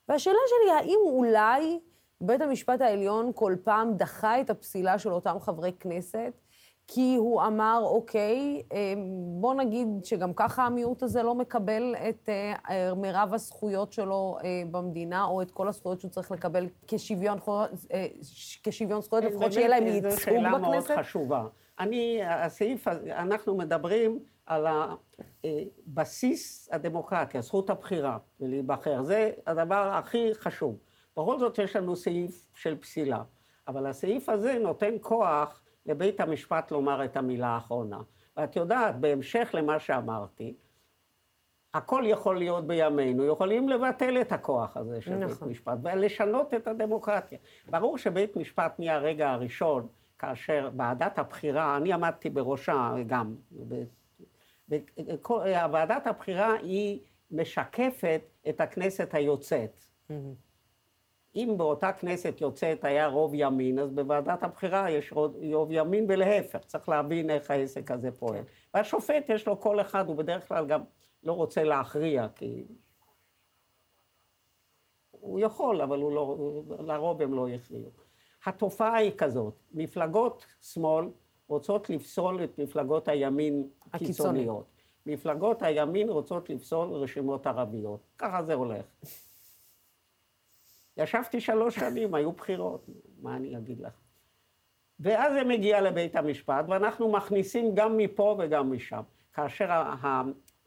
והשאלה 0.09 0.37
שלי, 0.47 0.71
האם 0.71 0.99
אולי 1.05 1.79
בית 2.21 2.41
המשפט 2.41 2.81
העליון 2.81 3.31
כל 3.35 3.55
פעם 3.63 3.93
דחה 3.93 4.41
את 4.41 4.49
הפסילה 4.49 4.99
של 4.99 5.11
אותם 5.11 5.39
חברי 5.39 5.71
כנסת, 5.79 6.33
כי 6.87 7.15
הוא 7.15 7.41
אמר, 7.41 7.81
אוקיי, 7.83 8.61
אה, 8.73 8.93
בוא 9.39 9.53
נגיד 9.53 9.87
שגם 10.03 10.33
ככה 10.33 10.65
המיעוט 10.65 11.03
הזה 11.03 11.23
לא 11.23 11.35
מקבל 11.35 11.95
את 12.09 12.29
אה, 12.69 12.93
מירב 12.93 13.33
הזכויות 13.33 13.93
שלו 13.93 14.37
אה, 14.43 14.63
במדינה, 14.71 15.25
או 15.25 15.41
את 15.41 15.51
כל 15.51 15.67
הזכויות 15.67 15.99
שהוא 15.99 16.11
צריך 16.11 16.31
לקבל 16.31 16.67
כשוויון, 16.87 17.37
כשוויון 18.63 19.01
זכויות, 19.01 19.23
לפחות 19.23 19.53
שיהיה 19.53 19.67
להם 19.67 19.87
ייצוג 19.87 20.01
בכנסת. 20.01 20.19
זו 20.19 20.25
שאלה 20.25 20.57
מאוד 20.57 20.83
חשובה. 20.97 21.45
אני, 21.79 22.19
הסעיף, 22.25 22.87
אנחנו 23.07 23.55
מדברים 23.55 24.19
על 24.45 24.67
הבסיס 24.67 26.69
הדמוקרטיה, 26.71 27.41
זכות 27.41 27.69
הבחירה 27.69 28.17
ולהיבחר. 28.39 29.03
זה 29.03 29.31
הדבר 29.47 29.91
הכי 29.93 30.29
חשוב. 30.33 30.77
בכל 31.17 31.39
זאת 31.39 31.59
יש 31.59 31.75
לנו 31.75 31.95
סעיף 31.95 32.47
של 32.53 32.77
פסילה, 32.77 33.23
אבל 33.67 33.85
הסעיף 33.85 34.29
הזה 34.29 34.57
נותן 34.61 34.93
כוח 35.01 35.61
לבית 35.85 36.19
המשפט 36.19 36.71
לומר 36.71 37.05
את 37.05 37.17
המילה 37.17 37.47
האחרונה. 37.47 37.99
ואת 38.37 38.55
יודעת, 38.55 38.99
בהמשך 38.99 39.49
למה 39.53 39.79
שאמרתי, 39.79 40.55
הכל 41.73 42.03
יכול 42.05 42.37
להיות 42.37 42.67
בימינו, 42.67 43.25
יכולים 43.25 43.69
לבטל 43.69 44.21
את 44.21 44.31
הכוח 44.31 44.77
הזה 44.77 45.01
של 45.01 45.15
נכון. 45.15 45.47
בית 45.47 45.57
משפט 45.57 45.77
ולשנות 45.83 46.53
את 46.53 46.67
הדמוקרטיה. 46.67 47.37
ברור 47.69 47.97
שבית 47.97 48.35
משפט 48.35 48.79
מהרגע 48.79 49.31
הראשון, 49.31 49.87
כאשר 50.19 50.69
ועדת 50.77 51.19
הבחירה, 51.19 51.77
אני 51.77 51.93
עמדתי 51.93 52.29
בראשה 52.29 52.93
גם, 53.07 53.35
ועדת 55.71 56.07
הבחירה 56.07 56.53
היא 56.53 56.99
משקפת 57.31 58.21
את 58.49 58.61
הכנסת 58.61 59.13
היוצאת. 59.13 59.79
Mm-hmm. 59.79 60.13
אם 61.35 61.53
באותה 61.57 61.93
כנסת 61.93 62.41
יוצאת 62.41 62.83
היה 62.83 63.07
רוב 63.07 63.31
ימין, 63.33 63.79
אז 63.79 63.91
בוועדת 63.91 64.43
הבחירה 64.43 64.91
יש 64.91 65.13
רוב 65.53 65.71
ימין 65.71 66.05
ולהפך, 66.09 66.59
צריך 66.65 66.89
להבין 66.89 67.29
איך 67.29 67.51
העסק 67.51 67.91
הזה 67.91 68.11
פועל. 68.11 68.43
כן. 68.43 68.43
והשופט 68.73 69.29
יש 69.29 69.47
לו 69.47 69.59
כל 69.61 69.81
אחד, 69.81 70.07
הוא 70.07 70.15
בדרך 70.15 70.47
כלל 70.47 70.65
גם 70.65 70.81
לא 71.23 71.33
רוצה 71.33 71.63
להכריע, 71.63 72.27
כי... 72.35 72.63
הוא 75.11 75.39
יכול, 75.39 75.81
אבל 75.81 76.01
הוא 76.01 76.11
לא, 76.11 76.63
לרוב 76.79 77.21
הם 77.21 77.33
לא 77.33 77.49
יכריעו. 77.49 77.89
התופעה 78.45 78.95
היא 78.95 79.11
כזאת, 79.17 79.53
מפלגות 79.73 80.45
שמאל 80.61 81.05
רוצות 81.47 81.89
לפסול 81.89 82.43
את 82.43 82.59
מפלגות 82.59 83.07
הימין 83.07 83.67
הקיצוניות. 83.93 84.65
מפלגות 85.05 85.61
הימין 85.61 86.09
רוצות 86.09 86.49
לפסול 86.49 86.89
רשימות 86.89 87.47
ערביות. 87.47 87.99
ככה 88.17 88.43
זה 88.43 88.53
הולך. 88.53 88.85
ישבתי 90.97 91.41
שלוש 91.41 91.75
שנים, 91.75 92.15
היו 92.15 92.31
בחירות, 92.31 92.89
מה 93.21 93.35
אני 93.35 93.57
אגיד 93.57 93.81
לך? 93.81 93.93
ואז 94.99 95.33
זה 95.33 95.43
מגיע 95.43 95.81
לבית 95.81 96.15
המשפט, 96.15 96.65
ואנחנו 96.67 97.11
מכניסים 97.11 97.75
גם 97.75 97.97
מפה 97.97 98.35
וגם 98.39 98.71
משם. 98.71 99.01
כאשר 99.33 99.83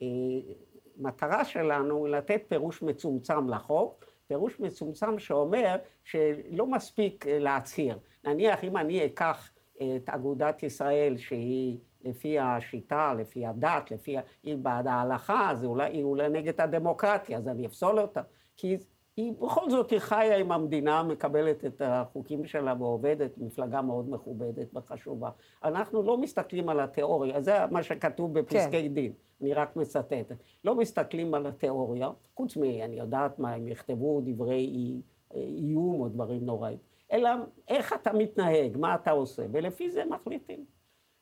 המטרה 0.01 1.45
שלנו 1.45 2.07
היא 2.07 2.14
לתת 2.14 2.43
פירוש 2.49 2.83
מצומצם 2.83 3.49
לחוק, 3.49 4.05
פירוש 4.26 4.61
מצומצם 4.61 5.18
שאומר 5.18 5.76
שלא 6.05 6.66
מספיק 6.66 7.26
להצהיר. 7.29 7.99
נניח 8.24 8.64
אם 8.64 8.76
אני 8.76 9.07
אקח 9.07 9.51
את 9.76 10.09
אגודת 10.09 10.62
ישראל 10.62 11.16
שהיא 11.16 11.79
לפי 12.05 12.39
השיטה, 12.39 13.14
לפי 13.18 13.47
הדת, 13.47 13.91
לפי... 13.91 14.16
היא 14.43 14.57
בעד 14.57 14.87
ההלכה, 14.87 15.51
אז 15.51 15.64
אולי 15.64 15.93
היא 15.93 16.03
אולי 16.03 16.29
נגד 16.29 16.61
הדמוקרטיה, 16.61 17.39
אז 17.39 17.49
אני 17.49 17.66
אפסול 17.66 18.01
אותה. 18.01 18.20
כי 18.57 18.76
היא 19.18 19.32
בכל 19.32 19.70
זאת 19.70 19.90
היא 19.90 19.98
חיה 19.98 20.36
עם 20.36 20.52
המדינה, 20.52 21.02
מקבלת 21.02 21.64
את 21.64 21.82
החוקים 21.84 22.46
שלה 22.46 22.74
ועובדת, 22.78 23.38
מפלגה 23.38 23.82
מאוד 23.82 24.10
מכובדת 24.10 24.68
וחשובה. 24.74 25.30
אנחנו 25.64 26.02
לא 26.02 26.18
מסתכלים 26.18 26.68
על 26.68 26.80
התיאוריה, 26.80 27.40
זה 27.40 27.66
מה 27.70 27.82
שכתוב 27.82 28.38
בפסקי 28.38 28.88
כן. 28.88 28.94
דין, 28.94 29.12
אני 29.40 29.54
רק 29.54 29.76
מצטטת. 29.76 30.36
לא 30.64 30.74
מסתכלים 30.74 31.34
על 31.34 31.46
התיאוריה, 31.46 32.10
חוץ 32.34 32.56
מ... 32.56 32.62
אני 32.62 32.98
יודעת 32.98 33.38
מה, 33.38 33.52
הם 33.52 33.68
יכתבו 33.68 34.20
דברי 34.24 34.92
איום 35.34 36.00
או 36.00 36.08
דברים 36.08 36.46
נוראים, 36.46 36.78
אלא 37.12 37.30
איך 37.68 37.92
אתה 37.92 38.12
מתנהג, 38.12 38.76
מה 38.76 38.94
אתה 38.94 39.10
עושה, 39.10 39.42
ולפי 39.52 39.90
זה 39.90 40.04
מחליטים. 40.04 40.64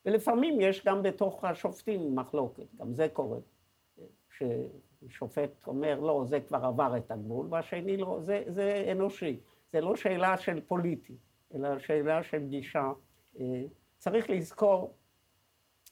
ולפעמים 0.07 0.61
יש 0.61 0.85
גם 0.85 1.03
בתוך 1.03 1.45
השופטים 1.45 2.17
מחלוקת, 2.17 2.75
גם 2.77 2.95
זה 2.95 3.09
קורה. 3.13 3.39
ששופט 5.09 5.51
אומר, 5.67 6.01
לא, 6.01 6.25
זה 6.27 6.41
כבר 6.41 6.65
עבר 6.65 6.97
את 6.97 7.11
הגבול, 7.11 7.47
והשני 7.51 7.97
לא, 7.97 8.19
זה, 8.21 8.43
זה 8.47 8.89
אנושי. 8.93 9.41
זה 9.73 9.81
לא 9.81 9.97
שאלה 9.97 10.37
של 10.37 10.61
פוליטי, 10.61 11.17
אלא 11.55 11.79
שאלה 11.79 12.23
של 12.23 12.47
גישה. 12.47 12.93
אה, 13.41 13.63
צריך 13.99 14.31
לזכור, 14.31 14.95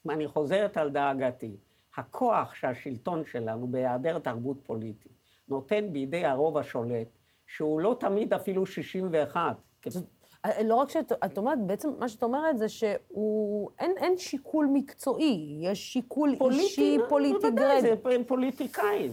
ואני 0.05 0.27
חוזרת 0.27 0.77
על 0.77 0.89
דאגתי, 0.89 1.57
הכוח 1.97 2.53
שהשלטון 2.55 3.25
שלנו, 3.25 3.67
בהיעדר 3.67 4.19
תרבות 4.19 4.57
פוליטית, 4.63 5.11
נותן 5.47 5.93
בידי 5.93 6.25
הרוב 6.25 6.57
השולט, 6.57 7.07
שהוא 7.47 7.81
לא 7.81 7.95
תמיד 7.99 8.33
אפילו 8.33 8.65
61. 8.65 9.57
אה, 10.45 10.63
לא 10.63 10.75
רק 10.75 10.89
שאת 10.89 11.11
את 11.25 11.37
אומרת, 11.37 11.65
בעצם 11.65 11.89
מה 11.99 12.09
שאת 12.09 12.23
אומרת 12.23 12.57
זה 12.57 12.69
שהוא, 12.69 13.69
אין, 13.79 13.91
אין 13.97 14.17
שיקול 14.17 14.69
מקצועי, 14.73 15.59
יש 15.61 15.93
שיקול 15.93 16.35
פוליטי, 16.37 16.63
אישי, 16.63 16.97
פוליטי 17.09 17.39
גרד. 17.39 17.41
בוודאי, 17.41 17.81
זה 17.81 17.95
פוליטיקאים. 18.27 19.11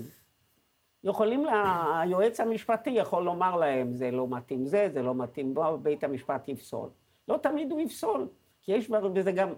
יכולים, 1.05 1.45
לה, 1.45 2.01
היועץ 2.01 2.41
המשפטי 2.41 2.91
יכול 2.91 3.23
לומר 3.23 3.57
להם, 3.57 3.95
זה 3.95 4.11
לא 4.11 4.27
מתאים 4.29 4.67
זה, 4.67 4.89
זה 4.93 5.03
לא 5.03 5.15
מתאים 5.15 5.55
בו, 5.55 5.79
בית 5.79 6.05
המשפט 6.05 6.49
יפסול. 6.49 6.89
לא 7.29 7.37
תמיד 7.37 7.73
הוא 7.73 7.81
יפסול, 7.81 8.29
כי 8.63 8.73
יש 8.73 8.91
וזה 9.15 9.33
גם, 9.33 9.53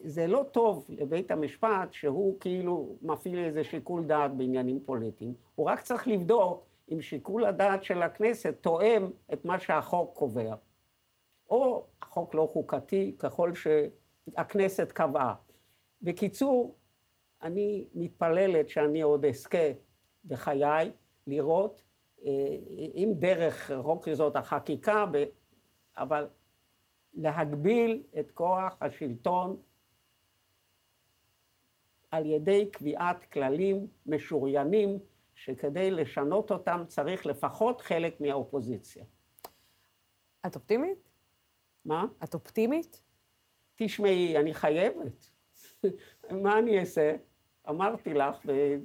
זה 0.00 0.26
לא 0.26 0.44
טוב 0.52 0.86
לבית 0.88 1.30
המשפט 1.30 1.92
שהוא 1.92 2.40
כאילו 2.40 2.96
מפעיל 3.02 3.38
איזה 3.38 3.64
שיקול 3.64 4.04
דעת 4.04 4.36
בעניינים 4.36 4.80
פוליטיים, 4.84 5.34
הוא 5.54 5.66
רק 5.66 5.80
צריך 5.80 6.08
לבדוק 6.08 6.66
אם 6.90 7.00
שיקול 7.00 7.44
הדעת 7.44 7.84
של 7.84 8.02
הכנסת 8.02 8.56
תואם 8.60 9.10
את 9.32 9.44
מה 9.44 9.58
שהחוק 9.58 10.18
קובע. 10.18 10.54
או 11.50 11.86
החוק 12.02 12.34
לא 12.34 12.48
חוקתי 12.52 13.14
ככל 13.18 13.52
שהכנסת 13.54 14.92
קבעה. 14.92 15.34
בקיצור, 16.02 16.76
אני 17.42 17.86
מתפללת 17.94 18.68
שאני 18.68 19.02
עוד 19.02 19.24
אזכה 19.24 19.72
בחיי 20.24 20.92
לראות, 21.26 21.82
אה, 22.24 22.30
אם 22.94 23.12
דרך 23.18 23.70
חוק 23.82 24.06
יסוד 24.06 24.36
החקיקה, 24.36 25.04
אבל 25.96 26.28
להגביל 27.14 28.02
את 28.20 28.30
כוח 28.30 28.76
השלטון 28.80 29.56
על 32.10 32.26
ידי 32.26 32.70
קביעת 32.70 33.24
כללים 33.24 33.86
משוריינים 34.06 34.98
שכדי 35.44 35.90
לשנות 35.90 36.50
אותם 36.50 36.82
צריך 36.86 37.26
לפחות 37.26 37.80
חלק 37.80 38.20
מהאופוזיציה. 38.20 39.04
את 40.46 40.54
אופטימית? 40.54 41.08
מה? 41.84 42.06
את 42.24 42.34
אופטימית? 42.34 43.00
תשמעי, 43.76 44.36
אני 44.38 44.54
חייבת. 44.54 45.30
מה 46.42 46.58
אני 46.58 46.80
אעשה? 46.80 47.16
אמרתי 47.68 48.14
לך, 48.14 48.36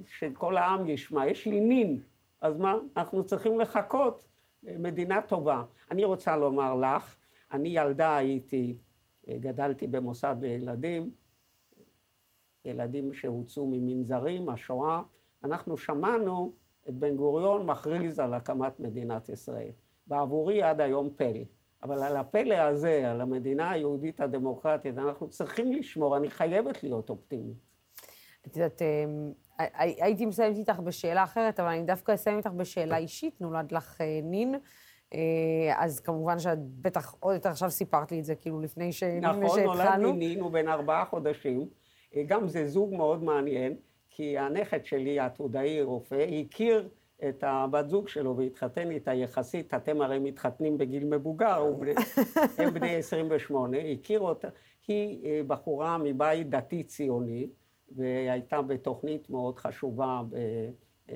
שכל 0.05 0.57
העם 0.57 0.89
ישמע, 0.89 1.27
יש 1.27 1.45
לי 1.45 1.59
נין, 1.59 2.01
אז 2.41 2.57
מה? 2.57 2.75
אנחנו 2.97 3.25
צריכים 3.25 3.59
לחכות 3.59 4.27
מדינה 4.63 5.21
טובה. 5.21 5.63
אני 5.91 6.05
רוצה 6.05 6.37
לומר 6.37 6.75
לך, 6.75 7.15
אני 7.51 7.69
ילדה 7.69 8.17
הייתי, 8.17 8.77
גדלתי 9.29 9.87
במוסד 9.87 10.35
לילדים, 10.41 11.11
ילדים 12.65 13.13
שהוצאו 13.13 13.67
ממנזרים, 13.67 14.49
השואה, 14.49 15.01
אנחנו 15.47 15.77
שמענו 15.77 16.53
את 16.89 16.93
בן 16.93 17.15
גוריון 17.15 17.65
מכריז 17.65 18.19
על 18.19 18.33
הקמת 18.33 18.79
מדינת 18.79 19.29
ישראל. 19.29 19.71
בעבורי 20.07 20.63
עד 20.63 20.81
היום 20.81 21.09
פלא. 21.15 21.43
אבל 21.83 22.03
על 22.03 22.17
הפלא 22.17 22.55
הזה, 22.55 23.11
על 23.11 23.21
המדינה 23.21 23.71
היהודית 23.71 24.21
הדמוקרטית, 24.21 24.97
אנחנו 24.97 25.29
צריכים 25.29 25.73
לשמור, 25.73 26.17
אני 26.17 26.29
חייבת 26.29 26.83
להיות 26.83 27.09
אופטימית. 27.09 27.57
את 28.47 28.55
יודעת, 28.55 28.81
אמ, 28.81 29.31
הייתי 29.77 30.25
מסיימת 30.25 30.57
איתך 30.57 30.79
בשאלה 30.79 31.23
אחרת, 31.23 31.59
אבל 31.59 31.69
אני 31.69 31.83
דווקא 31.83 32.13
אסיים 32.13 32.37
איתך 32.37 32.49
בשאלה 32.49 32.97
אישית. 32.97 33.41
נולד 33.41 33.71
לך 33.71 34.01
אה, 34.01 34.19
נין, 34.23 34.55
אה, 35.13 35.19
אז 35.77 35.99
כמובן 35.99 36.39
שאת 36.39 36.59
בטח 36.61 37.15
עוד 37.19 37.33
יותר 37.33 37.49
עכשיו 37.49 37.69
סיפרת 37.69 38.11
לי 38.11 38.19
את 38.19 38.25
זה, 38.25 38.35
כאילו 38.35 38.61
לפני 38.61 38.91
שהתחלנו. 38.91 39.45
נכון, 39.45 39.59
נולד 39.59 39.99
לי 39.99 40.11
נין, 40.11 40.39
הוא 40.39 40.51
בן 40.51 40.67
ארבעה 40.67 41.05
חודשים. 41.05 41.67
אה, 42.15 42.23
גם 42.27 42.47
זה 42.47 42.67
זוג 42.67 42.93
מאוד 42.93 43.23
מעניין. 43.23 43.75
כי 44.17 44.37
הנכד 44.37 44.85
שלי, 44.85 45.19
העתודאי 45.19 45.81
רופא, 45.81 46.25
הכיר 46.39 46.89
את 47.29 47.43
הבת 47.47 47.89
זוג 47.89 48.07
שלו 48.07 48.37
והתחתן 48.37 48.91
איתה 48.91 49.13
יחסית, 49.13 49.73
אתם 49.73 50.01
הרי 50.01 50.19
מתחתנים 50.19 50.77
בגיל 50.77 51.05
מבוגר, 51.05 51.63
הם 52.57 52.73
בני 52.73 52.95
28, 52.99 53.77
הכיר 53.77 54.19
אותה, 54.19 54.47
היא 54.87 55.25
אה, 55.25 55.41
בחורה 55.47 55.97
מבית 55.97 56.49
דתי 56.49 56.83
ציוני, 56.83 57.49
והייתה 57.91 58.61
בתוכנית 58.61 59.29
מאוד 59.29 59.59
חשובה 59.59 60.21
אה, 60.35 61.15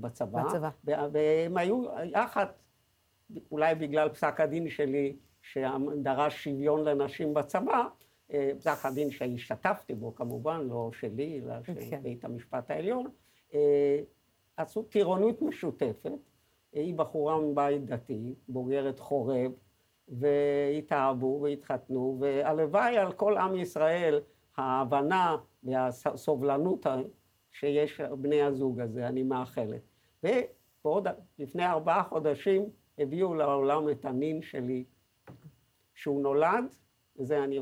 בצבא. 0.00 0.42
בצבא. 0.44 0.70
והם 1.12 1.56
היו 1.56 1.82
יחד, 2.04 2.46
אולי 3.50 3.74
בגלל 3.74 4.08
פסק 4.08 4.40
הדין 4.40 4.68
שלי, 4.68 5.16
שדרש 5.42 6.44
שוויון 6.44 6.84
לנשים 6.84 7.34
בצבא, 7.34 7.88
פסק 8.58 8.86
הדין 8.86 9.10
שהשתתפתי 9.10 9.94
בו, 9.94 10.14
כמובן, 10.14 10.68
לא 10.68 10.90
שלי, 10.92 11.40
אלא 11.44 11.54
של 11.62 11.74
כן. 11.90 12.02
בית 12.02 12.24
המשפט 12.24 12.70
העליון, 12.70 13.06
אה, 13.54 14.00
עשו 14.56 14.82
טירונות 14.82 15.42
משותפת. 15.42 16.10
היא 16.72 16.94
בחורה 16.94 17.40
מבית 17.40 17.84
דתי, 17.84 18.34
בוגרת 18.48 18.98
חורב, 18.98 19.52
והתאהבו 20.08 21.40
והתחתנו, 21.42 22.16
והלוואי 22.20 22.96
על 22.96 23.12
כל 23.12 23.36
עם 23.36 23.56
ישראל 23.56 24.20
ההבנה 24.56 25.36
והסובלנות 25.64 26.86
שיש 27.50 28.00
בני 28.00 28.42
הזוג 28.42 28.80
הזה, 28.80 29.08
אני 29.08 29.22
מאחלת. 29.22 29.80
ועוד 30.84 31.06
לפני 31.38 31.66
ארבעה 31.66 32.02
חודשים 32.02 32.64
הביאו 32.98 33.34
לעולם 33.34 33.90
את 33.90 34.04
הנין 34.04 34.42
שלי, 34.42 34.84
שהוא 35.94 36.22
נולד, 36.22 36.64
וזה 37.18 37.44
אני 37.44 37.58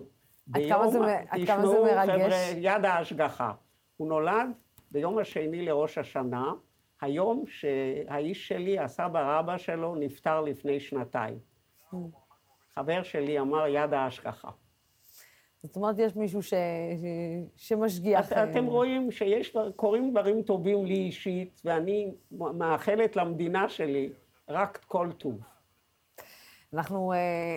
ביום, 0.49 0.93
תשמעו, 1.35 1.85
חבר'ה, 2.07 2.37
יד 2.57 2.85
ההשגחה. 2.85 3.53
הוא 3.97 4.09
נולד 4.09 4.51
ביום 4.91 5.19
השני 5.19 5.63
לראש 5.63 5.99
השנה, 5.99 6.53
היום 7.01 7.45
שהאיש 7.47 8.49
שלי, 8.49 8.79
הסבא 8.79 9.39
רבא 9.39 9.59
שלו, 9.59 9.95
נפטר 9.95 10.41
לפני 10.41 10.81
שנתיים. 10.81 11.39
חבר 12.75 13.03
שלי 13.03 13.41
אמר 13.41 13.67
יד 13.67 13.95
ההשגחה. 13.95 14.51
זאת 15.63 15.77
אומרת, 15.77 15.99
יש 15.99 16.17
מישהו 16.17 16.43
ש... 16.43 16.55
שמשגיח. 17.57 18.33
את, 18.33 18.39
אתם 18.51 18.67
רואים 18.67 19.11
שיש, 19.11 19.57
קורים 19.77 20.11
דברים 20.11 20.43
טובים 20.43 20.87
לי 20.87 20.95
אישית, 20.95 21.61
ואני 21.65 22.13
מאחלת 22.31 23.17
למדינה 23.17 23.69
שלי 23.69 24.13
רק 24.49 24.85
כל 24.87 25.09
טוב. 25.19 25.41
אנחנו, 26.75 27.13
אה, 27.13 27.17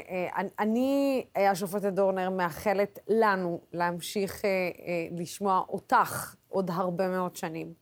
אה, 0.09 0.47
אני, 0.59 1.25
השופטת 1.35 1.93
דורנר, 1.93 2.29
מאחלת 2.29 2.99
לנו 3.07 3.61
להמשיך 3.73 4.45
אה, 4.45 4.49
לשמוע 5.11 5.61
אותך 5.69 6.35
עוד 6.47 6.69
הרבה 6.73 7.07
מאוד 7.07 7.35
שנים, 7.35 7.73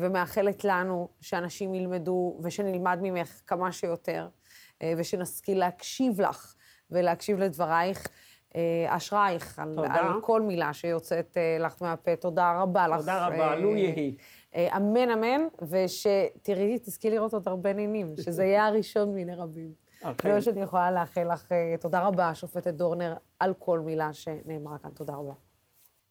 ומאחלת 0.00 0.64
לנו 0.64 1.08
שאנשים 1.20 1.74
ילמדו 1.74 2.38
ושנלמד 2.42 2.98
ממך 3.02 3.40
כמה 3.46 3.72
שיותר, 3.72 4.28
ושנשכיל 4.96 5.58
להקשיב 5.58 6.20
לך 6.20 6.54
ולהקשיב 6.90 7.38
לדברייך. 7.38 8.06
אשרייך, 8.86 9.58
על, 9.58 9.78
על 9.90 10.20
כל 10.20 10.42
מילה 10.42 10.72
שיוצאת 10.72 11.36
לך 11.60 11.82
מהפה. 11.82 12.16
תודה 12.16 12.60
רבה 12.60 12.88
לך. 12.88 13.00
תודה 13.00 13.26
רבה, 13.26 13.56
לו 13.56 13.76
יהי. 13.76 14.16
אמן, 14.56 15.10
אמן, 15.10 15.40
ושתראי, 15.62 16.78
תזכי 16.78 17.10
לראות 17.10 17.34
עוד 17.34 17.48
הרבה 17.48 17.72
נינים, 17.72 18.14
שזה 18.16 18.44
יהיה 18.44 18.66
הראשון 18.66 19.14
מיני 19.14 19.34
רבים. 19.34 19.89
אוקיי. 20.04 20.30
זה 20.30 20.36
מה 20.36 20.42
שאני 20.42 20.62
יכולה 20.62 20.90
לאחל 20.90 21.32
לך. 21.32 21.52
אה, 21.52 21.74
תודה 21.80 22.00
רבה, 22.00 22.34
שופטת 22.34 22.74
דורנר, 22.74 23.14
על 23.38 23.54
כל 23.58 23.80
מילה 23.80 24.12
שנאמרה 24.12 24.78
כאן. 24.78 24.90
תודה 24.90 25.14
רבה. 25.14 25.32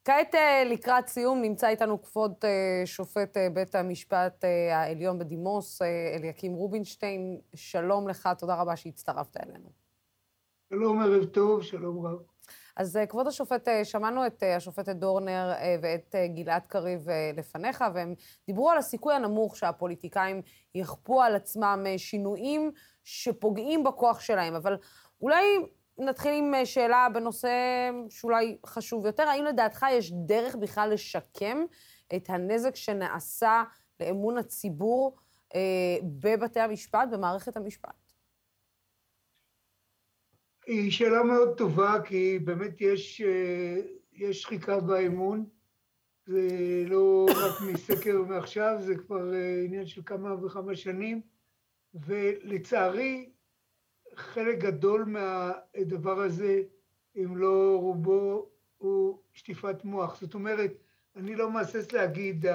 כעת 0.04 0.34
אה, 0.34 0.64
לקראת 0.64 1.08
סיום 1.08 1.42
נמצא 1.42 1.68
איתנו 1.68 2.02
כבוד 2.02 2.34
אה, 2.44 2.82
שופט 2.84 3.36
בית 3.54 3.74
המשפט 3.74 4.44
העליון 4.72 5.18
בדימוס, 5.18 5.82
אליקים 6.14 6.54
רובינשטיין. 6.54 7.40
שלום 7.54 8.08
לך, 8.08 8.28
תודה 8.38 8.54
רבה 8.54 8.76
שהצטרפת 8.76 9.36
אלינו. 9.36 9.68
שלום, 10.68 11.02
ערב 11.02 11.24
טוב, 11.24 11.62
שלום 11.62 12.06
רב. 12.06 12.18
אז 12.76 12.98
כבוד 13.08 13.26
השופט, 13.26 13.68
שמענו 13.84 14.26
את 14.26 14.42
השופטת 14.56 14.96
דורנר 14.96 15.52
ואת 15.82 16.14
גלעד 16.34 16.66
קריב 16.66 17.06
לפניך, 17.36 17.84
והם 17.94 18.14
דיברו 18.46 18.70
על 18.70 18.78
הסיכוי 18.78 19.14
הנמוך 19.14 19.56
שהפוליטיקאים 19.56 20.42
יכפו 20.74 21.22
על 21.22 21.36
עצמם 21.36 21.86
שינויים 21.96 22.72
שפוגעים 23.04 23.84
בכוח 23.84 24.20
שלהם, 24.20 24.54
אבל 24.54 24.76
אולי 25.20 25.44
נתחיל 25.98 26.34
עם 26.34 26.64
שאלה 26.64 27.06
בנושא 27.14 27.50
שאולי 28.08 28.58
חשוב 28.66 29.06
יותר. 29.06 29.22
האם 29.22 29.44
לדעתך 29.44 29.86
יש 29.92 30.12
דרך 30.12 30.56
בכלל 30.56 30.90
לשקם 30.92 31.58
את 32.16 32.30
הנזק 32.30 32.76
שנעשה 32.76 33.64
לאמון 34.00 34.38
הציבור 34.38 35.16
אה, 35.54 35.96
בבתי 36.02 36.60
המשפט, 36.60 37.08
במערכת 37.12 37.56
המשפט? 37.56 38.12
היא 40.66 40.90
שאלה 40.90 41.22
מאוד 41.22 41.58
טובה, 41.58 41.96
כי 42.04 42.38
באמת 42.38 42.80
יש, 42.80 43.20
אה, 43.20 43.76
יש 44.12 44.42
שחיקה 44.42 44.80
באמון. 44.80 45.44
זה 46.26 46.48
לא 46.86 47.26
רק 47.30 47.60
מסקר 47.72 48.22
מעכשיו, 48.28 48.76
זה 48.80 48.94
כבר 48.94 49.34
אה, 49.34 49.62
עניין 49.64 49.86
של 49.86 50.02
כמה 50.06 50.44
וכמה 50.44 50.76
שנים, 50.76 51.20
ולצערי, 51.94 53.30
חלק 54.14 54.58
גדול 54.58 55.04
מהדבר 55.04 56.20
הזה, 56.20 56.62
אם 57.16 57.36
לא 57.36 57.78
רובו, 57.80 58.48
הוא 58.78 59.18
שטיפת 59.32 59.84
מוח. 59.84 60.20
זאת 60.20 60.34
אומרת, 60.34 60.72
אני 61.16 61.34
לא 61.36 61.50
מהסס 61.50 61.92
להגיד, 61.92 62.46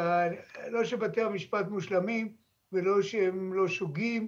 לא 0.67 0.83
שבתי 0.83 1.21
המשפט 1.21 1.67
מושלמים 1.67 2.33
ולא 2.71 3.01
שהם 3.01 3.53
לא 3.53 3.67
שוגים, 3.67 4.27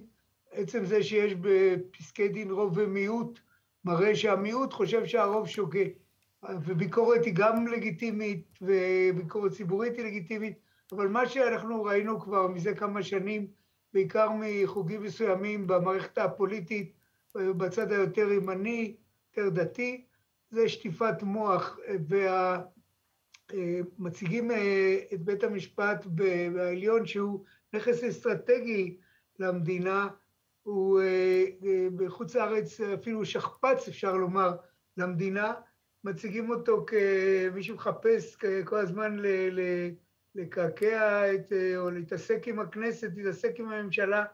עצם 0.52 0.84
זה 0.84 1.02
שיש 1.02 1.34
בפסקי 1.34 2.28
דין 2.28 2.50
רוב 2.50 2.72
ומיעוט, 2.76 3.40
מראה 3.84 4.16
שהמיעוט 4.16 4.72
חושב 4.72 5.06
שהרוב 5.06 5.48
שוגה. 5.48 5.84
וביקורת 6.42 7.24
היא 7.24 7.34
גם 7.36 7.66
לגיטימית, 7.66 8.58
וביקורת 8.62 9.52
ציבורית 9.52 9.96
היא 9.96 10.04
לגיטימית, 10.04 10.58
אבל 10.92 11.08
מה 11.08 11.28
שאנחנו 11.28 11.84
ראינו 11.84 12.20
כבר 12.20 12.48
מזה 12.48 12.74
כמה 12.74 13.02
שנים, 13.02 13.46
בעיקר 13.92 14.28
מחוגים 14.40 15.02
מסוימים 15.02 15.66
במערכת 15.66 16.18
הפוליטית, 16.18 16.92
בצד 17.34 17.92
היותר 17.92 18.32
ימני, 18.32 18.96
יותר 19.36 19.50
דתי, 19.50 20.04
זה 20.50 20.68
שטיפת 20.68 21.22
מוח, 21.22 21.78
ומציגים 23.98 24.50
אה, 24.50 24.98
את 25.14 25.22
בית 25.22 25.44
המשפט 25.44 26.06
בעליון 26.06 27.06
שהוא 27.06 27.44
נכס 27.72 28.04
אסטרטגי 28.04 28.96
למדינה, 29.38 30.08
הוא 30.62 31.00
אה, 31.00 31.44
אה, 31.64 31.88
בחוץ 31.96 32.36
לארץ 32.36 32.80
אפילו 32.80 33.24
שכפ"ץ 33.24 33.88
אפשר 33.88 34.12
לומר 34.12 34.56
למדינה, 34.96 35.54
מציגים 36.04 36.50
אותו 36.50 36.86
כמי 36.86 37.62
שמחפש 37.62 38.36
כל 38.64 38.76
הזמן 38.76 39.16
לקעקע 40.34 41.34
את, 41.34 41.52
או 41.76 41.90
להתעסק 41.90 42.48
עם 42.48 42.60
הכנסת, 42.60 43.10
להתעסק 43.16 43.52
עם 43.58 43.68
הממשלה, 43.68 44.24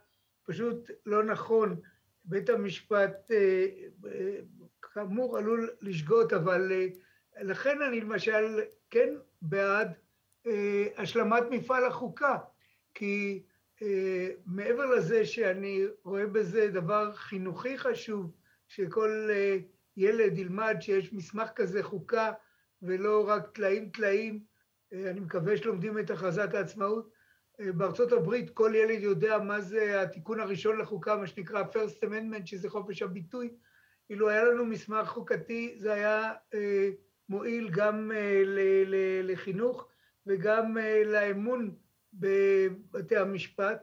פשוט 0.45 0.91
לא 1.07 1.25
נכון. 1.25 1.81
בית 2.25 2.49
המשפט 2.49 3.31
אה, 3.31 3.67
אה, 4.07 4.39
כאמור 4.83 5.39
עלול 5.39 5.71
לשגות, 5.81 6.33
אבל 6.33 6.73
אה, 6.73 6.87
לכן 7.43 7.83
אני 7.83 8.01
למשל 8.01 8.61
כן 8.91 9.15
בעד 9.43 9.93
השלמת 10.97 11.43
מפעל 11.51 11.85
החוקה, 11.87 12.39
כי 12.95 13.43
מעבר 14.47 14.87
לזה 14.87 15.27
שאני 15.27 15.85
רואה 16.05 16.27
בזה 16.27 16.69
דבר 16.69 17.13
חינוכי 17.15 17.79
חשוב, 17.79 18.33
שכל 18.69 19.29
ילד 19.97 20.39
ילמד 20.39 20.77
שיש 20.81 21.13
מסמך 21.13 21.49
כזה 21.55 21.83
חוקה 21.83 22.33
ולא 22.83 23.29
רק 23.29 23.51
טלאים 23.55 23.91
טלאים, 23.91 24.45
אני 24.95 25.21
מקווה 25.21 25.57
שלומדים 25.57 25.99
את 25.99 26.11
הכרזת 26.11 26.55
העצמאות, 26.55 27.11
בארצות 27.59 28.13
הברית 28.13 28.51
כל 28.51 28.73
ילד 28.75 29.03
יודע 29.03 29.39
מה 29.39 29.61
זה 29.61 30.03
התיקון 30.03 30.41
הראשון 30.41 30.79
לחוקה, 30.79 31.17
מה 31.17 31.27
שנקרא 31.27 31.63
First 31.73 32.05
Amendment, 32.05 32.47
שזה 32.47 32.71
חופש 32.71 33.03
הביטוי. 33.03 33.51
אילו 34.11 34.29
היה 34.29 34.45
לנו 34.45 34.65
מסמך 34.65 35.09
חוקתי, 35.09 35.75
זה 35.79 35.93
היה 35.93 36.33
אה, 36.55 36.91
מועיל 37.29 37.71
גם 37.71 38.13
אה, 38.15 38.43
לחינוך 39.23 39.89
וגם 40.27 40.79
אה, 40.79 41.03
לאמון 41.05 41.75
בבתי 42.13 43.17
המשפט. 43.17 43.83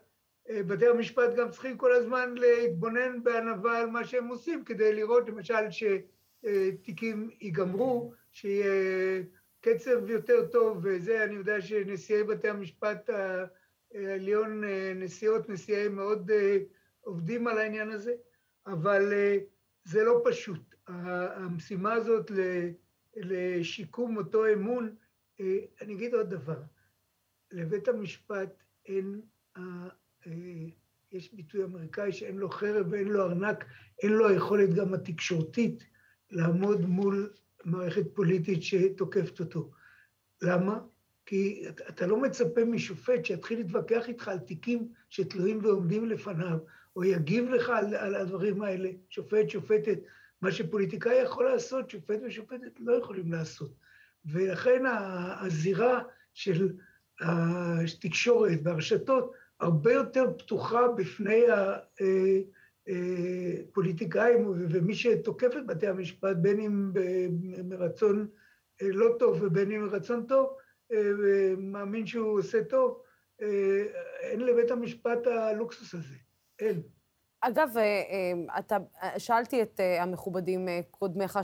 אה, 0.49 0.63
בתי 0.63 0.87
המשפט 0.87 1.35
גם 1.35 1.51
צריכים 1.51 1.77
כל 1.77 1.91
הזמן 1.93 2.33
להתבונן 2.35 3.23
בענווה 3.23 3.79
על 3.79 3.85
מה 3.85 4.05
שהם 4.05 4.27
עושים, 4.27 4.63
כדי 4.63 4.95
לראות 4.95 5.29
למשל 5.29 5.63
שתיקים 5.69 7.29
ייגמרו, 7.41 8.13
שיהיה 8.31 9.23
קצב 9.61 10.09
יותר 10.09 10.47
טוב, 10.51 10.79
וזה 10.83 11.23
אני 11.23 11.35
יודע 11.35 11.61
שנשיאי 11.61 12.23
בתי 12.23 12.47
המשפט 12.47 13.09
העליון, 13.93 14.63
אה, 14.63 14.93
נשיאות, 14.95 15.49
נשיאי 15.49 15.87
מאוד 15.87 16.31
אה, 16.31 16.57
עובדים 17.01 17.47
על 17.47 17.57
העניין 17.57 17.91
הזה, 17.91 18.13
אבל 18.67 19.13
אה, 19.13 19.37
זה 19.83 20.03
לא 20.03 20.21
פשוט. 20.25 20.75
המשימה 20.87 21.93
הזאת 21.93 22.31
לשיקום 23.15 24.17
אותו 24.17 24.53
אמון, 24.53 24.95
אני 25.81 25.93
אגיד 25.93 26.13
עוד 26.13 26.29
דבר, 26.29 26.61
לבית 27.51 27.87
המשפט 27.87 28.63
אין, 28.85 29.21
יש 31.11 31.33
ביטוי 31.33 31.63
אמריקאי 31.63 32.11
שאין 32.11 32.37
לו 32.37 32.49
חרב 32.49 32.85
ואין 32.89 33.07
לו 33.07 33.21
ארנק, 33.21 33.65
אין 34.03 34.11
לו 34.11 34.27
היכולת 34.29 34.73
גם 34.73 34.93
התקשורתית 34.93 35.83
לעמוד 36.31 36.81
מול 36.81 37.33
מערכת 37.65 38.03
פוליטית 38.13 38.63
שתוקפת 38.63 39.39
אותו. 39.39 39.71
למה? 40.41 40.79
כי 41.25 41.65
אתה 41.89 42.07
לא 42.07 42.21
מצפה 42.21 42.65
משופט 42.65 43.25
שיתחיל 43.25 43.57
להתווכח 43.57 44.07
איתך 44.07 44.27
על 44.27 44.39
תיקים 44.39 44.87
שתלויים 45.09 45.59
ועומדים 45.63 46.09
לפניו, 46.09 46.57
או 46.95 47.03
יגיב 47.03 47.49
לך 47.49 47.69
על, 47.69 47.95
על 47.95 48.15
הדברים 48.15 48.61
האלה, 48.61 48.89
שופט, 49.09 49.49
שופטת. 49.49 49.99
מה 50.41 50.51
שפוליטיקאי 50.51 51.21
יכול 51.21 51.45
לעשות, 51.45 51.89
שופט 51.89 52.19
ושופטת 52.27 52.79
לא 52.79 52.93
יכולים 52.93 53.31
לעשות. 53.31 53.71
ולכן 54.25 54.83
הזירה 55.39 56.03
של 56.33 56.73
התקשורת 57.21 58.59
והרשתות 58.63 59.31
הרבה 59.59 59.93
יותר 59.93 60.25
פתוחה 60.37 60.87
בפני 60.87 61.43
הפוליטיקאים 61.51 62.60
אה, 62.89 63.55
ומי 64.69 64.95
שתוקף 64.95 65.51
את 65.57 65.67
בתי 65.67 65.87
המשפט, 65.87 66.35
בין 66.35 66.59
אם 66.59 66.91
מרצון 67.63 68.27
לא 68.81 69.15
טוב 69.19 69.37
ובין 69.41 69.71
אם 69.71 69.81
מרצון 69.81 70.25
טוב, 70.27 70.57
ומאמין 70.91 72.05
שהוא 72.05 72.39
עושה 72.39 72.63
טוב, 72.63 73.01
אה, 73.41 73.83
אין 74.19 74.39
לבית 74.39 74.71
המשפט 74.71 75.27
הלוקסוס 75.27 75.93
הזה, 75.93 76.15
אין. 76.59 76.81
אגב, 77.41 77.69
אה, 77.77 77.83
אה, 77.83 78.33
אתה, 78.59 78.77
שאלתי 79.17 79.61
את 79.61 79.79
המכובדים 79.99 80.67
קודמיך 80.91 81.39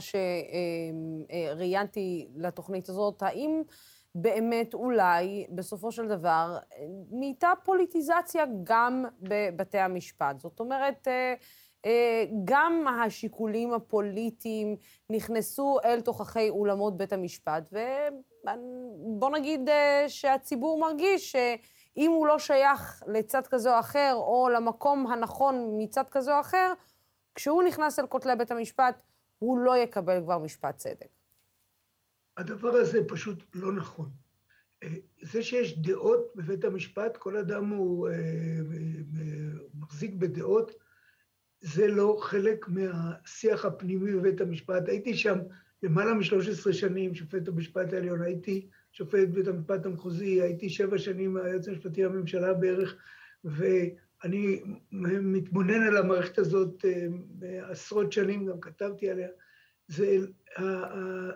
שראיינתי 1.58 2.28
לתוכנית 2.36 2.88
הזאת, 2.88 3.22
האם 3.22 3.62
באמת 4.14 4.74
אולי 4.74 5.46
בסופו 5.50 5.92
של 5.92 6.08
דבר 6.08 6.58
נהייתה 7.10 7.52
פוליטיזציה 7.64 8.44
גם 8.64 9.04
בבתי 9.20 9.78
המשפט? 9.78 10.40
זאת 10.40 10.60
אומרת, 10.60 11.08
גם 12.44 12.84
השיקולים 12.88 13.74
הפוליטיים 13.74 14.76
נכנסו 15.10 15.78
אל 15.84 16.00
תוככי 16.00 16.50
אולמות 16.50 16.96
בית 16.96 17.12
המשפט, 17.12 17.68
ו... 17.72 17.78
בוא 19.18 19.30
נגיד 19.30 19.68
אה, 19.68 20.04
שהציבור 20.08 20.80
מרגיש 20.80 21.32
שאם 21.32 22.10
הוא 22.10 22.26
לא 22.26 22.38
שייך 22.38 23.02
לצד 23.06 23.46
כזה 23.46 23.74
או 23.74 23.80
אחר, 23.80 24.12
או 24.14 24.48
למקום 24.48 25.06
הנכון 25.06 25.76
מצד 25.78 26.08
כזה 26.10 26.34
או 26.34 26.40
אחר, 26.40 26.72
כשהוא 27.34 27.62
נכנס 27.62 27.98
אל 27.98 28.06
כותלי 28.06 28.36
בית 28.36 28.50
המשפט, 28.50 29.02
הוא 29.38 29.58
לא 29.58 29.76
יקבל 29.76 30.20
כבר 30.22 30.38
משפט 30.38 30.76
צדק. 30.76 31.17
הדבר 32.38 32.68
הזה 32.68 32.98
פשוט 33.08 33.44
לא 33.54 33.72
נכון. 33.72 34.10
אה, 34.82 34.94
זה 35.22 35.42
שיש 35.42 35.78
דעות 35.78 36.32
בבית 36.36 36.64
המשפט, 36.64 37.16
כל 37.16 37.36
אדם 37.36 37.68
הוא 37.68 38.08
אה, 38.08 38.14
מחזיק 39.74 40.14
בדעות, 40.14 40.74
זה 41.60 41.86
לא 41.86 42.18
חלק 42.20 42.68
מהשיח 42.68 43.64
הפנימי 43.64 44.12
בבית 44.12 44.40
המשפט. 44.40 44.88
הייתי 44.88 45.14
שם 45.14 45.38
למעלה 45.82 46.14
מ-13 46.14 46.72
שנים 46.72 47.14
שופט 47.14 47.42
במשפט 47.42 47.92
העליון, 47.92 48.22
הייתי 48.22 48.68
שופט 48.92 49.28
בית 49.28 49.48
המשפט 49.48 49.86
המחוזי, 49.86 50.42
הייתי 50.42 50.70
שבע 50.70 50.98
שנים 50.98 51.36
היועץ 51.36 51.68
המשפטי 51.68 52.02
לממשלה 52.02 52.54
בערך, 52.54 52.96
ואני 53.44 54.62
מתבונן 55.02 55.82
על 55.82 55.96
המערכת 55.96 56.38
הזאת 56.38 56.84
אה, 56.84 57.70
עשרות 57.70 58.12
שנים, 58.12 58.46
גם 58.46 58.60
כתבתי 58.60 59.10
עליה, 59.10 59.28
זה 59.88 60.18
אה, 60.58 61.30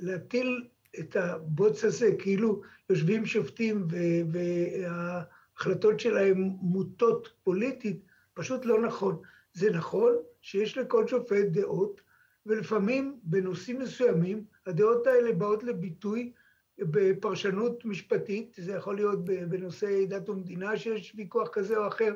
להטיל 0.00 0.64
את 0.98 1.16
הבוץ 1.16 1.84
הזה, 1.84 2.10
כאילו 2.18 2.62
יושבים 2.90 3.26
שופטים 3.26 3.86
וההחלטות 4.32 6.00
שלהם 6.00 6.38
מוטות 6.60 7.28
פוליטית, 7.44 8.00
פשוט 8.34 8.64
לא 8.64 8.82
נכון. 8.82 9.18
זה 9.52 9.70
נכון 9.70 10.16
שיש 10.40 10.78
לכל 10.78 11.08
שופט 11.08 11.44
דעות, 11.50 12.00
ולפעמים 12.46 13.20
בנושאים 13.22 13.78
מסוימים 13.78 14.44
הדעות 14.66 15.06
האלה 15.06 15.32
באות 15.32 15.64
לביטוי 15.64 16.32
בפרשנות 16.78 17.84
משפטית, 17.84 18.56
זה 18.58 18.72
יכול 18.72 18.96
להיות 18.96 19.24
בנושאי 19.24 20.06
דת 20.06 20.28
ומדינה 20.28 20.76
שיש 20.76 21.14
ויכוח 21.16 21.48
כזה 21.52 21.76
או 21.76 21.88
אחר, 21.88 22.14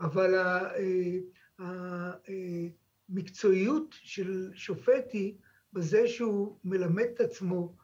אבל 0.00 0.34
המקצועיות 3.12 3.94
של 4.02 4.50
שופט 4.54 5.12
היא 5.12 5.34
בזה 5.72 6.08
שהוא 6.08 6.58
מלמד 6.64 7.06
את 7.14 7.20
עצמו, 7.20 7.76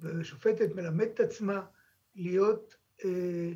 ושופטת 0.00 0.74
מלמד 0.74 1.06
את 1.14 1.20
עצמה 1.20 1.66
להיות 2.14 2.76
אה, 3.04 3.52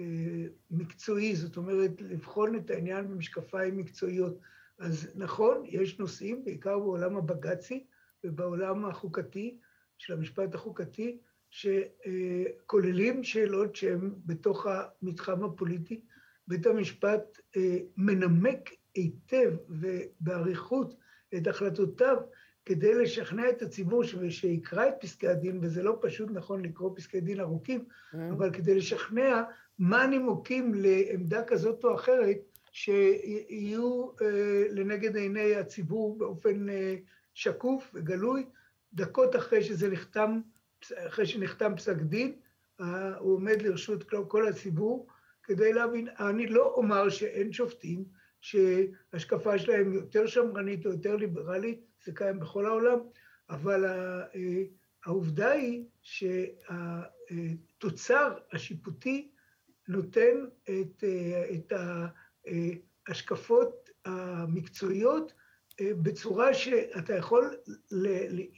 אה, 0.00 0.46
מקצועי, 0.70 1.36
זאת 1.36 1.56
אומרת, 1.56 2.00
לבחון 2.00 2.56
את 2.56 2.70
העניין 2.70 3.08
במשקפיים 3.08 3.76
מקצועיות. 3.76 4.38
אז 4.78 5.08
נכון, 5.14 5.62
יש 5.66 5.98
נושאים, 5.98 6.44
בעיקר 6.44 6.78
בעולם 6.78 7.16
הבג"צי 7.16 7.86
ובעולם 8.24 8.84
החוקתי, 8.84 9.58
של 9.98 10.12
המשפט 10.12 10.54
החוקתי, 10.54 11.18
שכוללים 11.50 13.24
שאלות 13.24 13.76
שהן 13.76 14.10
בתוך 14.26 14.66
המתחם 14.66 15.44
הפוליטי. 15.44 16.00
בית 16.48 16.66
המשפט 16.66 17.40
אה, 17.56 17.78
מנמק 17.96 18.70
היטב 18.96 19.52
ובאריכות 19.68 20.94
את 21.36 21.46
החלטותיו 21.46 22.16
כדי 22.64 22.94
לשכנע 22.94 23.48
את 23.48 23.62
הציבור 23.62 24.02
שיקרא 24.28 24.88
את 24.88 24.94
פסקי 25.00 25.28
הדין, 25.28 25.58
וזה 25.62 25.82
לא 25.82 25.98
פשוט 26.00 26.28
נכון 26.32 26.62
לקרוא 26.62 26.90
פסקי 26.96 27.20
דין 27.20 27.40
ארוכים, 27.40 27.84
mm. 27.88 28.16
אבל 28.30 28.52
כדי 28.52 28.74
לשכנע 28.74 29.42
מה 29.78 30.02
הנימוקים 30.02 30.74
לעמדה 30.74 31.44
כזאת 31.44 31.84
או 31.84 31.94
אחרת, 31.94 32.38
שיהיו 32.72 34.08
אה, 34.22 34.64
לנגד 34.70 35.16
עיני 35.16 35.54
הציבור 35.54 36.18
באופן 36.18 36.68
אה, 36.68 36.96
שקוף 37.34 37.90
וגלוי, 37.94 38.46
דקות 38.94 39.36
אחרי 39.36 39.62
שזה 39.62 39.90
נחתם, 39.90 40.40
אחרי 40.94 41.26
שנחתם 41.26 41.76
פסק 41.76 41.96
דין, 41.96 42.32
אה, 42.80 43.16
הוא 43.18 43.34
עומד 43.34 43.62
לרשות 43.62 44.04
כל 44.28 44.48
הציבור, 44.48 45.06
כדי 45.42 45.72
להבין, 45.72 46.08
אני 46.18 46.46
לא 46.46 46.74
אומר 46.76 47.08
שאין 47.08 47.52
שופטים 47.52 48.04
שההשקפה 48.40 49.58
שלהם 49.58 49.92
יותר 49.92 50.26
שמרנית 50.26 50.86
או 50.86 50.90
יותר 50.90 51.16
ליברלית, 51.16 51.80
זה 52.04 52.12
קיים 52.14 52.40
בכל 52.40 52.66
העולם, 52.66 52.98
אבל 53.50 53.84
העובדה 55.04 55.50
היא 55.50 55.84
שהתוצר 57.22 58.32
השיפוטי 58.52 59.30
נותן 59.88 60.44
את, 60.64 61.04
את 61.54 61.72
ההשקפות 63.08 63.90
המקצועיות 64.04 65.32
בצורה 65.82 66.54
שאתה 66.54 67.14
יכול 67.16 67.56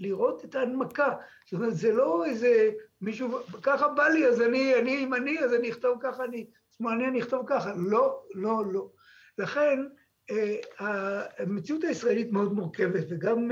לראות 0.01 0.45
את 0.45 0.55
ההנמקה. 0.55 1.15
זאת 1.45 1.53
אומרת, 1.53 1.77
זה 1.77 1.93
לא 1.93 2.25
איזה 2.25 2.71
מישהו, 3.01 3.39
ככה 3.63 3.89
בא 3.89 4.09
לי, 4.09 4.27
אז 4.27 4.41
אני, 4.41 4.75
אני 4.75 4.91
ימני, 4.91 5.41
אז 5.41 5.55
אני 5.55 5.71
אכתוב 5.71 5.99
ככה, 6.01 6.25
אני 6.25 6.47
שמאלני, 6.77 7.09
אני 7.09 7.21
אכתוב 7.21 7.43
ככה. 7.47 7.73
לא, 7.77 8.23
לא, 8.35 8.63
לא. 8.73 8.89
לכן, 9.39 9.79
המציאות 11.39 11.85
הישראלית 11.85 12.33
מאוד 12.33 12.53
מורכבת, 12.53 13.05
וגם 13.11 13.51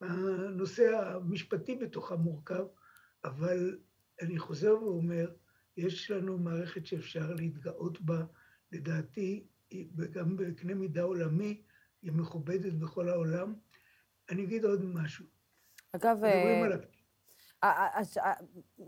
הנושא 0.00 0.96
המשפטי 0.96 1.76
בתוכה 1.76 2.16
מורכב, 2.16 2.64
אבל 3.24 3.78
אני 4.22 4.38
חוזר 4.38 4.82
ואומר, 4.82 5.30
יש 5.76 6.10
לנו 6.10 6.38
מערכת 6.38 6.86
שאפשר 6.86 7.34
להתגאות 7.34 8.00
בה, 8.00 8.24
לדעתי, 8.72 9.46
וגם 9.96 10.36
בקנה 10.36 10.74
מידה 10.74 11.02
עולמי, 11.02 11.62
היא 12.02 12.12
מכובדת 12.12 12.72
בכל 12.72 13.08
העולם. 13.08 13.54
אני 14.30 14.44
אגיד 14.44 14.64
עוד 14.64 14.84
משהו. 14.84 15.24
אגב, 15.92 16.24
אז 16.24 16.80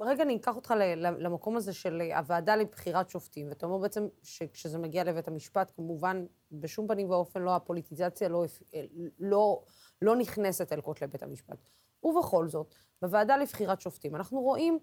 רגע 0.01 0.23
אני 0.23 0.37
אקח 0.37 0.57
אותך 0.57 0.75
למקום 0.97 1.57
הזה 1.57 1.73
של 1.73 2.01
הוועדה 2.17 2.57
לבחירת 2.57 3.09
שופטים, 3.11 3.49
ואתה 3.49 3.67
אומר 3.67 3.79
בעצם 3.79 4.09
שכשזה 4.23 4.79
מגיע 4.79 5.05
לבית 5.05 5.29
המשפט, 5.29 5.73
כמובן, 5.77 6.25
בשום 6.53 6.89
פנים 6.89 7.11
ואופן 7.11 7.43
לא 7.43 7.57
הפוליטיזציה 7.57 8.29
לא, 8.29 8.45
לא, 9.19 9.63
לא 10.03 10.17
נכנסת 10.17 10.73
אל 10.73 10.81
כותלי 10.81 11.07
בית 11.07 11.23
המשפט. 11.23 11.59
ובכל 12.03 12.49
זאת, 12.49 12.75
בוועדה 13.03 13.37
לבחירת 13.37 13.81
שופטים 13.81 14.17
אנחנו 14.17 14.41
רואים 14.41 14.79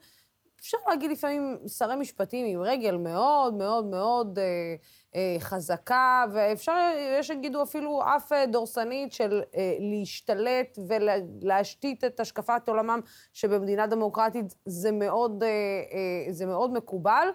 אפשר 0.61 0.77
להגיד 0.87 1.11
לפעמים 1.11 1.57
שרי 1.67 1.95
משפטים 1.95 2.45
עם 2.45 2.61
רגל 2.61 2.97
מאוד 2.97 3.53
מאוד 3.53 3.85
מאוד 3.85 4.39
אה, 4.39 4.75
אה, 5.15 5.35
חזקה, 5.39 6.25
ואפשר, 6.33 6.73
יש 7.19 7.27
שיגידו 7.27 7.63
אפילו 7.63 8.01
אף 8.15 8.31
אה, 8.31 8.45
דורסנית 8.45 9.13
של 9.13 9.41
אה, 9.55 9.75
להשתלט 9.79 10.79
ולהשתית 10.87 12.03
את 12.03 12.19
השקפת 12.19 12.69
עולמם, 12.69 12.99
שבמדינה 13.33 13.87
דמוקרטית 13.87 14.45
זה 14.65 14.91
מאוד, 14.91 15.43
אה, 15.43 15.49
אה, 15.49 16.33
זה 16.33 16.45
מאוד 16.45 16.73
מקובל 16.73 17.27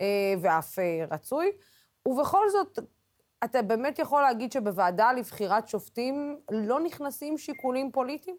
אה, 0.00 0.34
ואף 0.40 0.78
אה, 0.78 1.04
רצוי. 1.10 1.50
ובכל 2.08 2.50
זאת, 2.50 2.78
אתה 3.44 3.62
באמת 3.62 3.98
יכול 3.98 4.22
להגיד 4.22 4.52
שבוועדה 4.52 5.12
לבחירת 5.12 5.68
שופטים 5.68 6.40
לא 6.50 6.80
נכנסים 6.80 7.38
שיקולים 7.38 7.92
פוליטיים? 7.92 8.36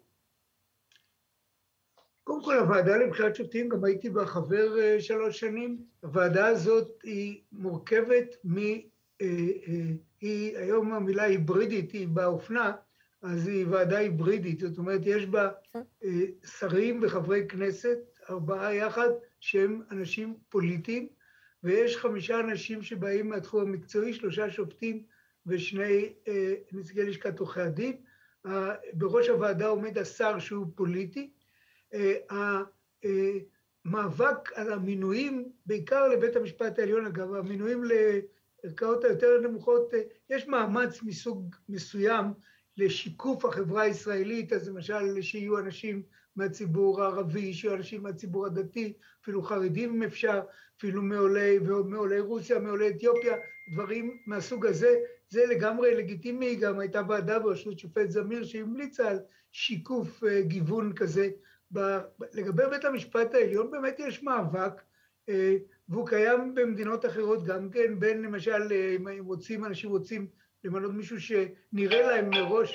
קודם 2.24 2.44
כל, 2.44 2.58
הוועדה 2.58 2.96
לבחירת 2.96 3.36
שופטים, 3.36 3.68
גם 3.68 3.84
הייתי 3.84 4.10
בה 4.10 4.26
חבר 4.26 4.80
אה, 4.80 5.00
שלוש 5.00 5.40
שנים. 5.40 5.84
הוועדה 6.00 6.46
הזאת 6.46 6.88
היא 7.02 7.40
מורכבת 7.52 8.36
מ... 8.44 8.58
אה, 8.58 8.78
אה, 9.20 9.90
היא, 10.20 10.58
היום 10.58 10.92
המילה 10.92 11.22
היברידית 11.22 11.92
היא 11.92 12.08
באופנה, 12.08 12.72
אז 13.22 13.46
היא 13.46 13.66
ועדה 13.70 13.98
היברידית, 13.98 14.60
זאת 14.60 14.78
אומרת, 14.78 15.00
יש 15.04 15.26
בה 15.26 15.50
שרים 16.58 17.00
וחברי 17.02 17.48
כנסת, 17.48 17.98
ארבעה 18.30 18.74
יחד, 18.74 19.08
שהם 19.40 19.82
אנשים 19.90 20.36
פוליטיים, 20.48 21.08
ויש 21.64 21.96
חמישה 21.96 22.40
אנשים 22.40 22.82
שבאים 22.82 23.28
מהתחום 23.28 23.60
המקצועי, 23.60 24.14
שלושה 24.14 24.50
שופטים 24.50 25.02
ושני 25.46 26.12
נציגי 26.72 27.02
לשכת 27.02 27.38
עורכי 27.38 27.60
הדין. 27.60 27.96
בראש 28.92 29.28
הוועדה 29.28 29.66
עומד 29.66 29.98
השר 29.98 30.38
שהוא 30.38 30.66
פוליטי, 30.74 31.30
המאבק 33.84 34.52
על 34.54 34.72
המינויים, 34.72 35.48
בעיקר 35.66 36.08
לבית 36.08 36.36
המשפט 36.36 36.78
העליון, 36.78 37.06
אגב, 37.06 37.34
המינויים 37.34 37.84
לערכאות 37.84 39.04
היותר 39.04 39.40
נמוכות, 39.40 39.92
יש 40.30 40.48
מאמץ 40.48 41.02
מסוג 41.02 41.54
מסוים 41.68 42.24
לשיקוף 42.76 43.44
החברה 43.44 43.82
הישראלית, 43.82 44.52
אז 44.52 44.68
למשל 44.68 45.22
שיהיו 45.22 45.58
אנשים 45.58 46.02
מהציבור 46.36 47.02
הערבי, 47.02 47.54
שיהיו 47.54 47.74
אנשים 47.74 48.02
מהציבור 48.02 48.46
הדתי, 48.46 48.92
אפילו 49.22 49.42
חרדים 49.42 49.94
אם 49.94 50.02
אפשר, 50.02 50.40
אפילו 50.78 51.02
מעולי, 51.02 51.58
מעולי 51.84 52.20
רוסיה, 52.20 52.58
מעולי 52.58 52.88
אתיופיה, 52.88 53.36
דברים 53.72 54.18
מהסוג 54.26 54.66
הזה, 54.66 54.94
זה 55.28 55.46
לגמרי 55.46 55.94
לגיטימי, 55.94 56.56
גם 56.56 56.78
הייתה 56.78 57.02
ועדה 57.08 57.38
בראשות 57.38 57.78
שופט 57.78 58.10
זמיר 58.10 58.44
שהמליצה 58.44 59.10
על 59.10 59.18
שיקוף 59.52 60.24
אה, 60.24 60.42
גיוון 60.42 60.92
כזה 60.92 61.30
לגבי 62.32 62.62
בית 62.70 62.84
המשפט 62.84 63.34
העליון 63.34 63.70
באמת 63.70 63.96
יש 63.98 64.22
מאבק, 64.22 64.82
אה, 65.28 65.56
והוא 65.88 66.08
קיים 66.08 66.54
במדינות 66.54 67.06
אחרות 67.06 67.44
גם 67.44 67.70
כן, 67.70 68.00
בין 68.00 68.22
למשל, 68.22 68.72
אה, 68.72 68.96
אם 69.18 69.24
רוצים, 69.24 69.64
אנשים 69.64 69.90
רוצים 69.90 70.26
למנות 70.64 70.92
מישהו 70.92 71.16
שנראה 71.20 72.02
להם 72.02 72.30
מראש 72.30 72.72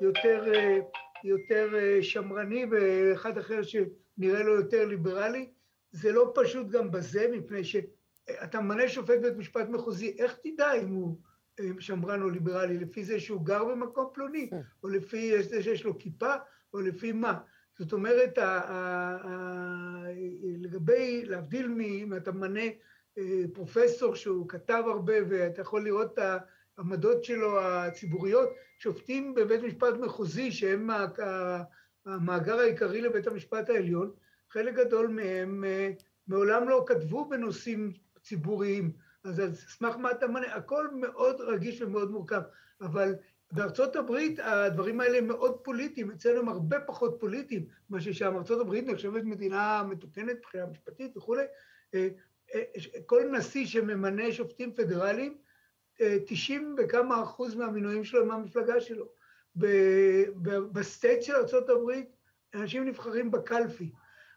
יותר, 0.00 0.52
אה, 0.54 0.78
יותר 1.24 1.68
שמרני, 2.00 2.66
ואחד 2.70 3.38
אחר 3.38 3.60
שנראה 3.62 4.42
לו 4.42 4.54
יותר 4.54 4.84
ליברלי. 4.84 5.52
זה 5.90 6.12
לא 6.12 6.32
פשוט 6.34 6.68
גם 6.68 6.90
בזה, 6.90 7.28
מפני 7.32 7.64
שאתה 7.64 8.60
ממנה 8.60 8.88
שופט 8.88 9.18
בית 9.22 9.36
משפט 9.36 9.68
מחוזי, 9.68 10.16
איך 10.18 10.38
תדע 10.42 10.72
אם 10.72 10.88
הוא 10.88 11.16
שמרן 11.78 12.22
או 12.22 12.30
ליברלי? 12.30 12.78
לפי 12.78 13.04
זה 13.04 13.20
שהוא 13.20 13.44
גר 13.46 13.64
במקום 13.64 14.06
פלוני, 14.14 14.50
או 14.82 14.88
לפי 14.88 15.42
זה 15.42 15.62
שיש 15.62 15.84
לו 15.84 15.98
כיפה, 15.98 16.34
או 16.74 16.80
לפי 16.80 17.12
מה? 17.12 17.38
זאת 17.78 17.92
אומרת, 17.92 18.38
לגבי, 20.58 21.24
להבדיל 21.24 21.66
אם 21.80 22.14
אתה 22.16 22.32
ממנה 22.32 22.60
אה, 23.18 23.42
פרופסור 23.52 24.14
שהוא 24.14 24.48
כתב 24.48 24.82
הרבה 24.86 25.14
ואתה 25.28 25.60
יכול 25.60 25.84
לראות 25.84 26.18
את 26.18 26.42
העמדות 26.78 27.24
שלו 27.24 27.60
הציבוריות, 27.60 28.48
שופטים 28.78 29.34
בבית 29.34 29.62
משפט 29.62 29.94
מחוזי 30.00 30.52
שהם 30.52 30.90
המאגר 32.06 32.58
העיקרי 32.58 33.00
לבית 33.00 33.26
המשפט 33.26 33.70
העליון, 33.70 34.10
חלק 34.50 34.74
גדול 34.74 35.08
מהם 35.08 35.64
אה, 35.64 35.90
מעולם 36.26 36.68
לא 36.68 36.84
כתבו 36.88 37.28
בנושאים 37.28 37.92
ציבוריים, 38.22 38.92
אז 39.24 39.38
על 39.40 39.54
סמך 39.54 39.96
מה 39.96 40.10
אתה 40.10 40.26
מנה, 40.26 40.54
הכל 40.54 40.88
מאוד 40.94 41.40
רגיש 41.40 41.82
ומאוד 41.82 42.10
מורכב, 42.10 42.42
אבל 42.80 43.14
בארצות 43.52 43.96
הברית 43.96 44.38
הדברים 44.42 45.00
האלה 45.00 45.20
מאוד 45.20 45.58
פוליטיים, 45.62 46.10
אצלנו 46.10 46.38
הם 46.38 46.48
הרבה 46.48 46.80
פחות 46.80 47.16
פוליטיים, 47.20 47.66
מה 47.90 48.00
ששם 48.00 48.36
ארצות 48.36 48.60
הברית 48.60 48.86
נחשבת 48.86 49.22
מדינה 49.24 49.82
מתוקנת, 49.88 50.36
מבחינה 50.38 50.66
משפטית 50.66 51.16
וכולי. 51.16 51.44
אה, 51.94 52.08
אה, 52.54 52.62
כל 53.06 53.22
נשיא 53.32 53.66
שממנה 53.66 54.32
שופטים 54.32 54.74
פדרליים, 54.74 55.38
90 56.26 56.76
אה, 56.78 56.84
וכמה 56.84 57.22
אחוז 57.22 57.54
מהמינויים 57.54 58.04
שלו 58.04 58.22
הם 58.22 58.28
מהמפלגה 58.28 58.80
שלו. 58.80 59.08
ב 60.72 60.80
state 60.80 61.22
של 61.22 61.32
ארה"ב, 61.32 61.90
אנשים 62.54 62.84
נבחרים 62.84 63.30
בקלפי. 63.30 63.92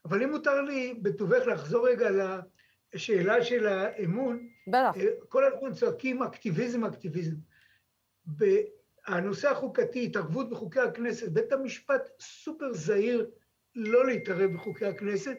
אבל 0.05 0.23
אם 0.23 0.29
מותר 0.29 0.61
לי 0.61 0.93
בטובך 1.01 1.47
לחזור 1.47 1.87
רגע 1.87 2.39
לשאלה 2.93 3.43
של 3.43 3.67
האמון, 3.67 4.47
בטח. 4.67 4.91
כל 5.29 5.43
הזמן 5.43 5.73
צועקים 5.73 6.23
אקטיביזם, 6.23 6.83
אקטיביזם. 6.83 7.35
הנושא 9.07 9.49
החוקתי, 9.49 10.05
התערבות 10.05 10.49
בחוקי 10.49 10.79
הכנסת, 10.79 11.27
בית 11.27 11.51
המשפט 11.51 12.09
סופר 12.19 12.73
זהיר 12.73 13.29
לא 13.75 14.05
להתערב 14.05 14.53
בחוקי 14.53 14.85
הכנסת. 14.85 15.37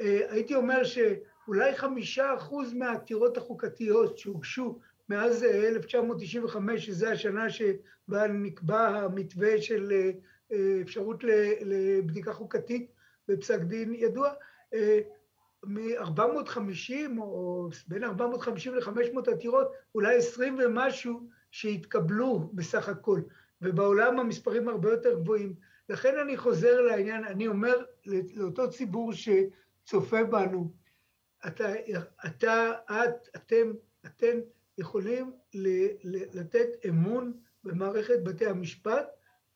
אה, 0.00 0.20
הייתי 0.28 0.54
אומר 0.54 0.84
שאולי 0.84 1.76
חמישה 1.76 2.34
אחוז 2.34 2.74
מהעתירות 2.74 3.36
החוקתיות 3.36 4.18
שהוגשו 4.18 4.78
מאז 5.08 5.44
1995, 5.44 6.86
שזו 6.86 7.06
השנה 7.06 7.50
שבה 7.50 8.26
נקבע 8.28 8.88
המתווה 8.88 9.62
של 9.62 9.92
אה, 10.52 10.80
אפשרות 10.82 11.24
לבדיקה 11.60 12.32
חוקתית 12.32 12.90
בפסק 13.28 13.60
דין 13.60 13.94
ידוע, 13.94 14.30
אה, 14.74 15.00
מ-450 15.64 17.18
או 17.18 17.68
בין 17.88 18.04
450 18.04 18.74
ל-500 18.74 19.30
עתירות, 19.30 19.72
אולי 19.94 20.16
20 20.16 20.58
ומשהו 20.64 21.28
שהתקבלו 21.50 22.50
בסך 22.54 22.88
הכל, 22.88 23.20
ובעולם 23.62 24.18
המספרים 24.18 24.68
הרבה 24.68 24.90
יותר 24.90 25.20
גבוהים. 25.20 25.54
לכן 25.88 26.18
אני 26.18 26.36
חוזר 26.36 26.80
לעניין, 26.80 27.24
אני 27.24 27.46
אומר 27.46 27.84
לאותו 28.34 28.70
ציבור 28.70 29.12
שצופה 29.12 30.24
בנו, 30.24 30.72
אתה, 31.46 31.72
אתה, 32.26 32.72
את, 32.90 33.28
אתם, 33.36 33.72
אתן 34.06 34.38
יכולים 34.78 35.32
לתת 36.34 36.68
אמון 36.88 37.32
במערכת 37.64 38.22
בתי 38.22 38.46
המשפט, 38.46 39.06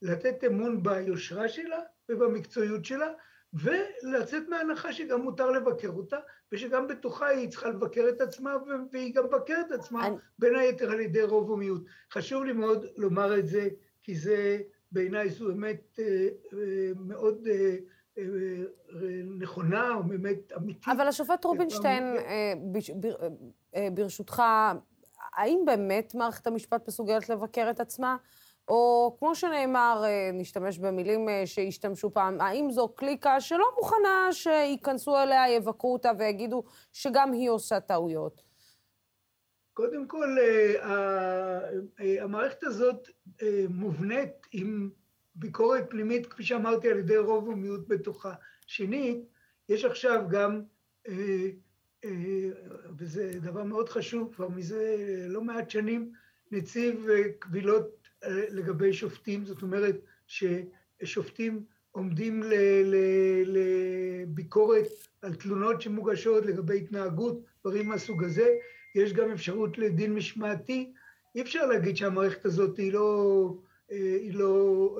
לתת 0.02 0.44
אמון 0.44 0.82
ביושרה 0.82 1.48
שלה 1.48 1.78
ובמקצועיות 2.08 2.84
שלה, 2.84 3.08
ולצאת 3.54 4.42
מההנחה 4.48 4.92
שגם 4.92 5.20
מותר 5.20 5.50
לבקר 5.50 5.88
אותה, 5.88 6.16
ושגם 6.52 6.88
בתוכה 6.88 7.26
היא 7.26 7.48
צריכה 7.48 7.68
לבקר 7.68 8.08
את 8.08 8.20
עצמה, 8.20 8.54
והיא 8.92 9.14
גם 9.14 9.24
מבקרת 9.24 9.66
את 9.66 9.72
עצמה, 9.72 10.06
אני... 10.06 10.16
בין 10.38 10.56
היתר 10.56 10.90
על 10.90 11.00
ידי 11.00 11.22
רוב 11.22 11.50
ומיעוט. 11.50 11.84
חשוב 12.12 12.44
לי 12.44 12.52
מאוד 12.52 12.86
לומר 12.96 13.38
את 13.38 13.46
זה, 13.46 13.68
כי 14.02 14.14
זה 14.14 14.58
בעיניי 14.92 15.30
זו 15.30 15.50
אמת 15.50 15.98
אה, 15.98 16.04
אה, 16.52 16.92
מאוד 16.96 17.48
אה, 17.48 17.76
נכונה, 19.38 19.94
או 19.94 20.02
באמת 20.02 20.52
אמיתית. 20.56 20.88
אבל 20.88 21.08
השופט 21.08 21.44
רובינשטיין, 21.44 22.04
ברשותך, 23.94 24.42
האם 25.36 25.62
באמת 25.66 26.14
מערכת 26.14 26.46
המשפט 26.46 26.88
מסוגלת 26.88 27.28
לבקר 27.28 27.70
את 27.70 27.80
עצמה? 27.80 28.16
או 28.72 29.16
כמו 29.18 29.34
שנאמר, 29.34 30.02
אה, 30.04 30.30
נשתמש 30.32 30.78
במילים 30.78 31.28
אה, 31.28 31.42
שהשתמשו 31.46 32.10
פעם, 32.10 32.40
האם 32.40 32.70
זו 32.70 32.88
קליקה 32.88 33.40
שלא 33.40 33.64
מוכנה 33.76 34.28
שייכנסו 34.32 35.18
אליה, 35.18 35.50
יבקרו 35.56 35.92
אותה 35.92 36.10
ויגידו 36.18 36.64
שגם 36.92 37.32
היא 37.32 37.50
עושה 37.50 37.80
טעויות? 37.80 38.42
קודם 39.74 40.06
כל, 40.06 40.36
אה, 40.38 41.60
המערכת 42.22 42.64
הזאת 42.64 43.08
מובנית 43.68 44.32
עם 44.52 44.90
ביקורת 45.34 45.84
פנימית, 45.90 46.26
כפי 46.26 46.42
שאמרתי, 46.42 46.90
על 46.90 46.98
ידי 46.98 47.16
רוב 47.16 47.48
ומיעוט 47.48 47.88
בתוכה. 47.88 48.34
שנית, 48.66 49.24
יש 49.68 49.84
עכשיו 49.84 50.24
גם, 50.28 50.62
וזה 52.98 53.32
דבר 53.40 53.64
מאוד 53.64 53.88
חשוב, 53.88 54.34
כבר 54.34 54.48
מזה 54.48 54.96
לא 55.28 55.42
מעט 55.42 55.70
שנים, 55.70 56.12
נציב 56.50 57.08
קבילות 57.38 58.01
לגבי 58.28 58.92
שופטים, 58.92 59.44
זאת 59.44 59.62
אומרת 59.62 59.96
ששופטים 60.26 61.64
עומדים 61.90 62.42
לביקורת 63.44 64.86
על 65.22 65.34
תלונות 65.34 65.80
שמוגשות 65.80 66.46
לגבי 66.46 66.76
התנהגות, 66.76 67.40
דברים 67.60 67.88
מהסוג 67.88 68.24
הזה. 68.24 68.48
יש 68.94 69.12
גם 69.12 69.30
אפשרות 69.30 69.78
לדין 69.78 70.14
משמעתי. 70.14 70.92
אי 71.34 71.42
אפשר 71.42 71.66
להגיד 71.66 71.96
שהמערכת 71.96 72.44
הזאת 72.44 72.76
היא 72.76 72.92
לא, 72.92 73.54
היא 73.88 74.34
לא 74.34 74.98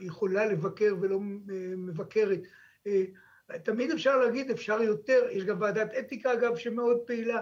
יכולה 0.00 0.46
לבקר 0.46 0.94
ולא 1.00 1.20
מבקרת. 1.76 2.40
תמיד 3.62 3.90
אפשר 3.90 4.16
להגיד, 4.16 4.50
אפשר 4.50 4.82
יותר, 4.82 5.26
יש 5.30 5.44
גם 5.44 5.60
ועדת 5.60 5.90
אתיקה 5.98 6.32
אגב 6.32 6.56
שמאוד 6.56 6.98
פעילה, 7.06 7.40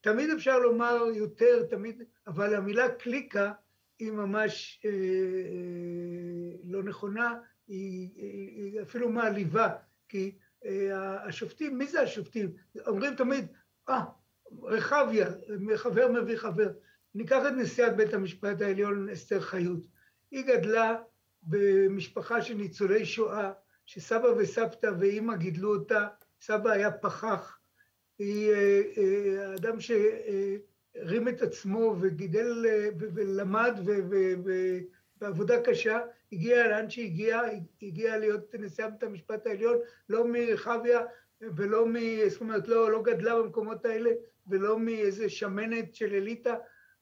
תמיד 0.00 0.30
אפשר 0.30 0.58
לומר 0.58 1.04
יותר, 1.14 1.62
תמיד, 1.62 2.02
אבל 2.26 2.54
המילה 2.54 2.88
קליקה 2.88 3.52
היא 3.98 4.12
ממש 4.12 4.80
אה, 4.84 4.90
אה, 4.90 6.56
לא 6.64 6.82
נכונה, 6.82 7.34
היא, 7.68 8.10
היא 8.16 8.82
אפילו 8.82 9.08
מעליבה, 9.08 9.68
כי 10.08 10.38
אה, 10.64 11.24
השופטים, 11.24 11.78
מי 11.78 11.86
זה 11.86 12.00
השופטים? 12.00 12.52
אומרים 12.86 13.14
תמיד, 13.14 13.46
אה, 13.88 14.04
רחביה, 14.62 15.28
חבר 15.76 16.12
מביא 16.12 16.36
חבר. 16.36 16.72
ניקח 17.14 17.42
את 17.48 17.52
נשיאת 17.52 17.96
בית 17.96 18.14
המשפט 18.14 18.60
העליון 18.60 19.08
אסתר 19.08 19.40
חיות. 19.40 19.86
היא 20.30 20.44
גדלה 20.46 20.96
במשפחה 21.42 22.42
של 22.42 22.54
ניצולי 22.54 23.04
שואה, 23.04 23.52
שסבא 23.86 24.26
וסבתא 24.26 24.90
ואימא 25.00 25.36
גידלו 25.36 25.74
אותה, 25.74 26.08
סבא 26.40 26.70
היה 26.70 26.90
פחח, 26.90 27.58
היא 28.18 28.50
אה, 28.50 28.82
אה, 28.98 29.54
אדם 29.54 29.80
ש... 29.80 29.90
אה, 30.96 31.02
הרים 31.02 31.28
את 31.28 31.42
עצמו 31.42 31.96
וגידל 32.00 32.66
ולמד 32.98 33.80
בעבודה 35.20 35.62
קשה, 35.62 36.00
הגיע 36.32 36.68
לאן 36.68 36.90
שהגיע, 36.90 37.40
הגיע 37.82 38.18
להיות 38.18 38.54
נשיאה 38.54 38.90
בית 38.90 39.02
המשפט 39.02 39.46
העליון, 39.46 39.78
לא 40.08 40.26
מרחביה 40.26 41.00
ולא 41.40 41.86
מ... 41.86 41.94
זאת 42.28 42.40
אומרת, 42.40 42.68
לא, 42.68 42.90
לא 42.90 43.02
גדלה 43.02 43.42
במקומות 43.42 43.84
האלה 43.84 44.10
ולא 44.46 44.78
מאיזה 44.78 45.28
שמנת 45.28 45.94
של 45.94 46.14
אליטה, 46.14 46.54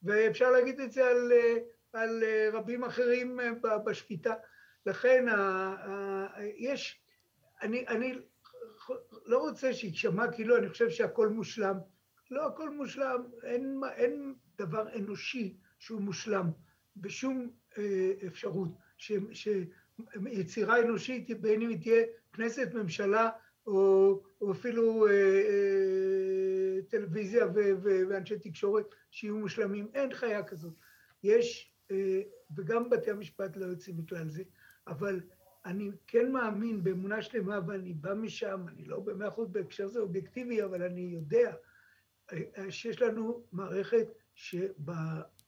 ואפשר 0.03 0.51
להגיד 0.51 0.80
את 0.80 0.92
זה 0.92 1.07
על, 1.07 1.32
על 1.92 2.24
רבים 2.53 2.84
אחרים 2.84 3.40
בשפיטה. 3.84 4.34
לכן 4.86 5.28
ה, 5.28 5.36
ה, 5.36 6.26
יש, 6.57 7.01
אני, 7.62 7.84
אני 7.88 8.18
לא 9.26 9.38
רוצה 9.38 9.72
שיישמע 9.72 10.32
כאילו 10.32 10.57
אני 10.57 10.68
חושב 10.68 10.90
שהכל 10.90 11.28
מושלם, 11.28 11.76
לא 12.31 12.47
הכל 12.47 12.70
מושלם, 12.70 13.22
אין, 13.43 13.81
אין 13.97 14.35
דבר 14.59 14.95
אנושי 14.97 15.57
שהוא 15.79 16.01
מושלם 16.01 16.51
בשום 16.97 17.51
אה, 17.79 18.12
אפשרות, 18.27 18.68
ש, 18.97 19.12
שיצירה 19.33 20.81
אנושית, 20.81 21.41
בין 21.41 21.62
אם 21.62 21.68
היא 21.68 21.81
תהיה 21.81 22.03
כנסת, 22.33 22.75
ממשלה, 22.75 23.31
או, 23.66 24.22
או 24.41 24.53
אפילו 24.53 25.07
אה, 25.07 25.12
אה, 25.12 26.83
טלוויזיה 26.89 27.47
ו, 27.47 27.59
ו, 27.83 27.89
ואנשי 28.09 28.39
תקשורת 28.39 28.87
שיהיו 29.11 29.37
מושלמים, 29.37 29.89
אין 29.95 30.14
חיה 30.14 30.43
כזאת. 30.43 30.75
יש, 31.22 31.72
אה, 31.91 32.22
וגם 32.57 32.91
בתי 32.91 33.11
המשפט 33.11 33.57
לא 33.57 33.66
יוצאים 33.66 33.99
מכלל 33.99 34.29
זה, 34.29 34.43
אבל 34.87 35.20
אני 35.64 35.91
כן 36.07 36.33
מאמין 36.33 36.85
באמונה 36.85 37.22
שלמה, 37.22 37.61
ואני 37.66 37.93
בא 37.93 38.14
משם, 38.14 38.64
אני 38.68 38.85
לא 38.85 39.01
במאה 39.01 39.29
אחוז 39.29 39.49
בהקשר 39.49 39.89
זה 39.89 40.01
אובייקטיבי, 40.01 40.62
אבל 40.62 40.83
אני 40.83 41.01
יודע 41.01 41.55
שיש 42.70 43.03
לנו 43.03 43.43
מערכת 43.53 44.07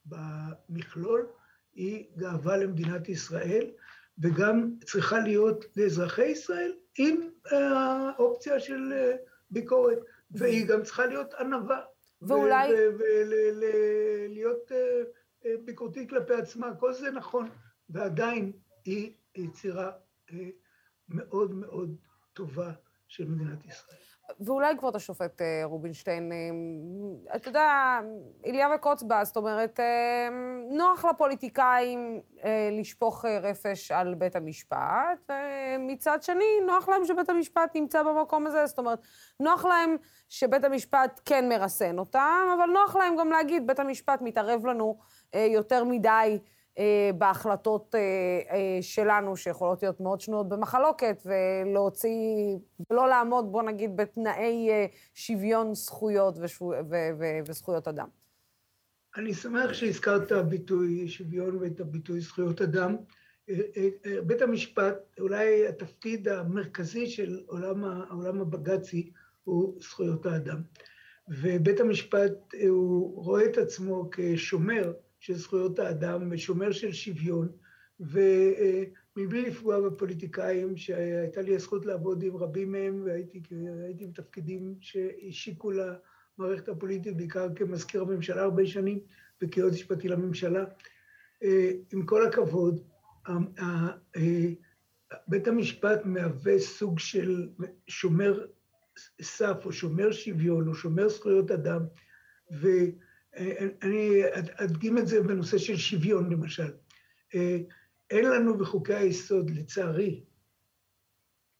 שבמכלול 0.07 1.27
היא 1.73 2.05
גאווה 2.17 2.57
למדינת 2.57 3.09
ישראל, 3.09 3.71
וגם 4.19 4.71
צריכה 4.85 5.19
להיות 5.19 5.65
לאזרחי 5.75 6.25
ישראל 6.25 6.73
עם 6.97 7.29
האופציה 7.51 8.59
של 8.59 8.93
ביקורת, 9.51 9.99
והיא 10.31 10.67
גם 10.67 10.83
צריכה 10.83 11.05
להיות 11.05 11.33
ענווה. 11.33 11.81
ואולי... 12.21 12.73
ולהיות 12.99 14.71
ביקורתית 15.65 16.09
כלפי 16.09 16.33
עצמה, 16.33 16.75
כל 16.79 16.93
זה 16.93 17.11
נכון, 17.11 17.49
ועדיין 17.89 18.51
היא 18.85 19.13
יצירה 19.35 19.91
מאוד 21.09 21.51
מאוד 21.51 21.95
טובה 22.33 22.71
של 23.07 23.25
מדינת 23.25 23.65
ישראל. 23.65 24.06
ואולי 24.39 24.77
כבוד 24.77 24.95
השופט 24.95 25.41
אה, 25.41 25.61
רובינשטיין, 25.63 26.31
אה, 26.31 27.35
אתה 27.35 27.49
יודע, 27.49 27.99
איליה 28.45 28.67
וקוצבה, 28.75 29.23
זאת 29.23 29.37
אומרת, 29.37 29.79
אה, 29.79 30.29
נוח 30.71 31.05
לפוליטיקאים 31.05 32.21
לשפוך 32.71 33.25
רפש 33.25 33.91
על 33.91 34.15
בית 34.15 34.35
המשפט, 34.35 35.31
ומצד 35.79 36.23
שני, 36.23 36.45
נוח 36.67 36.89
להם 36.89 37.05
שבית 37.05 37.29
המשפט 37.29 37.75
נמצא 37.75 38.03
במקום 38.03 38.47
הזה, 38.47 38.65
זאת 38.65 38.77
אומרת, 38.77 38.99
נוח 39.39 39.65
להם 39.65 39.95
שבית 40.29 40.63
המשפט 40.63 41.21
כן 41.25 41.49
מרסן 41.49 41.99
אותם, 41.99 42.47
אבל 42.57 42.69
נוח 42.69 42.95
להם 42.95 43.15
גם 43.17 43.29
להגיד, 43.31 43.67
בית 43.67 43.79
המשפט 43.79 44.21
מתערב 44.21 44.65
לנו 44.65 44.97
יותר 45.33 45.83
מדי. 45.83 46.39
אה, 46.77 47.09
בהחלטות 47.17 47.95
אה, 47.95 47.99
אה, 48.51 48.81
שלנו, 48.81 49.37
שיכולות 49.37 49.83
להיות 49.83 49.99
מאוד 49.99 50.21
שנויות 50.21 50.49
במחלוקת, 50.49 51.23
ולהוציא, 51.25 52.57
ולא 52.89 53.09
לעמוד, 53.09 53.51
בוא 53.51 53.63
נגיד, 53.63 53.97
בתנאי 53.97 54.69
שוויון 55.13 55.75
זכויות 55.75 56.37
ושו, 56.41 56.65
ו, 56.65 56.95
ו, 57.19 57.25
וזכויות 57.47 57.87
אדם. 57.87 58.07
אני 59.17 59.33
שמח 59.33 59.73
שהזכרת 59.73 60.23
את 60.23 60.31
הביטוי 60.31 61.07
שוויון 61.07 61.57
ואת 61.57 61.79
הביטוי 61.79 62.19
זכויות 62.19 62.61
אדם. 62.61 62.95
בית 64.25 64.41
המשפט, 64.41 64.95
אולי 65.19 65.67
התפקיד 65.67 66.27
המרכזי 66.27 67.07
של 67.07 67.39
עולם, 67.45 67.83
העולם 67.83 68.41
הבג"צי 68.41 69.11
הוא 69.43 69.75
זכויות 69.81 70.25
האדם. 70.25 70.61
ובית 71.27 71.79
המשפט 71.79 72.53
הוא 72.67 73.23
רואה 73.23 73.45
את 73.45 73.57
עצמו 73.57 74.09
כשומר 74.11 74.93
של 75.19 75.33
זכויות 75.33 75.79
האדם 75.79 76.27
ושומר 76.31 76.71
של 76.71 76.93
שוויון, 76.93 77.49
ומבלי 77.99 79.41
לפגוע 79.41 79.89
בפוליטיקאים, 79.89 80.77
שהייתה 80.77 81.41
לי 81.41 81.55
הזכות 81.55 81.85
לעבוד 81.85 82.23
עם 82.23 82.37
רבים 82.37 82.71
מהם, 82.71 83.03
והייתי 83.05 84.07
בתפקידים 84.07 84.75
שהשיקו 84.81 85.71
למערכת 85.71 86.69
הפוליטית, 86.69 87.17
בעיקר 87.17 87.47
כמזכיר 87.55 88.01
הממשלה 88.01 88.41
הרבה 88.41 88.65
שנים 88.65 88.99
וכיועץ 89.41 89.73
משפטי 89.73 90.07
לממשלה. 90.07 90.65
עם 91.93 92.05
כל 92.05 92.27
הכבוד, 92.27 92.81
בית 95.27 95.47
המשפט 95.47 96.05
מהווה 96.05 96.59
סוג 96.59 96.99
של 96.99 97.49
שומר 97.87 98.45
סף 99.21 99.57
או 99.65 99.71
שומר 99.71 100.11
שוויון 100.11 100.67
או 100.67 100.75
שומר 100.75 101.09
זכויות 101.09 101.51
אדם, 101.51 101.81
ואני 103.39 104.21
אדגים 104.55 104.97
את 104.97 105.07
זה 105.07 105.23
בנושא 105.23 105.57
של 105.57 105.77
שוויון 105.77 106.29
למשל. 106.29 106.71
אין 108.09 108.25
לנו 108.25 108.57
בחוקי 108.57 108.93
היסוד, 108.93 109.49
לצערי, 109.49 110.23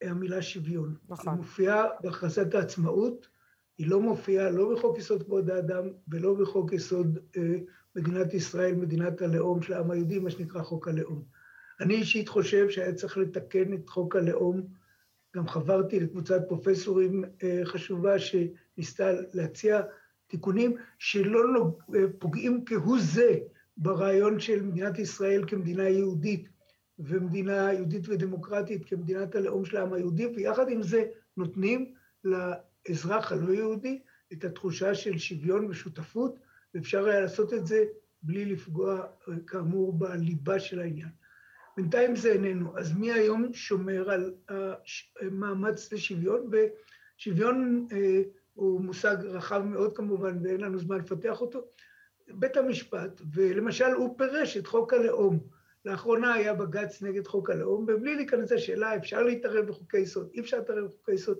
המילה 0.01 0.41
שוויון. 0.41 0.95
נכון. 1.09 1.33
היא 1.33 1.37
מופיעה 1.37 1.85
בהכרזת 2.01 2.55
העצמאות, 2.55 3.27
היא 3.77 3.87
לא 3.87 4.01
מופיעה 4.01 4.49
לא 4.49 4.73
בחוק 4.73 4.97
יסוד 4.97 5.23
כבוד 5.23 5.49
האדם 5.49 5.89
ולא 6.07 6.33
בחוק 6.33 6.73
יסוד 6.73 7.19
מדינת 7.95 8.33
ישראל, 8.33 8.75
מדינת 8.75 9.21
הלאום 9.21 9.61
של 9.61 9.73
העם 9.73 9.91
היהודי, 9.91 10.19
מה 10.19 10.29
שנקרא 10.29 10.63
חוק 10.63 10.87
הלאום. 10.87 11.23
אני 11.79 11.95
אישית 11.95 12.29
חושב 12.29 12.69
שהיה 12.69 12.93
צריך 12.93 13.17
לתקן 13.17 13.73
את 13.73 13.89
חוק 13.89 14.15
הלאום, 14.15 14.67
גם 15.35 15.47
חברתי 15.47 15.99
לקבוצת 15.99 16.41
פרופסורים 16.47 17.23
חשובה 17.63 18.15
שניסתה 18.19 19.11
להציע 19.33 19.81
תיקונים 20.27 20.75
שלא 20.99 21.77
פוגעים 22.19 22.65
כהוא 22.65 22.97
זה 22.99 23.39
ברעיון 23.77 24.39
של 24.39 24.61
מדינת 24.61 24.99
ישראל 24.99 25.43
כמדינה 25.47 25.89
יהודית, 25.89 26.49
ומדינה 26.99 27.73
יהודית 27.73 28.09
ודמוקרטית 28.09 28.85
כמדינת 28.85 29.35
הלאום 29.35 29.65
של 29.65 29.77
העם 29.77 29.93
היהודי, 29.93 30.27
ויחד 30.27 30.69
עם 30.69 30.81
זה 30.81 31.03
נותנים 31.37 31.93
לאזרח 32.23 33.31
הלא 33.31 33.53
יהודי 33.53 33.99
את 34.33 34.43
התחושה 34.43 34.95
של 34.95 35.17
שוויון 35.17 35.65
ושותפות, 35.65 36.39
ואפשר 36.73 37.05
היה 37.05 37.19
לעשות 37.19 37.53
את 37.53 37.67
זה 37.67 37.83
בלי 38.21 38.45
לפגוע, 38.45 39.05
כאמור, 39.47 39.93
בליבה 39.93 40.59
של 40.59 40.79
העניין. 40.79 41.09
בינתיים 41.77 42.15
זה 42.15 42.31
איננו, 42.31 42.77
אז 42.77 42.97
מי 42.97 43.11
היום 43.11 43.53
שומר 43.53 44.09
על 44.09 44.33
המאמץ 45.21 45.93
לשוויון? 45.93 46.49
ושוויון 46.51 47.87
הוא 48.57 48.81
מושג 48.81 49.17
רחב 49.23 49.61
מאוד 49.65 49.97
כמובן, 49.97 50.37
ואין 50.43 50.61
לנו 50.61 50.79
זמן 50.79 50.97
לפתח 50.97 51.41
אותו. 51.41 51.65
בית 52.27 52.57
המשפט, 52.57 53.21
ולמשל 53.33 53.85
הוא 53.85 54.17
פירש 54.17 54.57
את 54.57 54.67
חוק 54.67 54.93
הלאום. 54.93 55.39
לאחרונה 55.85 56.33
היה 56.33 56.53
בג"ץ 56.53 57.01
נגד 57.01 57.27
חוק 57.27 57.49
הלאום, 57.49 57.85
ובלי 57.87 58.15
להיכנס 58.15 58.51
לשאלה, 58.51 58.95
אפשר 58.95 59.23
להתערב 59.23 59.65
בחוקי 59.67 59.97
יסוד, 59.97 60.29
אי 60.33 60.39
אפשר 60.39 60.57
להתערב 60.57 60.85
בחוקי 60.85 61.11
יסוד. 61.11 61.39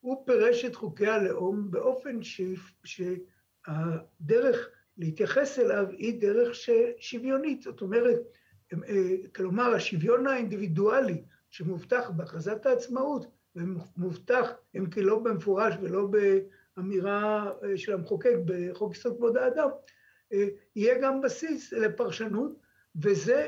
הוא 0.00 0.26
פירש 0.26 0.64
את 0.64 0.74
חוקי 0.74 1.06
הלאום 1.06 1.70
באופן 1.70 2.22
ש... 2.22 2.40
שהדרך 2.84 4.68
להתייחס 4.98 5.58
אליו 5.58 5.86
היא 5.90 6.20
דרך 6.20 6.56
שוויונית. 6.98 7.62
זאת 7.62 7.80
אומרת, 7.80 8.20
כלומר, 9.34 9.74
השוויון 9.74 10.26
האינדיבידואלי 10.26 11.22
שמובטח 11.50 12.10
בהכרזת 12.10 12.66
העצמאות, 12.66 13.26
ומובטח, 13.56 14.50
אם 14.76 14.90
כי 14.90 15.02
לא 15.02 15.18
במפורש 15.18 15.74
ולא 15.82 16.08
באמירה 16.76 17.52
של 17.76 17.92
המחוקק 17.92 18.34
בחוק 18.44 18.94
יסוד 18.94 19.16
כבוד 19.16 19.36
האדם, 19.36 19.68
יהיה 20.76 20.98
גם 21.02 21.20
בסיס 21.20 21.72
לפרשנות, 21.72 22.52
וזה 23.02 23.46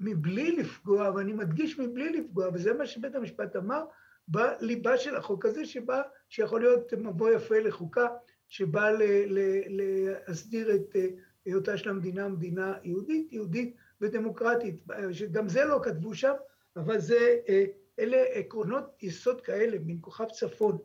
מבלי 0.00 0.56
לפגוע, 0.56 1.10
ואני 1.16 1.32
מדגיש 1.32 1.78
מבלי 1.78 2.08
לפגוע, 2.08 2.48
וזה 2.54 2.74
מה 2.74 2.86
שבית 2.86 3.14
המשפט 3.14 3.56
אמר, 3.56 3.84
בליבה 4.28 4.98
של 4.98 5.16
החוק 5.16 5.44
הזה, 5.44 5.64
שבא, 5.64 6.02
שיכול 6.28 6.60
להיות 6.60 6.92
מבוא 6.92 7.30
יפה 7.30 7.58
לחוקה, 7.58 8.06
שבא 8.48 8.90
להסדיר 9.68 10.74
את 10.74 10.96
היותה 11.44 11.78
של 11.78 11.90
המדינה 11.90 12.28
מדינה 12.28 12.74
יהודית, 12.82 13.32
יהודית 13.32 13.76
ודמוקרטית, 14.00 14.84
שגם 15.12 15.48
זה 15.48 15.64
לא 15.64 15.80
כתבו 15.82 16.14
שם, 16.14 16.32
אבל 16.76 16.98
זה, 16.98 17.38
אלה 17.98 18.22
עקרונות 18.32 18.96
יסוד 19.02 19.40
כאלה, 19.40 19.76
מן 19.86 19.96
כוכב 20.00 20.24
צפון, 20.24 20.78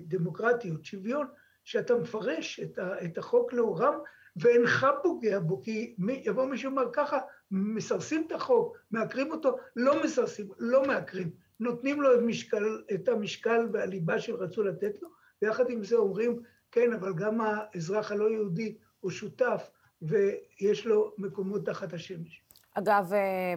דמוקרטיות, 0.00 0.84
שוויון, 0.84 1.26
שאתה 1.64 1.94
מפרש 1.94 2.60
את 3.04 3.18
החוק 3.18 3.52
לאורם, 3.52 3.94
ואינך 4.36 4.86
פוגע 5.02 5.38
בו, 5.38 5.62
כי 5.62 5.94
מי, 5.98 6.22
יבוא 6.26 6.46
מישהו 6.46 6.70
אומר 6.70 6.84
ככה, 6.92 7.18
מסרסים 7.50 8.24
את 8.26 8.32
החוק, 8.32 8.76
מעקרים 8.90 9.30
אותו, 9.30 9.56
לא 9.76 10.04
מסרסים, 10.04 10.48
לא 10.58 10.86
מעקרים, 10.86 11.30
נותנים 11.60 12.02
לו 12.02 12.14
את, 12.14 12.20
משקל, 12.22 12.82
את 12.94 13.08
המשקל 13.08 13.68
והליבה 13.72 14.18
שרצו 14.18 14.62
לתת 14.62 15.02
לו, 15.02 15.08
ויחד 15.42 15.70
עם 15.70 15.84
זה 15.84 15.96
אומרים, 15.96 16.42
כן, 16.72 16.92
אבל 16.92 17.14
גם 17.14 17.40
האזרח 17.40 18.12
הלא 18.12 18.30
יהודי 18.30 18.76
הוא 19.00 19.10
שותף, 19.10 19.70
ויש 20.02 20.86
לו 20.86 21.14
מקומות 21.18 21.66
תחת 21.66 21.92
השמש. 21.92 22.42
אגב, 22.78 23.10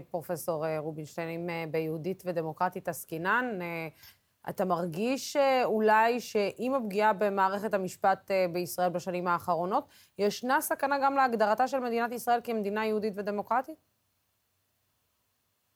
פרופסור 0.09 0.65
רובינשטיין, 0.77 1.29
אם 1.29 1.71
ביהודית 1.71 2.23
ודמוקרטית 2.25 2.87
עסקינן, 2.87 3.59
אתה 4.49 4.65
מרגיש 4.65 5.37
אולי 5.63 6.19
שעם 6.19 6.73
הפגיעה 6.73 7.13
במערכת 7.13 7.73
המשפט 7.73 8.31
בישראל 8.53 8.89
בשנים 8.89 9.27
האחרונות, 9.27 9.87
ישנה 10.17 10.61
סכנה 10.61 10.99
גם 11.03 11.15
להגדרתה 11.15 11.67
של 11.67 11.79
מדינת 11.79 12.11
ישראל 12.11 12.39
כמדינה 12.43 12.85
יהודית 12.85 13.13
ודמוקרטית? 13.15 13.75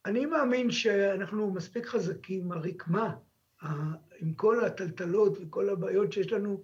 אני 0.06 0.26
מאמין 0.26 0.72
שאנחנו 0.72 1.52
מספיק 1.52 1.86
חזקים, 1.86 2.52
הרקמה, 2.52 3.16
עם 4.20 4.34
כל 4.36 4.66
הטלטלות 4.66 5.38
וכל 5.42 5.70
הבעיות 5.70 6.12
שיש 6.12 6.32
לנו 6.32 6.64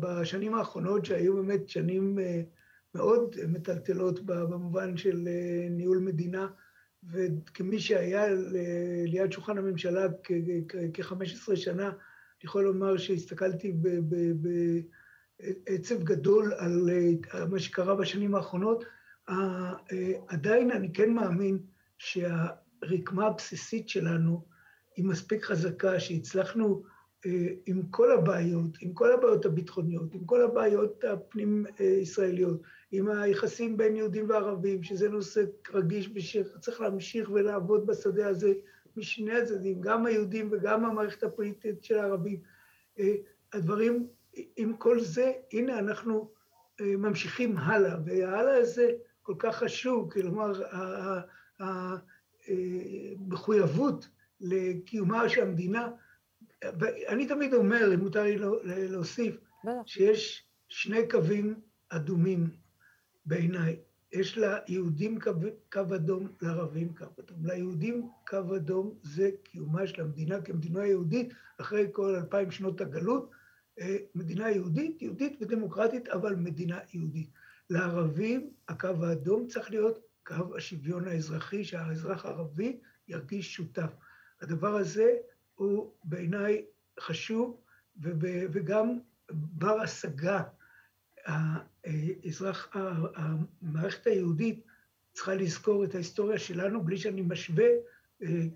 בשנים 0.00 0.54
האחרונות, 0.54 1.04
שהיו 1.04 1.36
באמת 1.36 1.68
שנים 1.68 2.18
מאוד 2.94 3.36
מטלטלות 3.48 4.26
במובן 4.26 4.96
של 4.96 5.28
ניהול 5.70 5.98
מדינה, 5.98 6.48
וכמי 7.12 7.78
שהיה 7.78 8.26
ליד 9.04 9.32
שולחן 9.32 9.58
הממשלה 9.58 10.06
כ-15 10.92 11.56
שנה, 11.56 11.88
אני 11.88 12.48
יכול 12.48 12.64
לומר 12.64 12.96
שהסתכלתי 12.96 13.74
בעצב 15.66 16.02
גדול 16.02 16.52
על 16.52 16.90
מה 17.50 17.58
שקרה 17.58 17.94
בשנים 17.94 18.34
האחרונות. 18.34 18.84
עדיין 20.28 20.70
אני 20.70 20.92
כן 20.92 21.10
מאמין 21.12 21.58
שהרקמה 21.98 23.26
הבסיסית 23.26 23.88
שלנו 23.88 24.44
היא 24.96 25.04
מספיק 25.04 25.44
חזקה, 25.44 26.00
שהצלחנו 26.00 26.82
עם 27.66 27.82
כל 27.90 28.12
הבעיות, 28.12 28.76
עם 28.80 28.92
כל 28.92 29.12
הבעיות 29.12 29.44
הביטחוניות, 29.44 30.14
עם 30.14 30.24
כל 30.24 30.42
הבעיות 30.42 31.04
הפנים-ישראליות, 31.04 32.62
עם 32.96 33.08
היחסים 33.08 33.76
בין 33.76 33.96
יהודים 33.96 34.28
וערבים, 34.28 34.82
שזה 34.82 35.08
נושא 35.08 35.44
רגיש 35.72 36.10
ושצריך 36.14 36.80
להמשיך 36.80 37.30
ולעבוד 37.30 37.86
בשדה 37.86 38.28
הזה 38.28 38.52
משני 38.96 39.32
הצדדים, 39.38 39.80
גם 39.80 40.06
היהודים 40.06 40.48
וגם 40.52 40.84
המערכת 40.84 41.22
הפוליטית 41.22 41.84
של 41.84 41.98
הערבים. 41.98 42.40
הדברים, 43.52 44.06
עם 44.56 44.76
כל 44.76 45.00
זה, 45.00 45.32
הנה 45.52 45.78
אנחנו 45.78 46.30
ממשיכים 46.80 47.56
הלאה, 47.56 47.96
וההלאה 48.04 48.56
הזה 48.56 48.90
כל 49.22 49.34
כך 49.38 49.56
חשוב, 49.56 50.12
כלומר, 50.12 50.62
המחויבות 53.18 54.08
לקיומה 54.40 55.28
של 55.28 55.42
המדינה, 55.42 55.90
ואני 56.64 57.26
תמיד 57.26 57.54
אומר, 57.54 57.94
אם 57.94 58.00
מותר 58.00 58.22
לי 58.22 58.36
להוסיף, 58.88 59.36
שיש 59.86 60.46
שני 60.68 61.08
קווים 61.10 61.54
אדומים 61.88 62.63
בעיניי. 63.26 63.76
יש 64.12 64.38
ליהודים 64.38 65.20
קו, 65.20 65.30
קו 65.72 65.94
אדום, 65.94 66.28
לערבים 66.42 66.94
קו 66.94 67.04
אדום. 67.20 67.46
ליהודים 67.46 68.08
קו 68.26 68.56
אדום 68.56 68.94
זה 69.02 69.30
קיומה 69.42 69.86
של 69.86 70.02
המדינה 70.02 70.42
כמדינה 70.42 70.86
יהודית, 70.86 71.32
אחרי 71.60 71.86
כל 71.92 72.14
אלפיים 72.14 72.50
שנות 72.50 72.80
הגלות, 72.80 73.30
מדינה 74.14 74.50
יהודית, 74.50 75.02
יהודית 75.02 75.36
ודמוקרטית, 75.40 76.08
אבל 76.08 76.34
מדינה 76.34 76.78
יהודית. 76.92 77.30
לערבים 77.70 78.50
הקו 78.68 78.88
האדום 79.02 79.46
צריך 79.46 79.70
להיות 79.70 79.98
קו 80.26 80.56
השוויון 80.56 81.08
האזרחי, 81.08 81.64
שהאזרח 81.64 82.24
הערבי 82.24 82.78
ירגיש 83.08 83.54
שותף. 83.54 83.90
הדבר 84.42 84.76
הזה 84.76 85.16
הוא 85.54 85.92
בעיניי 86.04 86.64
חשוב 87.00 87.60
וגם 88.52 88.98
בר 89.30 89.80
השגה. 89.80 90.42
האזרח, 91.26 92.68
המערכת 93.14 94.06
היהודית 94.06 94.64
צריכה 95.12 95.34
לזכור 95.34 95.84
את 95.84 95.94
ההיסטוריה 95.94 96.38
שלנו 96.38 96.84
בלי 96.84 96.96
שאני 96.96 97.22
משווה 97.22 97.66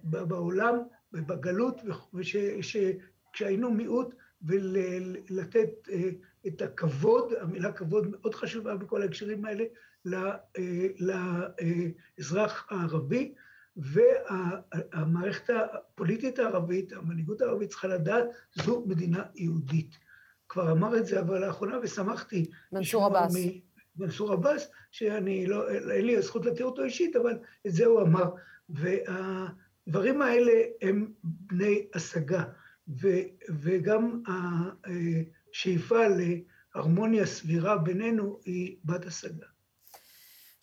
בעולם 0.05 0.75
ובגלות, 1.13 1.81
וכשהיינו 2.15 3.71
מיעוט, 3.71 4.15
ולתת 4.43 5.89
את 6.47 6.63
הכבוד, 6.63 7.33
המילה 7.41 7.73
כבוד 7.73 8.09
מאוד 8.11 8.35
חשובה 8.35 8.77
בכל 8.77 9.03
ההקשרים 9.03 9.45
האלה, 9.45 9.65
לאזרח 12.19 12.67
הערבי, 12.71 13.35
והמערכת 13.77 15.51
הפוליטית 15.55 16.39
הערבית, 16.39 16.93
המנהיגות 16.93 17.41
הערבית 17.41 17.71
צריכה 17.71 17.89
לדעת, 17.89 18.25
זו 18.55 18.85
מדינה 18.87 19.23
יהודית. 19.35 20.08
כבר 20.49 20.73
אמר 20.73 20.99
את 20.99 21.07
זה 21.07 21.21
אבל 21.21 21.47
לאחרונה, 21.47 21.79
ושמחתי. 21.83 22.51
מנסור 22.73 23.07
עבאס. 23.07 23.35
מנסור 23.97 24.33
עבאס, 24.33 24.71
שאני 24.91 25.47
לא, 25.47 25.71
אין 25.71 26.07
לי 26.07 26.17
הזכות 26.17 26.47
להכיר 26.47 26.67
אותו 26.67 26.85
אישית, 26.85 27.17
אבל 27.17 27.39
את 27.67 27.73
זה 27.73 27.87
הוא 27.87 28.03
אמר. 28.03 28.31
והדברים 28.69 30.23
האלה 30.23 30.53
הם 30.83 31.13
בני 31.23 31.87
השגה, 31.95 32.45
ו, 33.03 33.09
וגם 33.49 34.23
השאיפה 35.53 35.99
להרמוניה 36.75 37.27
סבירה 37.27 37.79
בינינו 37.79 38.41
היא 38.45 38.77
בת 38.85 39.07
השגה. 39.07 39.47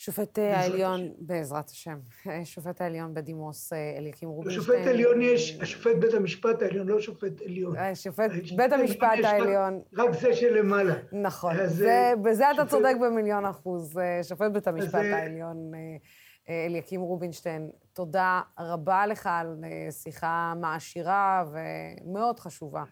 שופט 0.06 0.40
העליון, 0.40 1.12
בעזרת 1.18 1.70
השם, 1.70 2.00
שופט 2.54 2.82
העליון 2.82 3.14
בדימוס 3.14 3.74
אליקים 3.74 4.30
רובינשטיין. 4.30 4.66
שופט 4.66 4.88
עליון 4.88 5.22
יש, 5.22 5.60
השופט 5.62 5.96
בית 6.00 6.14
המשפט 6.14 6.62
העליון, 6.62 6.88
לא 6.88 7.02
שופט 7.02 7.42
עליון. 7.46 7.76
שופט 7.94 8.32
בית 8.56 8.72
המשפט 8.72 9.18
העליון. 9.24 9.82
רק 9.98 10.14
זה 10.14 10.34
שלמעלה. 10.34 10.94
נכון, 11.12 11.56
בזה 12.22 12.52
אתה 12.52 12.66
צודק 12.66 12.94
במיליון 13.02 13.46
אחוז. 13.46 14.00
שופט 14.24 14.52
בית 14.52 14.68
המשפט 14.68 15.06
העליון 15.14 15.72
אליקים 16.50 17.02
רובינשטיין, 17.02 17.70
תודה 17.94 18.42
רבה 18.60 19.08
לך 19.08 19.30
על 19.32 19.56
שיחה 19.92 20.54
מעשירה 20.62 21.46
ומאוד 21.52 22.40
חשובה. 22.40 22.84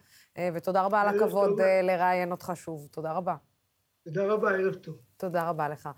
ותודה 0.54 0.82
רבה 0.82 1.00
על 1.00 1.08
הכבוד 1.08 1.60
לראיין 1.82 2.30
אותך 2.30 2.52
שוב. 2.54 2.88
תודה 2.90 3.12
רבה. 3.12 3.34
תודה 4.04 4.26
רבה, 4.26 4.50
ערב 4.50 4.74
טוב. 4.74 4.94
תודה 5.16 5.48
רבה 5.48 5.68
לך. 5.68 5.88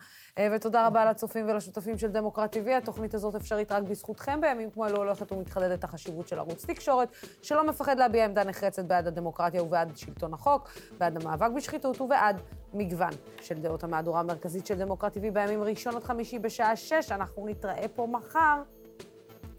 ותודה 0.54 0.86
רבה 0.86 1.10
לצופים 1.10 1.48
ולשותפים 1.48 1.98
של 1.98 2.08
דמוקרט 2.08 2.56
TV. 2.56 2.70
התוכנית 2.70 3.14
הזאת 3.14 3.34
אפשרית 3.34 3.72
רק 3.72 3.82
בזכותכם. 3.82 4.40
בימים 4.40 4.70
כמו 4.70 4.86
אלו 4.86 4.96
הולכת 4.96 5.32
ומתחדדת 5.32 5.84
החשיבות 5.84 6.28
של 6.28 6.38
ערוץ 6.38 6.66
תקשורת, 6.66 7.08
שלא 7.42 7.66
מפחד 7.66 7.98
להביע 7.98 8.24
עמדה 8.24 8.44
נחרצת 8.44 8.84
בעד 8.84 9.06
הדמוקרטיה 9.06 9.62
ובעד 9.62 9.96
שלטון 9.96 10.34
החוק, 10.34 10.70
בעד 10.98 11.22
המאבק 11.22 11.50
בשחיתות 11.56 12.00
ובעד 12.00 12.40
מגוון 12.74 13.12
של 13.40 13.54
דעות 13.54 13.84
המהדורה 13.84 14.20
המרכזית 14.20 14.66
של 14.66 14.78
דמוקרט 14.78 15.16
TV 15.16 15.30
בימים 15.32 15.62
ראשון 15.62 15.96
עד 15.96 16.04
חמישי 16.04 16.38
בשעה 16.38 16.76
שש. 16.76 17.12
אנחנו 17.12 17.46
נתראה 17.46 17.88
פה 17.88 18.06
מחר. 18.06 18.62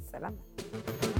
סלאם. 0.02 1.17